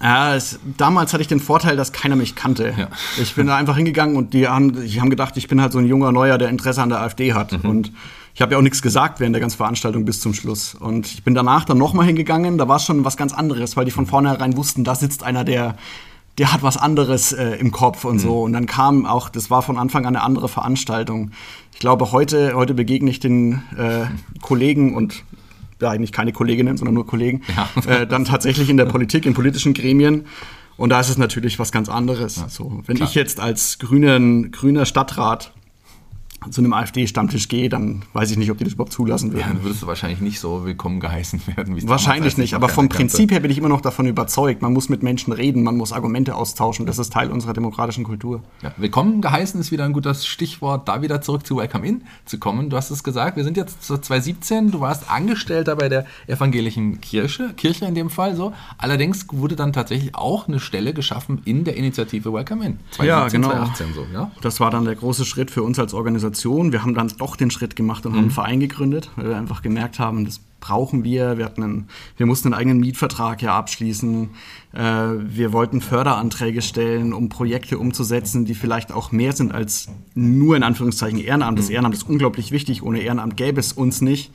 Ja, 0.00 0.36
es, 0.36 0.60
damals 0.76 1.12
hatte 1.12 1.22
ich 1.22 1.28
den 1.28 1.40
Vorteil, 1.40 1.76
dass 1.76 1.92
keiner 1.92 2.14
mich 2.14 2.36
kannte. 2.36 2.72
Ja. 2.76 2.88
Ich 3.20 3.34
bin 3.34 3.48
da 3.48 3.56
einfach 3.56 3.76
hingegangen 3.76 4.14
und 4.14 4.34
die 4.34 4.46
haben, 4.46 4.86
die 4.86 5.00
haben 5.00 5.10
gedacht, 5.10 5.36
ich 5.36 5.48
bin 5.48 5.60
halt 5.60 5.72
so 5.72 5.78
ein 5.78 5.86
junger 5.86 6.12
Neuer, 6.12 6.38
der 6.38 6.48
Interesse 6.48 6.80
an 6.80 6.90
der 6.90 7.00
AfD 7.00 7.32
hat. 7.32 7.64
Mhm. 7.64 7.68
Und 7.68 7.92
ich 8.34 8.40
habe 8.40 8.52
ja 8.52 8.58
auch 8.58 8.62
nichts 8.62 8.82
gesagt 8.82 9.18
während 9.18 9.34
der 9.34 9.40
ganzen 9.40 9.56
Veranstaltung 9.56 10.04
bis 10.04 10.20
zum 10.20 10.32
Schluss. 10.32 10.76
Und 10.76 11.08
ich 11.08 11.24
bin 11.24 11.34
danach 11.34 11.64
dann 11.64 11.78
nochmal 11.78 12.06
hingegangen, 12.06 12.58
da 12.58 12.68
war 12.68 12.76
es 12.76 12.84
schon 12.84 13.04
was 13.04 13.16
ganz 13.16 13.32
anderes, 13.32 13.76
weil 13.76 13.84
die 13.84 13.90
von 13.90 14.06
vornherein 14.06 14.56
wussten, 14.56 14.84
da 14.84 14.94
sitzt 14.94 15.24
einer, 15.24 15.42
der, 15.42 15.74
der 16.38 16.52
hat 16.52 16.62
was 16.62 16.76
anderes 16.76 17.32
äh, 17.32 17.56
im 17.56 17.72
Kopf 17.72 18.04
und 18.04 18.16
mhm. 18.16 18.20
so. 18.20 18.42
Und 18.42 18.52
dann 18.52 18.66
kam 18.66 19.06
auch, 19.06 19.28
das 19.28 19.50
war 19.50 19.62
von 19.62 19.78
Anfang 19.78 20.04
an 20.06 20.14
eine 20.14 20.24
andere 20.24 20.48
Veranstaltung. 20.48 21.30
Ich 21.72 21.78
glaube, 21.78 22.12
heute, 22.12 22.54
heute 22.54 22.74
begegne 22.74 23.10
ich 23.10 23.20
den 23.20 23.62
äh, 23.76 24.06
Kollegen 24.42 24.94
und 24.94 25.24
ja, 25.80 25.90
eigentlich 25.90 26.12
keine 26.12 26.32
Kolleginnen, 26.32 26.76
sondern 26.76 26.94
nur 26.94 27.06
Kollegen, 27.06 27.42
ja. 27.54 27.92
äh, 27.92 28.06
dann 28.06 28.24
tatsächlich 28.24 28.70
in 28.70 28.76
der 28.76 28.86
Politik, 28.86 29.26
in 29.26 29.34
politischen 29.34 29.74
Gremien. 29.74 30.26
Und 30.76 30.90
da 30.90 31.00
ist 31.00 31.08
es 31.08 31.18
natürlich 31.18 31.58
was 31.58 31.72
ganz 31.72 31.88
anderes. 31.88 32.36
Ja, 32.36 32.48
so, 32.48 32.82
wenn 32.86 32.96
klar. 32.96 33.08
ich 33.08 33.14
jetzt 33.14 33.40
als 33.40 33.78
grünen, 33.78 34.50
grüner 34.50 34.84
Stadtrat 34.84 35.52
zu 36.50 36.60
einem 36.60 36.72
AfD-Stammtisch 36.72 37.48
gehe, 37.48 37.68
dann 37.68 38.02
weiß 38.12 38.30
ich 38.30 38.36
nicht, 38.36 38.50
ob 38.50 38.58
die 38.58 38.64
das 38.64 38.74
überhaupt 38.74 38.92
zulassen 38.92 39.32
würden. 39.32 39.40
Ja, 39.40 39.48
dann 39.48 39.62
würdest 39.62 39.82
du 39.82 39.86
wahrscheinlich 39.86 40.20
nicht 40.20 40.38
so 40.38 40.64
willkommen 40.64 41.00
geheißen 41.00 41.40
werden. 41.56 41.76
Wie 41.76 41.88
Wahrscheinlich 41.88 42.36
nicht, 42.36 42.54
aber 42.54 42.68
vom 42.68 42.88
Prinzip 42.88 43.30
her 43.32 43.40
bin 43.40 43.50
ich 43.50 43.58
immer 43.58 43.68
noch 43.68 43.80
davon 43.80 44.06
überzeugt, 44.06 44.62
man 44.62 44.72
muss 44.72 44.88
mit 44.88 45.02
Menschen 45.02 45.32
reden, 45.32 45.62
man 45.62 45.76
muss 45.76 45.92
Argumente 45.92 46.34
austauschen, 46.34 46.86
das 46.86 46.98
ist 46.98 47.12
Teil 47.12 47.30
unserer 47.30 47.52
demokratischen 47.52 48.04
Kultur. 48.04 48.42
Ja, 48.62 48.72
willkommen 48.76 49.20
geheißen 49.20 49.60
ist 49.60 49.72
wieder 49.72 49.84
ein 49.84 49.92
gutes 49.92 50.26
Stichwort, 50.26 50.88
da 50.88 51.02
wieder 51.02 51.20
zurück 51.20 51.46
zu 51.46 51.56
Welcome 51.56 51.86
In 51.86 52.02
zu 52.24 52.38
kommen. 52.38 52.70
Du 52.70 52.76
hast 52.76 52.90
es 52.90 53.02
gesagt, 53.02 53.36
wir 53.36 53.44
sind 53.44 53.56
jetzt 53.56 53.82
2017, 53.82 54.70
du 54.70 54.80
warst 54.80 55.10
Angestellter 55.10 55.76
bei 55.76 55.88
der 55.88 56.06
evangelischen 56.26 57.00
Kirche, 57.00 57.54
Kirche 57.56 57.86
in 57.86 57.94
dem 57.94 58.10
Fall 58.10 58.36
so. 58.36 58.52
Allerdings 58.78 59.26
wurde 59.32 59.56
dann 59.56 59.72
tatsächlich 59.72 60.14
auch 60.14 60.48
eine 60.48 60.60
Stelle 60.60 60.92
geschaffen 60.92 61.40
in 61.44 61.64
der 61.64 61.76
Initiative 61.76 62.32
Welcome 62.32 62.64
In. 62.64 62.78
2017, 62.90 63.06
ja, 63.06 63.28
genau. 63.28 63.48
2018 63.48 63.94
so, 63.94 64.06
ja? 64.12 64.30
Das 64.42 64.60
war 64.60 64.70
dann 64.70 64.84
der 64.84 64.94
große 64.94 65.24
Schritt 65.24 65.50
für 65.50 65.62
uns 65.62 65.78
als 65.78 65.94
Organisation 65.94 66.25
Organisation. 66.26 66.72
Wir 66.72 66.82
haben 66.82 66.94
dann 66.94 67.08
doch 67.18 67.36
den 67.36 67.50
Schritt 67.50 67.76
gemacht 67.76 68.04
und 68.06 68.12
mhm. 68.12 68.16
haben 68.16 68.24
einen 68.24 68.30
Verein 68.30 68.60
gegründet, 68.60 69.10
weil 69.16 69.28
wir 69.28 69.36
einfach 69.36 69.62
gemerkt 69.62 69.98
haben, 69.98 70.24
das 70.24 70.40
brauchen 70.60 71.04
wir. 71.04 71.38
Wir, 71.38 71.44
hatten 71.44 71.62
einen, 71.62 71.88
wir 72.16 72.26
mussten 72.26 72.48
einen 72.48 72.60
eigenen 72.60 72.80
Mietvertrag 72.80 73.42
ja 73.42 73.56
abschließen. 73.56 74.30
Äh, 74.72 74.80
wir 74.80 75.52
wollten 75.52 75.80
Förderanträge 75.80 76.62
stellen, 76.62 77.12
um 77.12 77.28
Projekte 77.28 77.78
umzusetzen, 77.78 78.44
die 78.44 78.54
vielleicht 78.54 78.92
auch 78.92 79.12
mehr 79.12 79.32
sind 79.32 79.52
als 79.52 79.88
nur 80.14 80.56
in 80.56 80.62
Anführungszeichen 80.62 81.18
Ehrenamt. 81.18 81.58
Das 81.58 81.68
mhm. 81.68 81.74
Ehrenamt 81.74 81.94
ist 81.94 82.08
unglaublich 82.08 82.50
wichtig. 82.50 82.82
Ohne 82.82 83.00
Ehrenamt 83.00 83.36
gäbe 83.36 83.60
es 83.60 83.72
uns 83.72 84.00
nicht. 84.00 84.32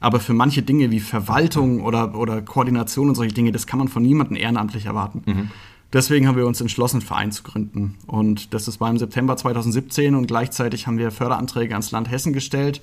Aber 0.00 0.18
für 0.18 0.34
manche 0.34 0.62
Dinge 0.62 0.90
wie 0.90 0.98
Verwaltung 0.98 1.80
oder, 1.80 2.16
oder 2.16 2.42
Koordination 2.42 3.08
und 3.08 3.14
solche 3.14 3.34
Dinge, 3.34 3.52
das 3.52 3.68
kann 3.68 3.78
man 3.78 3.86
von 3.86 4.02
niemandem 4.02 4.36
ehrenamtlich 4.36 4.86
erwarten. 4.86 5.22
Mhm. 5.24 5.50
Deswegen 5.92 6.26
haben 6.26 6.36
wir 6.36 6.46
uns 6.46 6.60
entschlossen, 6.60 6.96
einen 6.96 7.06
Verein 7.06 7.32
zu 7.32 7.42
gründen. 7.42 7.98
Und 8.06 8.54
das 8.54 8.66
ist 8.68 8.80
war 8.80 8.90
im 8.90 8.98
September 8.98 9.36
2017 9.36 10.14
und 10.14 10.26
gleichzeitig 10.26 10.86
haben 10.86 10.98
wir 10.98 11.10
Förderanträge 11.10 11.74
ans 11.74 11.90
Land 11.90 12.10
Hessen 12.10 12.32
gestellt 12.32 12.80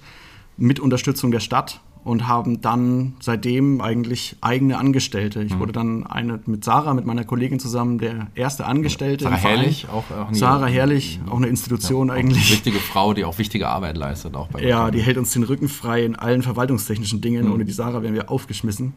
mit 0.58 0.80
Unterstützung 0.80 1.32
der 1.32 1.40
Stadt 1.40 1.82
und 2.04 2.28
haben 2.28 2.62
dann 2.62 3.14
seitdem 3.20 3.82
eigentlich 3.82 4.36
eigene 4.42 4.78
Angestellte. 4.78 5.44
Ich 5.44 5.56
mhm. 5.56 5.60
wurde 5.60 5.72
dann 5.74 6.08
eine 6.08 6.40
mit 6.46 6.64
Sarah, 6.64 6.94
mit 6.94 7.06
meiner 7.06 7.24
Kollegin 7.26 7.60
zusammen, 7.60 7.98
der 7.98 8.28
erste 8.36 8.66
Angestellte. 8.66 9.26
Sarah 9.26 9.36
Herrlich, 9.36 9.88
auch, 9.90 10.06
auch 10.12 10.34
Sarah 10.34 10.68
Herrlich, 10.68 11.20
auch 11.30 11.38
eine 11.38 11.48
Institution 11.48 12.08
ja, 12.08 12.14
eigentlich. 12.14 12.46
Eine 12.46 12.52
wichtige 12.52 12.80
Frau, 12.80 13.14
die 13.14 13.26
auch 13.26 13.38
wichtige 13.38 13.68
Arbeit 13.68 13.98
leistet. 13.98 14.36
Auch 14.36 14.48
bei 14.48 14.62
ja, 14.62 14.92
die 14.92 15.02
hält 15.02 15.18
uns 15.18 15.32
den 15.32 15.44
Rücken 15.44 15.68
frei 15.68 16.06
in 16.06 16.16
allen 16.16 16.42
verwaltungstechnischen 16.42 17.22
Dingen. 17.22 17.48
Mhm. 17.48 17.54
Ohne 17.54 17.66
die 17.66 17.74
Sarah 17.74 18.02
wären 18.02 18.14
wir 18.14 18.30
aufgeschmissen. 18.32 18.94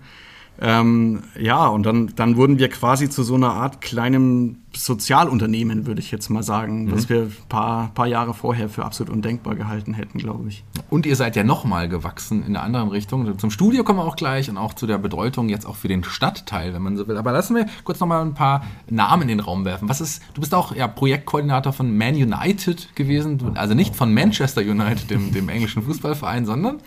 Ähm, 0.61 1.23
ja, 1.39 1.67
und 1.67 1.85
dann, 1.85 2.13
dann 2.15 2.37
wurden 2.37 2.59
wir 2.59 2.69
quasi 2.69 3.09
zu 3.11 3.23
so 3.23 3.35
einer 3.35 3.53
Art 3.53 3.81
kleinem 3.81 4.59
Sozialunternehmen, 4.75 5.87
würde 5.87 6.01
ich 6.01 6.11
jetzt 6.11 6.31
mal 6.31 6.43
sagen, 6.43 6.85
mhm. 6.85 6.93
was 6.93 7.09
wir 7.09 7.23
ein 7.23 7.37
paar, 7.49 7.91
paar 7.95 8.07
Jahre 8.07 8.33
vorher 8.33 8.69
für 8.69 8.85
absolut 8.85 9.13
undenkbar 9.13 9.55
gehalten 9.55 9.93
hätten, 9.93 10.19
glaube 10.19 10.49
ich. 10.49 10.65
Und 10.89 11.05
ihr 11.05 11.17
seid 11.17 11.37
ja 11.37 11.45
nochmal 11.45 11.89
gewachsen 11.89 12.45
in 12.47 12.57
einer 12.57 12.63
anderen 12.63 12.89
Richtung. 12.89 13.39
Zum 13.39 13.51
Studio 13.51 13.85
kommen 13.85 13.99
wir 13.99 14.05
auch 14.05 14.17
gleich 14.17 14.49
und 14.49 14.57
auch 14.57 14.75
zu 14.75 14.87
der 14.87 14.99
Bedeutung 14.99 15.49
jetzt 15.49 15.67
auch 15.67 15.77
für 15.77 15.89
den 15.89 16.05
Stadtteil, 16.05 16.75
wenn 16.75 16.83
man 16.83 16.97
so 16.97 17.09
will. 17.09 17.17
Aber 17.17 17.33
lassen 17.33 17.57
wir 17.57 17.67
kurz 17.85 18.01
nochmal 18.01 18.23
ein 18.23 18.35
paar 18.35 18.65
Namen 18.89 19.23
in 19.23 19.29
den 19.29 19.41
Raum 19.41 19.65
werfen. 19.65 19.89
Was 19.89 20.01
ist, 20.01 20.23
du 20.35 20.41
bist 20.41 20.55
auch 20.55 20.75
ja, 20.75 20.87
Projektkoordinator 20.87 21.73
von 21.73 21.97
Man 21.97 22.15
United 22.15 22.95
gewesen, 22.95 23.57
also 23.57 23.75
nicht 23.75 23.97
von 23.97 24.15
Manchester 24.15 24.63
United, 24.63 25.11
dem, 25.11 25.33
dem 25.33 25.49
englischen 25.49 25.83
Fußballverein, 25.83 26.47
sondern 26.47 26.79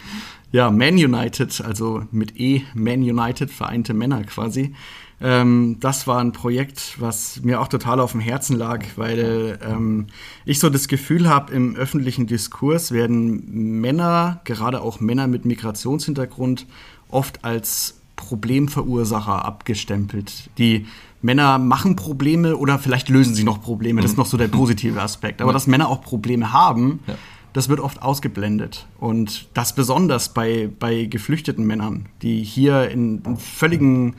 ja, 0.51 0.71
Man 0.71 0.95
United, 0.95 1.61
also 1.61 2.03
mit 2.11 2.39
E, 2.39 2.63
Man 2.73 3.01
United, 3.01 3.51
vereinte 3.51 3.93
Männer 3.93 4.23
quasi. 4.23 4.73
Ähm, 5.21 5.77
das 5.79 6.07
war 6.07 6.19
ein 6.19 6.33
Projekt, 6.33 6.95
was 6.99 7.41
mir 7.43 7.61
auch 7.61 7.67
total 7.67 7.99
auf 7.99 8.11
dem 8.11 8.19
Herzen 8.19 8.57
lag, 8.57 8.83
weil 8.97 9.57
ähm, 9.65 10.07
ich 10.43 10.59
so 10.59 10.69
das 10.69 10.87
Gefühl 10.87 11.29
habe, 11.29 11.53
im 11.53 11.75
öffentlichen 11.75 12.27
Diskurs 12.27 12.91
werden 12.91 13.79
Männer, 13.79 14.41
gerade 14.43 14.81
auch 14.81 14.99
Männer 14.99 15.27
mit 15.27 15.45
Migrationshintergrund, 15.45 16.65
oft 17.09 17.45
als 17.45 18.01
Problemverursacher 18.17 19.45
abgestempelt. 19.45 20.49
Die 20.57 20.85
Männer 21.21 21.59
machen 21.59 21.95
Probleme 21.95 22.57
oder 22.57 22.77
vielleicht 22.77 23.09
lösen 23.09 23.35
sie 23.35 23.43
noch 23.43 23.61
Probleme. 23.61 24.01
Das 24.01 24.11
ist 24.11 24.17
noch 24.17 24.25
so 24.25 24.37
der 24.37 24.47
positive 24.47 25.01
Aspekt. 25.01 25.41
Aber 25.41 25.53
dass 25.53 25.65
Männer 25.65 25.89
auch 25.89 26.01
Probleme 26.01 26.51
haben, 26.51 26.99
ja 27.07 27.15
das 27.55 27.69
wird 27.69 27.79
oft 27.79 28.01
ausgeblendet. 28.01 28.85
Und 28.99 29.47
das 29.53 29.73
besonders 29.73 30.33
bei, 30.33 30.69
bei 30.77 31.05
geflüchteten 31.05 31.65
Männern, 31.65 32.07
die 32.21 32.43
hier 32.43 32.89
in, 32.89 33.21
in 33.23 33.37
völligen 33.37 34.13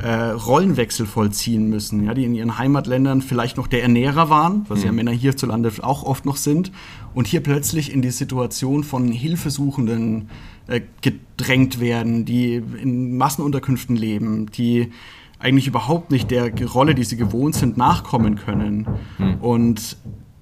äh, 0.00 0.12
Rollenwechsel 0.12 1.06
vollziehen 1.06 1.70
müssen, 1.70 2.04
ja, 2.04 2.12
die 2.12 2.24
in 2.24 2.34
ihren 2.34 2.58
Heimatländern 2.58 3.22
vielleicht 3.22 3.56
noch 3.56 3.68
der 3.68 3.82
Ernährer 3.82 4.28
waren, 4.28 4.66
was 4.68 4.80
mhm. 4.80 4.84
ja 4.84 4.92
Männer 4.92 5.12
hierzulande 5.12 5.72
auch 5.80 6.02
oft 6.02 6.26
noch 6.26 6.36
sind, 6.36 6.72
und 7.14 7.26
hier 7.26 7.42
plötzlich 7.42 7.90
in 7.90 8.02
die 8.02 8.10
Situation 8.10 8.84
von 8.84 9.08
Hilfesuchenden 9.08 10.28
äh, 10.66 10.82
gedrängt 11.00 11.80
werden, 11.80 12.26
die 12.26 12.56
in 12.82 13.16
Massenunterkünften 13.16 13.96
leben, 13.96 14.50
die 14.50 14.92
eigentlich 15.38 15.66
überhaupt 15.66 16.10
nicht 16.10 16.30
der 16.30 16.52
Rolle, 16.66 16.94
die 16.94 17.04
sie 17.04 17.16
gewohnt 17.16 17.54
sind, 17.54 17.78
nachkommen 17.78 18.36
können. 18.36 18.86
Mhm. 19.16 19.34
Und 19.36 19.96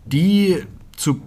die 0.07 0.57
zu 0.97 1.21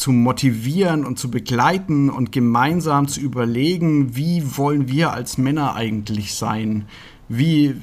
zu 0.00 0.12
motivieren 0.12 1.04
und 1.04 1.18
zu 1.18 1.30
begleiten 1.30 2.08
und 2.08 2.32
gemeinsam 2.32 3.06
zu 3.06 3.20
überlegen, 3.20 4.16
wie 4.16 4.56
wollen 4.56 4.88
wir 4.88 5.12
als 5.12 5.36
Männer 5.36 5.74
eigentlich 5.74 6.34
sein? 6.34 6.86
Wie, 7.28 7.74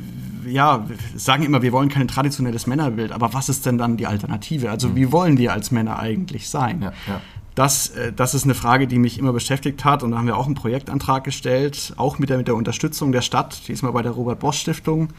ja, 0.48 0.88
sagen 1.16 1.44
immer, 1.44 1.62
wir 1.62 1.72
wollen 1.74 1.90
kein 1.90 2.08
traditionelles 2.08 2.66
Männerbild, 2.66 3.12
aber 3.12 3.36
was 3.36 3.50
ist 3.50 3.68
denn 3.68 3.78
dann 3.78 3.98
die 3.98 4.08
Alternative? 4.08 4.72
Also, 4.72 4.96
wie 4.96 5.12
wollen 5.12 5.38
wir 5.38 5.54
als 5.54 5.70
Männer 5.70 6.00
eigentlich 6.00 6.50
sein? 6.50 6.82
Ja, 6.82 6.94
ja. 7.08 7.22
Das, 7.54 7.90
äh, 7.90 8.12
das 8.12 8.34
ist 8.34 8.46
eine 8.46 8.56
Frage, 8.56 8.88
die 8.88 8.98
mich 8.98 9.20
immer 9.20 9.32
beschäftigt 9.32 9.86
hat. 9.86 10.02
Und 10.02 10.10
da 10.10 10.18
haben 10.18 10.26
wir 10.26 10.38
auch 10.38 10.48
einen 10.48 10.56
Projektantrag 10.56 11.24
gestellt, 11.24 11.94
auch 11.98 12.18
mit 12.18 12.32
der, 12.32 12.38
mit 12.38 12.48
der 12.48 12.56
Unterstützung 12.56 13.12
der 13.12 13.22
Stadt, 13.22 13.68
diesmal 13.68 13.92
bei 13.92 14.02
der 14.02 14.14
Robert-Bosch-Stiftung. 14.14 15.10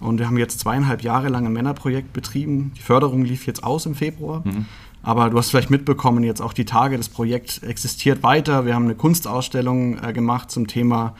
Und 0.00 0.18
wir 0.18 0.26
haben 0.26 0.38
jetzt 0.38 0.58
zweieinhalb 0.58 1.02
Jahre 1.02 1.28
lang 1.28 1.46
ein 1.46 1.52
Männerprojekt 1.52 2.12
betrieben. 2.12 2.72
Die 2.76 2.82
Förderung 2.82 3.24
lief 3.24 3.46
jetzt 3.46 3.62
aus 3.62 3.86
im 3.86 3.94
Februar. 3.94 4.42
Mhm. 4.44 4.66
Aber 5.02 5.30
du 5.30 5.38
hast 5.38 5.50
vielleicht 5.50 5.70
mitbekommen, 5.70 6.22
jetzt 6.22 6.40
auch 6.40 6.52
die 6.52 6.64
Tage, 6.64 6.96
das 6.96 7.08
Projekt 7.08 7.62
existiert 7.62 8.22
weiter. 8.22 8.64
Wir 8.64 8.74
haben 8.74 8.84
eine 8.84 8.94
Kunstausstellung 8.94 9.98
äh, 10.02 10.12
gemacht 10.12 10.50
zum 10.50 10.68
Thema 10.68 11.14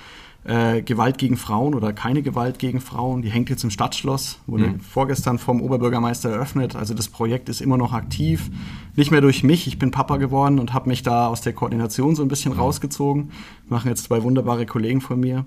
äh, 0.45 0.83
Gewalt 0.83 1.18
gegen 1.18 1.37
Frauen 1.37 1.75
oder 1.75 1.92
keine 1.92 2.23
Gewalt 2.23 2.59
gegen 2.59 2.81
Frauen. 2.81 3.23
Die 3.23 3.31
hängt 3.31 3.51
jetzt 3.51 3.64
im 3.64 3.71
Stadtschloss, 3.71 4.38
wurde 4.47 4.68
mhm. 4.68 4.81
vorgestern 4.81 5.38
vom 5.38 5.61
Oberbürgermeister 5.61 6.31
eröffnet. 6.31 6.77
Also 6.77 6.95
das 6.95 7.09
Projekt 7.09 7.49
ist 7.49 7.61
immer 7.61 7.77
noch 7.77 7.92
aktiv. 7.92 8.51
Nicht 8.97 9.11
mehr 9.11 9.21
durch 9.21 9.42
mich, 9.42 9.66
ich 9.66 9.79
bin 9.79 9.90
Papa 9.90 10.16
geworden 10.16 10.59
und 10.59 10.75
habe 10.75 10.88
mich 10.88 11.03
da 11.03 11.29
aus 11.29 11.40
der 11.40 11.53
Koordination 11.53 12.14
so 12.14 12.23
ein 12.23 12.29
bisschen 12.29 12.55
mhm. 12.55 12.61
rausgezogen. 12.61 13.31
Machen 13.68 13.88
jetzt 13.88 14.05
zwei 14.05 14.23
wunderbare 14.23 14.66
Kollegen 14.66 15.01
von 15.01 15.21
mir. 15.21 15.45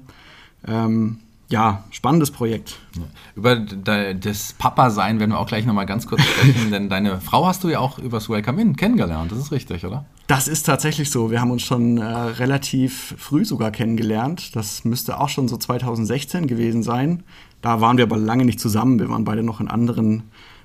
Ähm, 0.67 1.19
ja, 1.49 1.83
spannendes 1.91 2.31
Projekt. 2.31 2.79
Über 3.35 3.55
das 3.55 4.53
Papa-Sein 4.57 5.19
werden 5.19 5.31
wir 5.31 5.39
auch 5.39 5.47
gleich 5.47 5.65
nochmal 5.65 5.85
ganz 5.85 6.07
kurz 6.07 6.21
sprechen, 6.21 6.71
denn 6.71 6.89
deine 6.89 7.21
Frau 7.21 7.45
hast 7.45 7.63
du 7.63 7.69
ja 7.69 7.79
auch 7.79 7.99
übers 7.99 8.29
Welcome 8.29 8.61
In 8.61 8.75
kennengelernt, 8.75 9.31
das 9.31 9.39
ist 9.39 9.51
richtig, 9.51 9.85
oder? 9.85 10.05
Das 10.27 10.47
ist 10.47 10.63
tatsächlich 10.63 11.11
so. 11.11 11.29
Wir 11.29 11.41
haben 11.41 11.51
uns 11.51 11.61
schon 11.61 11.97
äh, 11.97 12.03
relativ 12.03 13.13
früh 13.17 13.45
sogar 13.45 13.69
kennengelernt. 13.69 14.55
Das 14.55 14.83
müsste 14.83 15.19
auch 15.19 15.29
schon 15.29 15.47
so 15.47 15.57
2016 15.57 16.47
gewesen 16.47 16.81
sein. 16.81 17.23
Da 17.61 17.79
waren 17.79 17.97
wir 17.97 18.05
aber 18.05 18.17
lange 18.17 18.45
nicht 18.45 18.59
zusammen. 18.59 18.99
Wir 18.99 19.09
waren 19.09 19.23
beide 19.23 19.43
noch 19.43 19.59
in 19.59 19.67
anderen 19.67 20.23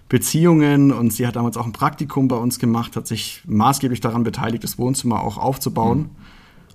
Beziehungen 0.09 0.93
und 0.93 1.13
sie 1.13 1.27
hat 1.27 1.37
damals 1.37 1.57
auch 1.57 1.67
ein 1.67 1.73
Praktikum 1.73 2.27
bei 2.27 2.37
uns 2.37 2.59
gemacht, 2.59 2.97
hat 2.97 3.07
sich 3.07 3.43
maßgeblich 3.47 4.01
daran 4.01 4.25
beteiligt, 4.25 4.65
das 4.65 4.77
Wohnzimmer 4.77 5.23
auch 5.23 5.39
aufzubauen. 5.39 5.99
Mhm. 5.99 6.11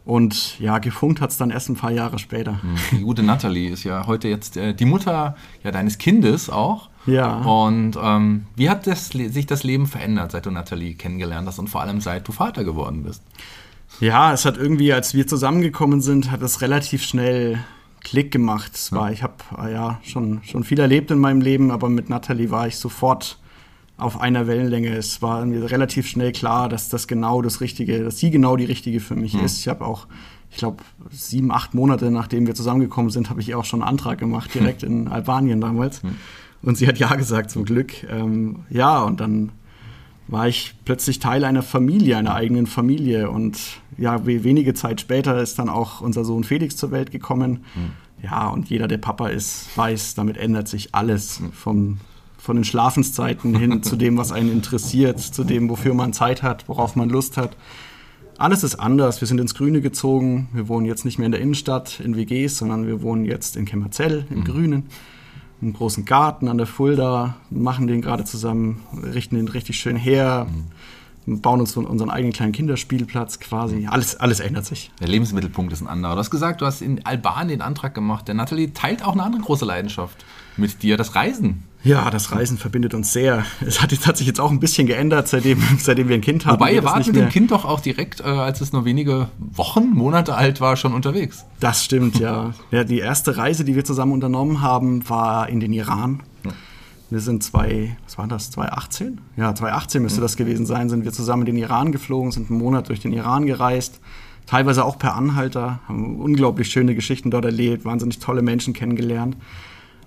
Und 0.06 0.60
ja, 0.60 0.78
gefunkt 0.78 1.20
hat 1.20 1.32
es 1.32 1.38
dann 1.38 1.50
erst 1.50 1.68
ein 1.70 1.76
paar 1.76 1.92
Jahre 1.92 2.20
später. 2.20 2.62
Hm, 2.62 3.00
die 3.00 3.04
gute 3.04 3.24
Natalie 3.24 3.72
ist 3.72 3.84
ja 3.84 4.06
heute 4.06 4.28
jetzt 4.28 4.56
äh, 4.56 4.76
die 4.76 4.86
Mutter 4.86 5.36
ja, 5.64 5.72
deines 5.72 5.98
Kindes 5.98 6.50
auch. 6.50 6.90
Ja. 7.08 7.38
Und 7.42 7.98
ähm, 8.02 8.46
wie 8.56 8.70
hat 8.70 8.86
das, 8.86 9.10
sich 9.10 9.48
das 9.48 9.64
Leben 9.64 9.88
verändert, 9.88 10.32
seit 10.32 10.46
du 10.46 10.52
Natalie 10.52 10.94
kennengelernt 10.94 11.48
hast 11.48 11.58
und 11.58 11.70
vor 11.70 11.82
allem 11.82 12.02
seit 12.02 12.28
du 12.28 12.32
Vater 12.32 12.64
geworden 12.64 13.04
bist? 13.04 13.24
Ja, 14.00 14.32
es 14.32 14.46
hat 14.46 14.58
irgendwie, 14.58 14.94
als 14.94 15.16
wir 15.16 15.26
zusammengekommen 15.26 16.02
sind, 16.02 16.30
hat 16.30 16.42
es 16.42 16.62
relativ 16.62 17.04
schnell 17.04 17.60
Klick 18.02 18.32
gemacht. 18.32 18.72
Es 18.76 18.92
war, 18.92 19.12
ich 19.12 19.24
habe 19.24 19.34
ah 19.56 19.68
ja 19.68 20.00
schon, 20.04 20.42
schon 20.44 20.64
viel 20.64 20.80
erlebt 20.80 21.10
in 21.10 21.18
meinem 21.18 21.42
Leben, 21.42 21.72
aber 21.72 21.90
mit 21.90 22.10
Natalie 22.10 22.52
war 22.52 22.68
ich 22.68 22.78
sofort 22.78 23.40
auf 23.98 24.20
einer 24.20 24.48
Wellenlänge. 24.48 24.96
Es 24.96 25.22
war 25.22 25.46
mir 25.46 25.72
relativ 25.72 26.08
schnell 26.08 26.32
klar, 26.32 26.70
dass 26.70 26.90
das 26.90 27.08
genau 27.08 27.42
das 27.42 27.62
Richtige, 27.62 28.04
dass 28.04 28.20
sie 28.20 28.30
genau 28.30 28.56
die 28.58 28.66
richtige 28.66 29.00
für 29.00 29.16
mich 29.16 29.34
mhm. 29.34 29.46
ist. 29.46 29.60
Ich 29.60 29.68
habe 29.68 29.86
auch, 29.86 30.08
ich 30.52 30.58
glaube, 30.58 30.84
sieben, 31.12 31.52
acht 31.52 31.74
Monate 31.74 32.12
nachdem 32.12 32.48
wir 32.48 32.56
zusammengekommen 32.56 33.12
sind, 33.12 33.30
habe 33.30 33.42
ich 33.42 33.56
auch 33.56 33.66
schon 33.66 33.82
einen 33.82 33.90
Antrag 33.90 34.20
gemacht, 34.20 34.54
direkt 34.54 34.84
mhm. 34.84 34.90
in 34.90 35.08
Albanien 35.08 35.62
damals. 35.62 36.04
Mhm. 36.04 36.16
Und 36.62 36.78
sie 36.78 36.88
hat 36.88 36.98
ja 36.98 37.14
gesagt, 37.16 37.52
zum 37.52 37.64
Glück. 37.64 38.04
Ähm, 38.10 38.66
ja, 38.70 39.02
und 39.04 39.20
dann 39.20 39.52
war 40.28 40.48
ich 40.48 40.74
plötzlich 40.84 41.20
Teil 41.20 41.44
einer 41.46 41.62
Familie, 41.62 42.18
einer 42.18 42.34
eigenen 42.34 42.66
Familie. 42.66 43.30
Und 43.30 43.60
ja, 43.98 44.26
wenige 44.26 44.74
Zeit 44.74 45.00
später 45.00 45.40
ist 45.40 45.60
dann 45.60 45.70
auch 45.70 46.02
unser 46.02 46.26
Sohn 46.26 46.44
Felix 46.44 46.76
zur 46.76 46.92
Welt 46.92 47.12
gekommen. 47.12 47.64
Mhm. 47.76 47.92
Ja, 48.24 48.48
und 48.48 48.70
jeder, 48.70 48.88
der 48.88 48.98
Papa 48.98 49.28
ist, 49.28 49.70
weiß, 49.78 50.16
damit 50.16 50.38
ändert 50.38 50.68
sich 50.68 50.96
alles. 50.96 51.40
Mhm. 51.40 51.52
Vom 51.52 51.98
von 52.46 52.56
den 52.56 52.64
Schlafenszeiten 52.64 53.56
hin 53.56 53.84
zu 53.84 53.96
dem, 53.96 54.18
was 54.18 54.32
einen 54.32 54.52
interessiert, 54.52 55.20
zu 55.20 55.44
dem, 55.44 55.70
wofür 55.70 55.94
man 55.94 56.14
Zeit 56.14 56.44
hat, 56.44 56.70
worauf 56.70 56.96
man 56.96 57.10
Lust 57.10 57.38
hat. 57.38 57.58
Alles 58.38 58.64
ist 58.64 58.76
anders. 58.76 59.22
Wir 59.22 59.28
sind 59.28 59.40
ins 59.40 59.56
Grüne 59.56 59.82
gezogen. 59.82 60.50
Wir 60.54 60.68
wohnen 60.68 60.86
jetzt 60.86 61.06
nicht 61.06 61.18
mehr 61.18 61.26
in 61.26 61.32
der 61.32 61.42
Innenstadt 61.42 62.00
in 62.00 62.16
WGs, 62.16 62.58
sondern 62.58 62.86
wir 62.86 63.02
wohnen 63.02 63.26
jetzt 63.26 63.56
in 63.56 63.66
Kemmerzell 63.66 64.26
im 64.30 64.40
mhm. 64.40 64.44
Grünen. 64.44 64.84
Einen 65.62 65.74
großen 65.74 66.06
Garten 66.06 66.48
an 66.48 66.58
der 66.58 66.68
Fulda, 66.68 67.38
machen 67.50 67.88
den 67.88 68.02
gerade 68.02 68.26
zusammen, 68.26 68.84
richten 69.02 69.38
den 69.38 69.48
richtig 69.48 69.78
schön 69.78 69.96
her. 69.96 70.48
Mhm 70.50 70.66
bauen 71.26 71.60
uns 71.60 71.76
unseren 71.76 72.10
eigenen 72.10 72.34
kleinen 72.34 72.52
Kinderspielplatz 72.52 73.40
quasi. 73.40 73.88
Alles, 73.90 74.16
alles 74.16 74.40
ändert 74.40 74.66
sich. 74.66 74.92
Der 75.00 75.08
Lebensmittelpunkt 75.08 75.74
ist 75.74 75.82
ein 75.82 75.88
anderer. 75.88 76.14
Du 76.14 76.20
hast 76.20 76.32
gesagt, 76.32 76.62
du 76.62 76.66
hast 76.66 76.82
in 76.82 77.06
Albanien 77.06 77.48
den 77.48 77.62
Antrag 77.62 77.94
gemacht. 77.94 78.28
Der 78.28 78.36
Nathalie 78.36 78.74
teilt 78.74 79.04
auch 79.04 79.14
eine 79.14 79.24
andere 79.24 79.42
große 79.42 79.66
Leidenschaft 79.66 80.26
mit 80.58 80.84
dir, 80.84 80.98
das 80.98 81.16
Reisen. 81.16 81.64
Ja, 81.84 82.10
das 82.10 82.32
Reisen 82.32 82.58
verbindet 82.58 82.96
uns 82.96 83.14
sehr. 83.14 83.46
Es 83.66 83.82
hat, 83.82 83.92
hat 84.08 84.18
sich 84.18 84.26
jetzt 84.26 84.40
auch 84.40 84.50
ein 84.50 84.60
bisschen 84.60 84.88
geändert, 84.88 85.28
seitdem, 85.28 85.62
seitdem 85.78 86.10
wir 86.10 86.16
ein 86.16 86.22
Kind 86.22 86.46
haben. 86.46 86.60
Wobei 86.60 86.74
ihr 86.74 86.84
wart 86.84 87.06
mit 87.06 87.16
dem 87.16 87.30
Kind 87.30 87.52
doch 87.52 87.64
auch 87.64 87.80
direkt, 87.80 88.22
äh, 88.22 88.24
als 88.24 88.62
es 88.62 88.74
nur 88.74 88.86
wenige 88.86 89.30
Wochen, 89.38 89.92
Monate 89.92 90.36
alt 90.36 90.62
war, 90.62 90.78
schon 90.78 90.94
unterwegs. 90.94 91.46
Das 91.60 91.84
stimmt, 91.84 92.20
ja. 92.20 92.54
ja. 92.72 92.84
Die 92.84 93.00
erste 93.00 93.38
Reise, 93.38 93.66
die 93.66 93.76
wir 93.76 93.86
zusammen 93.86 94.14
unternommen 94.14 94.62
haben, 94.62 95.08
war 95.10 95.48
in 95.48 95.60
den 95.60 95.74
Iran. 95.74 96.24
Wir 97.16 97.22
sind 97.22 97.44
zwei, 97.44 97.96
was 98.04 98.18
war 98.18 98.28
das, 98.28 98.52
2018? 98.52 99.22
Ja, 99.38 99.56
2018 99.56 100.02
müsste 100.02 100.20
ja. 100.20 100.24
das 100.24 100.36
gewesen 100.36 100.66
sein, 100.66 100.90
sind 100.90 101.06
wir 101.06 101.14
zusammen 101.14 101.44
in 101.44 101.56
den 101.56 101.64
Iran 101.64 101.94
geflogen, 101.94 102.34
sind 102.34 102.50
einen 102.50 102.60
Monat 102.60 102.90
durch 102.90 103.00
den 103.00 103.14
Iran 103.14 103.46
gereist. 103.46 104.02
Teilweise 104.46 104.84
auch 104.84 105.00
per 105.00 105.16
Anhalter, 105.16 105.80
haben 105.88 106.20
unglaublich 106.20 106.68
schöne 106.68 106.94
Geschichten 106.94 107.32
dort 107.32 107.46
erlebt, 107.46 107.86
wahnsinnig 107.86 108.20
tolle 108.20 108.42
Menschen 108.42 108.74
kennengelernt. 108.74 109.38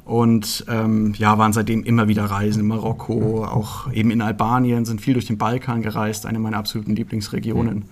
Und 0.04 0.66
ähm, 0.68 1.14
ja, 1.16 1.38
waren 1.38 1.54
seitdem 1.54 1.82
immer 1.82 2.08
wieder 2.08 2.26
Reisen 2.26 2.60
in 2.60 2.66
Marokko, 2.66 3.42
auch 3.42 3.90
eben 3.90 4.10
in 4.10 4.20
Albanien, 4.20 4.84
sind 4.84 5.00
viel 5.00 5.14
durch 5.14 5.28
den 5.28 5.38
Balkan 5.38 5.80
gereist, 5.80 6.26
eine 6.26 6.38
meiner 6.38 6.58
absoluten 6.58 6.94
Lieblingsregionen. 6.94 7.76
Mhm. 7.76 7.84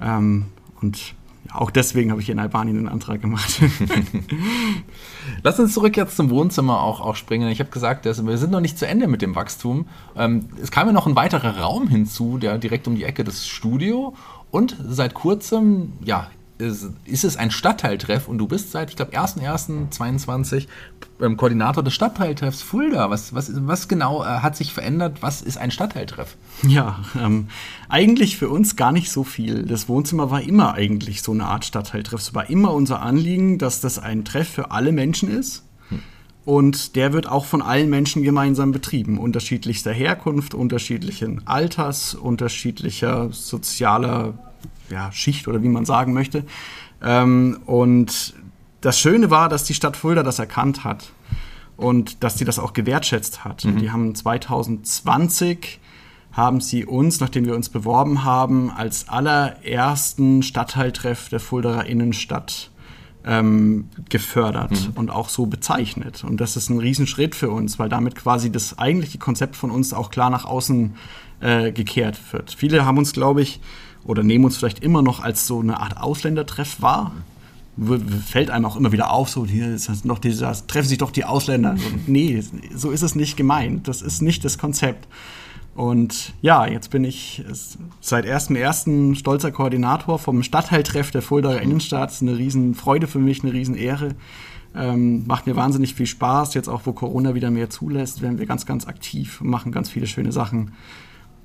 Ähm, 0.00 0.44
und 0.80 1.14
auch 1.52 1.70
deswegen 1.70 2.10
habe 2.10 2.20
ich 2.20 2.30
in 2.30 2.38
Albanien 2.38 2.78
einen 2.78 2.88
Antrag 2.88 3.20
gemacht. 3.20 3.60
Lass 5.42 5.58
uns 5.58 5.74
zurück 5.74 5.96
jetzt 5.96 6.16
zum 6.16 6.30
Wohnzimmer 6.30 6.82
auch, 6.82 7.00
auch 7.00 7.16
springen. 7.16 7.48
Ich 7.48 7.60
habe 7.60 7.70
gesagt, 7.70 8.04
wir 8.04 8.38
sind 8.38 8.50
noch 8.50 8.60
nicht 8.60 8.78
zu 8.78 8.86
Ende 8.86 9.06
mit 9.06 9.22
dem 9.22 9.34
Wachstum. 9.34 9.86
Ähm, 10.16 10.48
es 10.62 10.70
kam 10.70 10.86
ja 10.86 10.92
noch 10.92 11.06
ein 11.06 11.16
weiterer 11.16 11.58
Raum 11.58 11.88
hinzu, 11.88 12.38
der 12.38 12.58
direkt 12.58 12.88
um 12.88 12.94
die 12.94 13.04
Ecke 13.04 13.24
des 13.24 13.46
Studio. 13.46 14.14
Und 14.50 14.76
seit 14.88 15.14
kurzem, 15.14 15.92
ja, 16.04 16.28
ist, 16.58 16.90
ist 17.04 17.24
es 17.24 17.36
ein 17.36 17.50
Stadtteiltreff 17.50 18.28
und 18.28 18.38
du 18.38 18.46
bist 18.46 18.72
seit, 18.72 18.90
ich 18.90 18.96
glaube, 18.96 19.16
1.1.22 19.16 20.66
ähm, 21.20 21.36
Koordinator 21.36 21.82
des 21.82 21.94
Stadtteiltreffs 21.94 22.62
Fulda. 22.62 23.10
Was, 23.10 23.34
was, 23.34 23.50
was 23.66 23.88
genau 23.88 24.22
äh, 24.22 24.26
hat 24.26 24.56
sich 24.56 24.72
verändert? 24.72 25.18
Was 25.22 25.42
ist 25.42 25.58
ein 25.58 25.70
Stadtteiltreff? 25.70 26.36
Ja, 26.62 27.00
ähm, 27.18 27.48
eigentlich 27.88 28.36
für 28.36 28.48
uns 28.48 28.76
gar 28.76 28.92
nicht 28.92 29.10
so 29.10 29.24
viel. 29.24 29.64
Das 29.64 29.88
Wohnzimmer 29.88 30.30
war 30.30 30.42
immer 30.42 30.74
eigentlich 30.74 31.22
so 31.22 31.32
eine 31.32 31.44
Art 31.44 31.64
Stadtteiltreff. 31.64 32.20
Es 32.20 32.34
war 32.34 32.48
immer 32.48 32.72
unser 32.72 33.00
Anliegen, 33.02 33.58
dass 33.58 33.80
das 33.80 33.98
ein 33.98 34.24
Treff 34.24 34.48
für 34.48 34.70
alle 34.70 34.92
Menschen 34.92 35.30
ist. 35.30 35.65
Und 36.46 36.94
der 36.94 37.12
wird 37.12 37.28
auch 37.28 37.44
von 37.44 37.60
allen 37.60 37.90
Menschen 37.90 38.22
gemeinsam 38.22 38.70
betrieben. 38.70 39.18
Unterschiedlichster 39.18 39.92
Herkunft, 39.92 40.54
unterschiedlichen 40.54 41.44
Alters, 41.44 42.14
unterschiedlicher 42.14 43.30
sozialer 43.32 44.34
ja, 44.88 45.10
Schicht 45.10 45.48
oder 45.48 45.64
wie 45.64 45.68
man 45.68 45.84
sagen 45.84 46.12
möchte. 46.12 46.44
Ähm, 47.02 47.58
und 47.66 48.34
das 48.80 49.00
Schöne 49.00 49.28
war, 49.28 49.48
dass 49.48 49.64
die 49.64 49.74
Stadt 49.74 49.96
Fulda 49.96 50.22
das 50.22 50.38
erkannt 50.38 50.84
hat 50.84 51.10
und 51.76 52.22
dass 52.22 52.38
sie 52.38 52.44
das 52.44 52.60
auch 52.60 52.72
gewertschätzt 52.74 53.44
hat. 53.44 53.64
Mhm. 53.64 53.78
Die 53.78 53.90
haben 53.90 54.14
2020 54.14 55.80
haben 56.30 56.60
sie 56.60 56.84
uns, 56.84 57.18
nachdem 57.18 57.44
wir 57.44 57.56
uns 57.56 57.70
beworben 57.70 58.22
haben, 58.22 58.70
als 58.70 59.08
allerersten 59.08 60.44
Stadtteiltreff 60.44 61.28
der 61.28 61.40
Fuldaer 61.40 61.86
Innenstadt 61.86 62.70
ähm, 63.26 63.88
gefördert 64.08 64.70
mhm. 64.70 64.92
und 64.94 65.10
auch 65.10 65.28
so 65.28 65.46
bezeichnet. 65.46 66.24
Und 66.24 66.40
das 66.40 66.56
ist 66.56 66.70
ein 66.70 66.78
Riesenschritt 66.78 67.34
für 67.34 67.50
uns, 67.50 67.78
weil 67.78 67.88
damit 67.88 68.14
quasi 68.14 68.50
das 68.50 68.78
eigentliche 68.78 69.18
Konzept 69.18 69.56
von 69.56 69.70
uns 69.70 69.92
auch 69.92 70.10
klar 70.10 70.30
nach 70.30 70.44
außen 70.44 70.94
äh, 71.40 71.72
gekehrt 71.72 72.18
wird. 72.32 72.54
Viele 72.56 72.86
haben 72.86 72.98
uns, 72.98 73.12
glaube 73.12 73.42
ich, 73.42 73.60
oder 74.04 74.22
nehmen 74.22 74.44
uns 74.44 74.56
vielleicht 74.56 74.78
immer 74.78 75.02
noch 75.02 75.20
als 75.20 75.46
so 75.46 75.60
eine 75.60 75.80
Art 75.80 75.98
Ausländertreff 76.00 76.80
wahr. 76.80 77.12
Fällt 78.26 78.50
einem 78.50 78.64
auch 78.64 78.76
immer 78.76 78.92
wieder 78.92 79.10
auf, 79.10 79.28
so 79.28 79.44
hier 79.44 79.74
ist 79.74 80.06
noch 80.06 80.18
dieser, 80.18 80.54
treffen 80.66 80.88
sich 80.88 80.98
doch 80.98 81.10
die 81.10 81.24
Ausländer. 81.24 81.76
So, 81.76 81.84
nee, 82.06 82.42
so 82.74 82.90
ist 82.90 83.02
es 83.02 83.14
nicht 83.14 83.36
gemeint. 83.36 83.86
Das 83.88 84.00
ist 84.00 84.22
nicht 84.22 84.44
das 84.44 84.56
Konzept. 84.56 85.08
Und 85.76 86.32
ja, 86.40 86.66
jetzt 86.66 86.90
bin 86.90 87.04
ich 87.04 87.44
seit 88.00 88.24
1.1. 88.24 89.14
stolzer 89.14 89.52
Koordinator 89.52 90.18
vom 90.18 90.42
Stadtteiltreff 90.42 91.10
der 91.10 91.20
Fuldaer 91.20 91.60
Innenstadt. 91.60 92.16
Eine 92.22 92.38
Riesenfreude 92.38 93.06
für 93.06 93.18
mich, 93.18 93.42
eine 93.42 93.52
Riesenehre. 93.52 94.14
Ähm, 94.74 95.26
macht 95.26 95.46
mir 95.46 95.54
wahnsinnig 95.54 95.94
viel 95.94 96.06
Spaß. 96.06 96.54
Jetzt 96.54 96.68
auch, 96.68 96.82
wo 96.84 96.92
Corona 96.92 97.34
wieder 97.34 97.50
mehr 97.50 97.68
zulässt, 97.68 98.22
werden 98.22 98.38
wir 98.38 98.46
ganz, 98.46 98.64
ganz 98.64 98.86
aktiv 98.86 99.42
und 99.42 99.48
machen 99.48 99.70
ganz 99.70 99.90
viele 99.90 100.06
schöne 100.06 100.32
Sachen. 100.32 100.72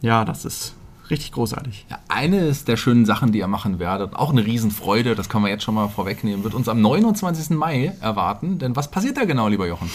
Ja, 0.02 0.24
das 0.24 0.46
ist 0.46 0.76
richtig 1.10 1.34
großartig. 1.34 1.86
Ja, 1.90 2.00
eines 2.08 2.64
der 2.64 2.78
schönen 2.78 3.06
Sachen, 3.06 3.34
die 3.34 3.40
ihr 3.40 3.48
machen 3.48 3.80
werdet, 3.80 4.16
auch 4.16 4.32
eine 4.32 4.46
Riesenfreude, 4.46 5.14
das 5.14 5.28
kann 5.28 5.42
man 5.42 5.52
jetzt 5.52 5.64
schon 5.64 5.76
mal 5.76 5.90
vorwegnehmen, 5.90 6.46
wird 6.46 6.54
uns 6.54 6.70
am 6.70 6.80
29. 6.80 7.50
Mai 7.52 7.94
erwarten. 8.00 8.60
Denn 8.60 8.78
was 8.78 8.90
passiert 8.90 9.18
da 9.18 9.26
genau, 9.26 9.50
lieber 9.50 9.68
Jochen? 9.68 9.90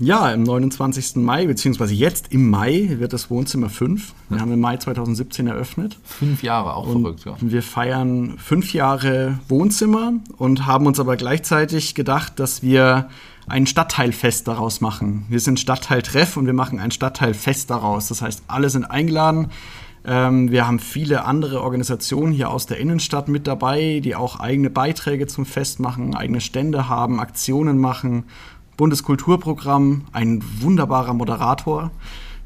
Ja, 0.00 0.32
am 0.32 0.44
29. 0.44 1.16
Mai, 1.16 1.46
beziehungsweise 1.46 1.92
jetzt 1.92 2.32
im 2.32 2.48
Mai, 2.48 2.96
wird 2.98 3.12
das 3.12 3.30
Wohnzimmer 3.30 3.68
5. 3.68 4.14
Wir 4.28 4.40
haben 4.40 4.52
im 4.52 4.60
Mai 4.60 4.76
2017 4.76 5.48
eröffnet. 5.48 5.98
Fünf 6.04 6.44
Jahre, 6.44 6.74
auch 6.74 6.86
und 6.86 7.02
verrückt, 7.02 7.24
ja. 7.24 7.36
Wir 7.40 7.62
feiern 7.64 8.38
fünf 8.38 8.72
Jahre 8.72 9.40
Wohnzimmer 9.48 10.12
und 10.36 10.66
haben 10.66 10.86
uns 10.86 11.00
aber 11.00 11.16
gleichzeitig 11.16 11.96
gedacht, 11.96 12.38
dass 12.38 12.62
wir 12.62 13.08
ein 13.48 13.66
Stadtteilfest 13.66 14.46
daraus 14.46 14.80
machen. 14.80 15.26
Wir 15.28 15.40
sind 15.40 15.58
Stadtteiltreff 15.58 16.36
und 16.36 16.46
wir 16.46 16.52
machen 16.52 16.78
ein 16.78 16.92
Stadtteilfest 16.92 17.68
daraus. 17.68 18.06
Das 18.06 18.22
heißt, 18.22 18.44
alle 18.46 18.70
sind 18.70 18.84
eingeladen. 18.84 19.48
Ähm, 20.04 20.50
wir 20.52 20.66
haben 20.66 20.78
viele 20.78 21.24
andere 21.24 21.60
Organisationen 21.60 22.32
hier 22.32 22.50
aus 22.50 22.66
der 22.66 22.78
Innenstadt 22.78 23.28
mit 23.28 23.46
dabei, 23.46 24.00
die 24.02 24.14
auch 24.14 24.38
eigene 24.38 24.70
Beiträge 24.70 25.26
zum 25.26 25.44
Fest 25.44 25.80
machen, 25.80 26.14
eigene 26.14 26.40
Stände 26.40 26.88
haben, 26.88 27.18
Aktionen 27.18 27.78
machen. 27.78 28.24
Bundeskulturprogramm, 28.78 30.06
ein 30.12 30.42
wunderbarer 30.60 31.12
Moderator 31.12 31.90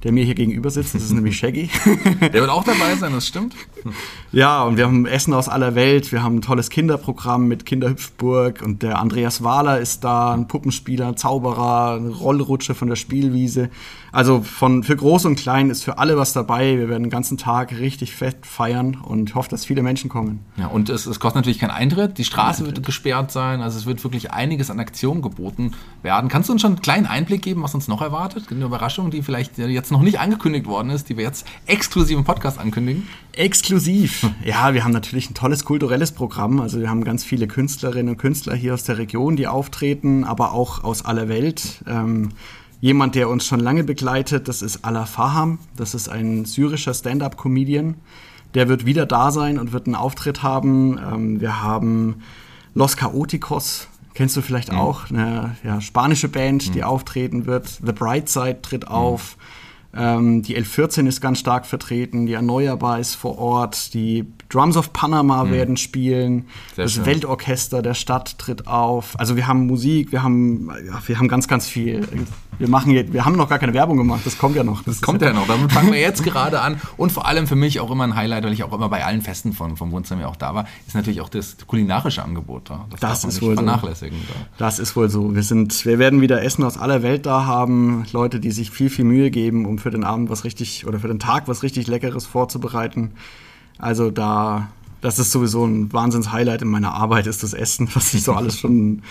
der 0.02 0.12
mir 0.12 0.24
hier 0.24 0.34
gegenüber 0.34 0.70
sitzt. 0.70 0.94
Das 0.94 1.02
ist 1.02 1.12
nämlich 1.12 1.36
Shaggy. 1.36 1.70
Der 2.20 2.32
wird 2.32 2.50
auch 2.50 2.64
dabei 2.64 2.96
sein, 2.96 3.12
das 3.12 3.26
stimmt. 3.26 3.54
Ja, 4.34 4.62
und 4.62 4.78
wir 4.78 4.86
haben 4.86 5.04
Essen 5.04 5.34
aus 5.34 5.50
aller 5.50 5.74
Welt. 5.74 6.10
Wir 6.10 6.22
haben 6.22 6.36
ein 6.36 6.40
tolles 6.40 6.70
Kinderprogramm 6.70 7.48
mit 7.48 7.66
Kinderhüpfburg 7.66 8.62
und 8.62 8.82
der 8.82 8.98
Andreas 8.98 9.44
Wahler 9.44 9.78
ist 9.78 10.04
da, 10.04 10.32
ein 10.32 10.48
Puppenspieler, 10.48 11.16
Zauberer, 11.16 11.96
eine 11.96 12.08
Rollrutsche 12.08 12.74
von 12.74 12.88
der 12.88 12.96
Spielwiese. 12.96 13.68
Also 14.12 14.42
von, 14.42 14.82
für 14.82 14.94
Groß 14.94 15.24
und 15.24 15.36
Klein 15.36 15.70
ist 15.70 15.82
für 15.82 15.96
alle 15.96 16.18
was 16.18 16.34
dabei. 16.34 16.76
Wir 16.76 16.90
werden 16.90 17.04
den 17.04 17.10
ganzen 17.10 17.38
Tag 17.38 17.72
richtig 17.72 18.14
fett 18.14 18.44
feiern 18.44 18.98
und 19.02 19.34
hoffe, 19.34 19.48
dass 19.48 19.64
viele 19.64 19.82
Menschen 19.82 20.10
kommen. 20.10 20.40
Ja, 20.56 20.66
und 20.66 20.90
es, 20.90 21.06
es 21.06 21.18
kostet 21.18 21.36
natürlich 21.36 21.58
keinen 21.58 21.70
Eintritt. 21.70 22.18
Die 22.18 22.24
Straße 22.24 22.66
wird 22.66 22.84
gesperrt 22.84 23.32
sein. 23.32 23.62
Also 23.62 23.78
es 23.78 23.86
wird 23.86 24.04
wirklich 24.04 24.30
einiges 24.30 24.70
an 24.70 24.78
Aktionen 24.80 25.22
geboten 25.22 25.72
werden. 26.02 26.28
Kannst 26.28 26.50
du 26.50 26.52
uns 26.52 26.60
schon 26.60 26.72
einen 26.72 26.82
kleinen 26.82 27.06
Einblick 27.06 27.40
geben, 27.40 27.62
was 27.62 27.74
uns 27.74 27.88
noch 27.88 28.02
erwartet? 28.02 28.48
Eine 28.50 28.66
Überraschung, 28.66 29.10
die 29.10 29.22
vielleicht 29.22 29.56
jetzt 29.56 29.90
noch 29.90 30.02
nicht 30.02 30.20
angekündigt 30.20 30.66
worden 30.66 30.90
ist, 30.90 31.08
die 31.08 31.16
wir 31.16 31.24
jetzt 31.24 31.46
exklusiv 31.64 32.18
im 32.18 32.24
Podcast 32.24 32.58
ankündigen? 32.58 33.08
Exklusiv. 33.32 34.28
Ja, 34.44 34.74
wir 34.74 34.84
haben 34.84 34.92
natürlich 34.92 35.30
ein 35.30 35.34
tolles 35.34 35.64
kulturelles 35.64 36.12
Programm. 36.12 36.60
Also 36.60 36.80
wir 36.80 36.90
haben 36.90 37.04
ganz 37.04 37.24
viele 37.24 37.46
Künstlerinnen 37.46 38.10
und 38.10 38.18
Künstler 38.18 38.54
hier 38.54 38.74
aus 38.74 38.84
der 38.84 38.98
Region, 38.98 39.36
die 39.36 39.46
auftreten, 39.46 40.24
aber 40.24 40.52
auch 40.52 40.84
aus 40.84 41.02
aller 41.02 41.28
Welt. 41.30 41.82
Ähm, 41.86 42.30
jemand, 42.82 43.14
der 43.14 43.30
uns 43.30 43.46
schon 43.46 43.60
lange 43.60 43.84
begleitet, 43.84 44.48
das 44.48 44.60
ist 44.60 44.84
Ala 44.84 45.06
Faham. 45.06 45.60
Das 45.76 45.94
ist 45.94 46.10
ein 46.10 46.44
syrischer 46.44 46.92
Stand-up-Comedian. 46.92 47.94
Der 48.54 48.68
wird 48.68 48.84
wieder 48.84 49.06
da 49.06 49.30
sein 49.30 49.58
und 49.58 49.72
wird 49.72 49.86
einen 49.86 49.94
Auftritt 49.94 50.42
haben. 50.42 50.98
Ähm, 50.98 51.40
wir 51.40 51.62
haben 51.62 52.22
Los 52.74 52.96
Chaoticos, 52.96 53.88
kennst 54.14 54.36
du 54.36 54.42
vielleicht 54.42 54.72
mhm. 54.72 54.78
auch, 54.78 55.08
eine 55.08 55.56
ja, 55.64 55.80
spanische 55.80 56.28
Band, 56.28 56.68
mhm. 56.68 56.72
die 56.72 56.84
auftreten 56.84 57.46
wird. 57.46 57.68
The 57.68 57.92
Bright 57.92 58.28
Side 58.28 58.60
tritt 58.62 58.82
mhm. 58.82 58.94
Ähm, 59.94 60.42
die 60.42 60.56
L14 60.56 61.06
ist 61.06 61.20
ganz 61.20 61.38
stark 61.38 61.66
vertreten, 61.66 62.26
die 62.26 62.32
Erneuerbar 62.32 62.98
ist 62.98 63.14
vor 63.14 63.38
Ort, 63.38 63.92
die 63.92 64.24
Drums 64.48 64.76
of 64.76 64.92
Panama 64.92 65.44
mhm. 65.44 65.52
werden 65.52 65.76
spielen, 65.76 66.46
Sehr 66.74 66.84
das 66.84 66.92
schön. 66.92 67.06
Weltorchester 67.06 67.82
der 67.82 67.94
Stadt 67.94 68.38
tritt 68.38 68.66
auf. 68.66 69.18
Also 69.18 69.36
wir 69.36 69.46
haben 69.46 69.66
Musik, 69.66 70.12
wir 70.12 70.22
haben, 70.22 70.70
ja, 70.86 71.00
wir 71.06 71.18
haben 71.18 71.28
ganz, 71.28 71.46
ganz 71.46 71.68
viel. 71.68 72.06
Wir 72.58 72.68
machen 72.68 72.92
jetzt, 72.92 73.12
wir 73.12 73.24
haben 73.24 73.36
noch 73.36 73.48
gar 73.48 73.58
keine 73.58 73.74
Werbung 73.74 73.96
gemacht, 73.96 74.20
das 74.24 74.38
kommt 74.38 74.56
ja 74.56 74.62
noch. 74.62 74.82
Das, 74.82 74.96
das 74.96 75.02
kommt 75.02 75.20
ja 75.22 75.32
noch, 75.32 75.46
damit 75.46 75.72
fangen 75.72 75.90
wir 75.90 75.98
jetzt 75.98 76.22
gerade 76.22 76.60
an. 76.60 76.80
Und 76.96 77.10
vor 77.10 77.26
allem 77.26 77.46
für 77.46 77.56
mich 77.56 77.80
auch 77.80 77.90
immer 77.90 78.04
ein 78.04 78.14
Highlight, 78.14 78.44
weil 78.44 78.52
ich 78.52 78.62
auch 78.62 78.72
immer 78.72 78.88
bei 78.88 79.04
allen 79.04 79.22
Festen 79.22 79.52
von, 79.52 79.76
vom 79.76 79.90
Wohnzimmer 79.90 80.28
auch 80.28 80.36
da 80.36 80.54
war, 80.54 80.66
ist 80.86 80.94
natürlich 80.94 81.20
auch 81.20 81.28
das 81.28 81.56
kulinarische 81.66 82.22
Angebot 82.22 82.70
da. 82.70 82.86
Das, 82.90 83.00
das 83.00 83.24
ist 83.24 83.42
wohl 83.42 83.54
vernachlässigen. 83.54 84.18
So. 84.18 84.34
Da. 84.34 84.66
Das 84.66 84.78
ist 84.78 84.94
wohl 84.96 85.10
so. 85.10 85.34
Wir, 85.34 85.42
sind, 85.42 85.84
wir 85.84 85.98
werden 85.98 86.20
wieder 86.20 86.42
Essen 86.42 86.62
aus 86.64 86.78
aller 86.78 87.02
Welt 87.02 87.26
da 87.26 87.46
haben, 87.46 88.04
Leute, 88.12 88.38
die 88.38 88.50
sich 88.50 88.70
viel, 88.70 88.90
viel 88.90 89.04
Mühe 89.04 89.30
geben, 89.30 89.66
um 89.66 89.78
für 89.82 89.90
den 89.90 90.04
Abend 90.04 90.30
was 90.30 90.44
richtig 90.44 90.86
oder 90.86 91.00
für 91.00 91.08
den 91.08 91.18
Tag 91.18 91.48
was 91.48 91.62
richtig 91.62 91.86
Leckeres 91.86 92.26
vorzubereiten. 92.26 93.12
Also 93.78 94.10
da, 94.10 94.70
das 95.00 95.18
ist 95.18 95.32
sowieso 95.32 95.64
ein 95.64 95.92
Wahnsinns-Highlight 95.92 96.62
in 96.62 96.68
meiner 96.68 96.94
Arbeit, 96.94 97.26
ist 97.26 97.42
das 97.42 97.52
Essen, 97.52 97.88
was 97.94 98.14
ich 98.14 98.22
so 98.22 98.32
alles 98.32 98.60
schon 98.60 99.02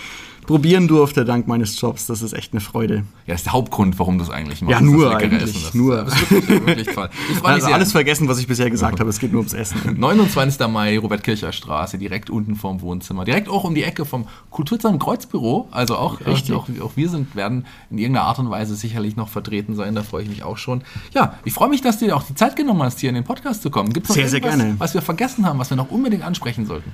probieren 0.46 0.88
durfte 0.88 1.24
dank 1.24 1.48
meines 1.48 1.80
Jobs. 1.80 2.06
Das 2.06 2.22
ist 2.22 2.32
echt 2.32 2.52
eine 2.52 2.60
Freude. 2.60 3.04
Ja, 3.26 3.34
das 3.34 3.40
ist 3.40 3.46
der 3.46 3.52
Hauptgrund, 3.52 3.98
warum 3.98 4.18
du 4.18 4.24
es 4.24 4.30
eigentlich 4.30 4.62
machst. 4.62 4.72
Ja, 4.72 4.80
nur 4.80 5.16
eigentlich. 5.16 5.42
Essen. 5.42 5.62
Das, 5.62 5.74
nur. 5.74 6.06
Ist 6.06 6.30
wirklich, 6.30 6.66
wirklich 6.66 6.88
toll. 6.88 7.08
Ich 7.30 7.44
also 7.44 7.66
alles 7.68 7.92
vergessen, 7.92 8.28
was 8.28 8.38
ich 8.38 8.46
bisher 8.46 8.70
gesagt 8.70 9.00
habe. 9.00 9.08
Es 9.08 9.18
geht 9.18 9.32
nur 9.32 9.40
ums 9.40 9.54
Essen. 9.54 9.78
29. 9.98 10.66
Mai, 10.68 10.98
Robert-Kircher 10.98 11.52
Straße, 11.52 11.98
direkt 11.98 12.30
unten 12.30 12.56
vorm 12.56 12.80
Wohnzimmer. 12.80 13.24
Direkt 13.24 13.48
auch 13.48 13.64
um 13.64 13.74
die 13.74 13.82
Ecke 13.82 14.04
vom 14.04 14.26
Kulturzentrum 14.50 14.98
Kreuzbüro. 14.98 15.68
Also 15.70 15.96
auch, 15.96 16.20
Richtig. 16.26 16.54
Auch, 16.54 16.68
auch 16.80 16.92
wir 16.96 17.08
sind, 17.08 17.34
werden 17.36 17.66
in 17.90 17.98
irgendeiner 17.98 18.26
Art 18.26 18.38
und 18.38 18.50
Weise 18.50 18.74
sicherlich 18.74 19.16
noch 19.16 19.28
vertreten 19.28 19.74
sein. 19.74 19.94
Da 19.94 20.02
freue 20.02 20.24
ich 20.24 20.28
mich 20.28 20.42
auch 20.42 20.58
schon. 20.58 20.82
Ja, 21.14 21.34
ich 21.44 21.52
freue 21.52 21.68
mich, 21.68 21.80
dass 21.80 21.98
du 21.98 22.06
dir 22.06 22.16
auch 22.16 22.24
die 22.24 22.34
Zeit 22.34 22.56
genommen 22.56 22.82
hast, 22.82 23.00
hier 23.00 23.08
in 23.08 23.14
den 23.14 23.24
Podcast 23.24 23.62
zu 23.62 23.70
kommen. 23.70 23.92
Gibt 23.92 24.08
es 24.08 24.14
sehr, 24.14 24.28
sehr 24.28 24.40
gerne. 24.40 24.74
was 24.78 24.94
wir 24.94 25.02
vergessen 25.02 25.46
haben, 25.46 25.58
was 25.58 25.70
wir 25.70 25.76
noch 25.76 25.90
unbedingt 25.90 26.24
ansprechen 26.24 26.66
sollten? 26.66 26.92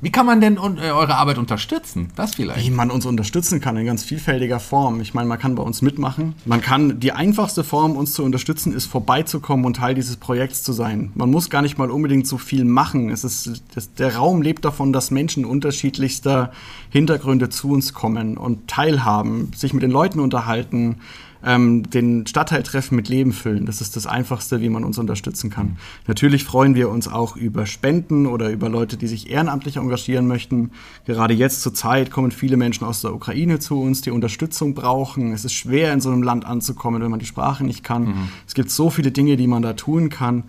Wie 0.00 0.10
kann 0.10 0.26
man 0.26 0.40
denn 0.40 0.56
äh, 0.56 0.90
eure 0.90 1.16
Arbeit 1.16 1.38
unterstützen? 1.38 2.10
Das 2.16 2.34
vielleicht. 2.34 2.64
Wie 2.66 2.70
man 2.70 2.90
uns 2.90 3.06
unterstützen 3.06 3.60
kann 3.60 3.76
in 3.76 3.86
ganz 3.86 4.04
vielfältiger 4.04 4.60
Form. 4.60 5.00
Ich 5.00 5.14
meine, 5.14 5.28
man 5.28 5.38
kann 5.38 5.54
bei 5.54 5.62
uns 5.62 5.80
mitmachen. 5.80 6.34
Man 6.44 6.60
kann, 6.60 7.00
die 7.00 7.12
einfachste 7.12 7.64
Form, 7.64 7.96
uns 7.96 8.12
zu 8.12 8.22
unterstützen, 8.22 8.74
ist 8.74 8.86
vorbeizukommen 8.86 9.64
und 9.64 9.76
Teil 9.76 9.94
dieses 9.94 10.16
Projekts 10.16 10.62
zu 10.62 10.72
sein. 10.72 11.12
Man 11.14 11.30
muss 11.30 11.48
gar 11.48 11.62
nicht 11.62 11.78
mal 11.78 11.90
unbedingt 11.90 12.26
so 12.26 12.36
viel 12.38 12.64
machen. 12.64 13.10
Es 13.10 13.24
ist, 13.24 13.62
das, 13.74 13.94
der 13.94 14.16
Raum 14.16 14.42
lebt 14.42 14.64
davon, 14.64 14.92
dass 14.92 15.10
Menschen 15.10 15.44
unterschiedlichster 15.44 16.52
Hintergründe 16.90 17.48
zu 17.48 17.70
uns 17.70 17.94
kommen 17.94 18.36
und 18.36 18.68
teilhaben, 18.68 19.50
sich 19.54 19.72
mit 19.72 19.82
den 19.82 19.90
Leuten 19.90 20.20
unterhalten, 20.20 20.96
ähm, 21.44 21.88
den 21.90 22.26
Stadtteiltreffen 22.26 22.96
mit 22.96 23.08
Leben 23.08 23.32
füllen. 23.32 23.66
Das 23.66 23.80
ist 23.80 23.96
das 23.96 24.06
Einfachste, 24.06 24.60
wie 24.60 24.68
man 24.68 24.84
uns 24.84 24.98
unterstützen 24.98 25.50
kann. 25.50 25.76
Natürlich 26.06 26.44
freuen 26.44 26.74
wir 26.74 26.88
uns 26.88 27.08
auch 27.08 27.36
über 27.36 27.66
Spenden 27.66 28.26
oder 28.26 28.50
über 28.50 28.68
Leute, 28.68 28.96
die 28.96 29.06
sich 29.06 29.30
ehrenamtlich 29.30 29.76
engagieren 29.76 30.26
möchten. 30.26 30.70
Gerade 31.04 31.34
jetzt 31.34 31.62
zur 31.62 31.74
Zeit 31.74 32.10
kommen 32.10 32.30
viele 32.30 32.56
Menschen 32.56 32.84
aus 32.84 33.00
der 33.00 33.14
Ukraine 33.14 33.58
zu 33.58 33.80
uns, 33.80 34.00
die 34.00 34.10
Unterstützung 34.10 34.74
brauchen. 34.74 35.32
Es 35.32 35.44
ist 35.44 35.54
schwer, 35.54 35.92
in 35.92 36.00
so 36.00 36.10
einem 36.10 36.22
Land 36.22 36.44
anzukommen, 36.44 37.02
wenn 37.02 37.10
man 37.10 37.20
die 37.20 37.26
Sprache 37.26 37.64
nicht 37.64 37.84
kann. 37.84 38.04
Mhm. 38.04 38.28
Es 38.46 38.54
gibt 38.54 38.70
so 38.70 38.90
viele 38.90 39.10
Dinge, 39.10 39.36
die 39.36 39.46
man 39.46 39.62
da 39.62 39.74
tun 39.74 40.08
kann. 40.08 40.44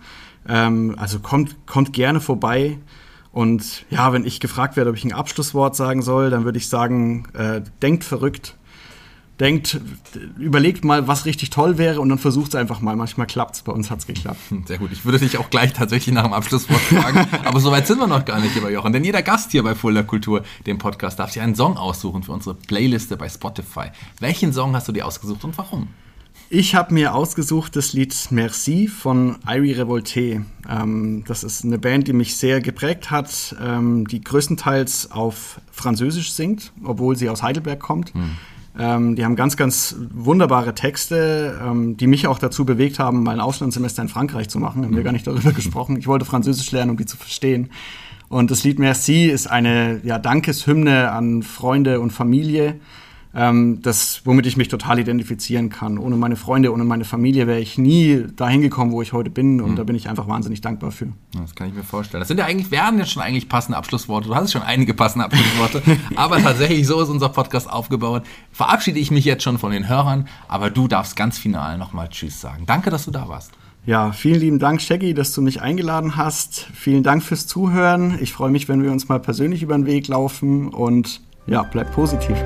Ähm, 0.48 0.94
also 0.96 1.20
kommt, 1.20 1.56
kommt 1.66 1.92
gerne 1.92 2.20
vorbei. 2.20 2.78
Und 3.30 3.84
ja, 3.90 4.12
wenn 4.12 4.24
ich 4.24 4.40
gefragt 4.40 4.76
werde, 4.76 4.90
ob 4.90 4.96
ich 4.96 5.04
ein 5.04 5.12
Abschlusswort 5.12 5.76
sagen 5.76 6.02
soll, 6.02 6.30
dann 6.30 6.44
würde 6.44 6.58
ich 6.58 6.68
sagen, 6.68 7.26
äh, 7.34 7.60
denkt 7.82 8.04
verrückt, 8.04 8.56
denkt, 9.40 9.80
überlegt 10.38 10.84
mal, 10.84 11.06
was 11.06 11.24
richtig 11.24 11.50
toll 11.50 11.78
wäre 11.78 12.00
und 12.00 12.08
dann 12.08 12.18
versucht 12.18 12.48
es 12.48 12.54
einfach 12.54 12.80
mal. 12.80 12.96
Manchmal 12.96 13.26
klappt 13.26 13.56
es, 13.56 13.62
bei 13.62 13.72
uns 13.72 13.90
hat 13.90 14.00
es 14.00 14.06
geklappt. 14.06 14.40
Sehr 14.66 14.78
gut. 14.78 14.90
Ich 14.92 15.04
würde 15.04 15.18
dich 15.18 15.38
auch 15.38 15.50
gleich 15.50 15.72
tatsächlich 15.72 16.14
nach 16.14 16.24
dem 16.24 16.32
Abschlusswort 16.32 16.80
fragen, 16.80 17.26
aber 17.44 17.60
soweit 17.60 17.86
sind 17.86 17.98
wir 17.98 18.06
noch 18.06 18.24
gar 18.24 18.40
nicht, 18.40 18.54
lieber 18.54 18.70
Jochen. 18.70 18.92
Denn 18.92 19.04
jeder 19.04 19.22
Gast 19.22 19.52
hier 19.52 19.62
bei 19.62 19.74
Fulda 19.74 20.02
Kultur, 20.02 20.42
dem 20.66 20.78
Podcast, 20.78 21.18
darf 21.18 21.30
sich 21.30 21.42
einen 21.42 21.54
Song 21.54 21.76
aussuchen 21.76 22.22
für 22.22 22.32
unsere 22.32 22.54
Playliste 22.54 23.16
bei 23.16 23.28
Spotify. 23.28 23.86
Welchen 24.20 24.52
Song 24.52 24.74
hast 24.74 24.88
du 24.88 24.92
dir 24.92 25.06
ausgesucht 25.06 25.44
und 25.44 25.56
warum? 25.56 25.88
Ich 26.50 26.74
habe 26.74 26.94
mir 26.94 27.14
ausgesucht 27.14 27.76
das 27.76 27.92
Lied 27.92 28.16
Merci 28.30 28.88
von 28.88 29.36
Irie 29.46 29.72
Revolte. 29.72 30.46
Ähm, 30.66 31.24
das 31.26 31.44
ist 31.44 31.62
eine 31.62 31.78
Band, 31.78 32.08
die 32.08 32.14
mich 32.14 32.36
sehr 32.36 32.62
geprägt 32.62 33.10
hat, 33.10 33.54
ähm, 33.62 34.08
die 34.08 34.22
größtenteils 34.22 35.12
auf 35.12 35.60
Französisch 35.70 36.32
singt, 36.32 36.72
obwohl 36.82 37.16
sie 37.16 37.28
aus 37.28 37.42
Heidelberg 37.42 37.80
kommt. 37.80 38.14
Hm. 38.14 38.38
Ähm, 38.78 39.16
die 39.16 39.24
haben 39.24 39.34
ganz, 39.34 39.56
ganz 39.56 39.96
wunderbare 40.14 40.74
Texte, 40.74 41.58
ähm, 41.64 41.96
die 41.96 42.06
mich 42.06 42.26
auch 42.28 42.38
dazu 42.38 42.64
bewegt 42.64 42.98
haben, 42.98 43.24
mal 43.24 43.32
ein 43.32 43.40
Auslandssemester 43.40 44.02
in 44.02 44.08
Frankreich 44.08 44.48
zu 44.48 44.60
machen. 44.60 44.84
Haben 44.84 44.92
wir 44.92 45.00
mhm. 45.00 45.04
gar 45.04 45.12
nicht 45.12 45.26
darüber 45.26 45.52
gesprochen. 45.52 45.96
Ich 45.96 46.06
wollte 46.06 46.24
Französisch 46.24 46.70
lernen, 46.70 46.92
um 46.92 46.96
die 46.96 47.06
zu 47.06 47.16
verstehen. 47.16 47.70
Und 48.28 48.50
das 48.50 48.62
Lied 48.62 48.78
Merci 48.78 49.26
ist 49.26 49.46
eine 49.48 50.00
ja, 50.04 50.18
Dankeshymne 50.18 51.10
an 51.10 51.42
Freunde 51.42 52.00
und 52.00 52.12
Familie 52.12 52.78
ähm, 53.38 53.80
das, 53.82 54.22
womit 54.24 54.46
ich 54.46 54.56
mich 54.56 54.66
total 54.66 54.98
identifizieren 54.98 55.70
kann. 55.70 55.96
Ohne 55.96 56.16
meine 56.16 56.34
Freunde, 56.34 56.72
ohne 56.72 56.82
meine 56.82 57.04
Familie 57.04 57.46
wäre 57.46 57.60
ich 57.60 57.78
nie 57.78 58.24
dahin 58.34 58.62
gekommen, 58.62 58.90
wo 58.90 59.00
ich 59.00 59.12
heute 59.12 59.30
bin. 59.30 59.60
Und 59.60 59.72
mhm. 59.72 59.76
da 59.76 59.84
bin 59.84 59.94
ich 59.94 60.08
einfach 60.08 60.26
wahnsinnig 60.26 60.60
dankbar 60.60 60.90
für. 60.90 61.12
Das 61.40 61.54
kann 61.54 61.68
ich 61.68 61.74
mir 61.74 61.84
vorstellen. 61.84 62.20
Das 62.20 62.26
sind 62.26 62.38
ja 62.38 62.46
eigentlich, 62.46 62.72
werden 62.72 62.98
jetzt 62.98 63.12
schon 63.12 63.22
eigentlich 63.22 63.48
passende 63.48 63.78
Abschlussworte. 63.78 64.26
Du 64.26 64.34
hast 64.34 64.50
schon 64.50 64.62
einige 64.62 64.92
passende 64.92 65.26
Abschlussworte. 65.26 65.82
aber 66.16 66.42
tatsächlich, 66.42 66.84
so 66.84 67.00
ist 67.00 67.10
unser 67.10 67.28
Podcast 67.28 67.70
aufgebaut. 67.70 68.24
Verabschiede 68.50 68.98
ich 68.98 69.12
mich 69.12 69.24
jetzt 69.24 69.44
schon 69.44 69.58
von 69.58 69.70
den 69.70 69.88
Hörern, 69.88 70.26
aber 70.48 70.70
du 70.70 70.88
darfst 70.88 71.14
ganz 71.14 71.38
final 71.38 71.78
nochmal 71.78 72.08
Tschüss 72.08 72.40
sagen. 72.40 72.64
Danke, 72.66 72.90
dass 72.90 73.04
du 73.04 73.12
da 73.12 73.28
warst. 73.28 73.52
Ja, 73.86 74.10
vielen 74.10 74.40
lieben 74.40 74.58
Dank, 74.58 74.82
Shaggy, 74.82 75.14
dass 75.14 75.32
du 75.32 75.42
mich 75.42 75.62
eingeladen 75.62 76.16
hast. 76.16 76.66
Vielen 76.74 77.04
Dank 77.04 77.22
fürs 77.22 77.46
Zuhören. 77.46 78.18
Ich 78.20 78.32
freue 78.32 78.50
mich, 78.50 78.68
wenn 78.68 78.82
wir 78.82 78.90
uns 78.90 79.08
mal 79.08 79.20
persönlich 79.20 79.62
über 79.62 79.76
den 79.76 79.86
Weg 79.86 80.08
laufen 80.08 80.68
und 80.68 81.20
ja, 81.46 81.62
bleib 81.62 81.92
positiv. 81.92 82.36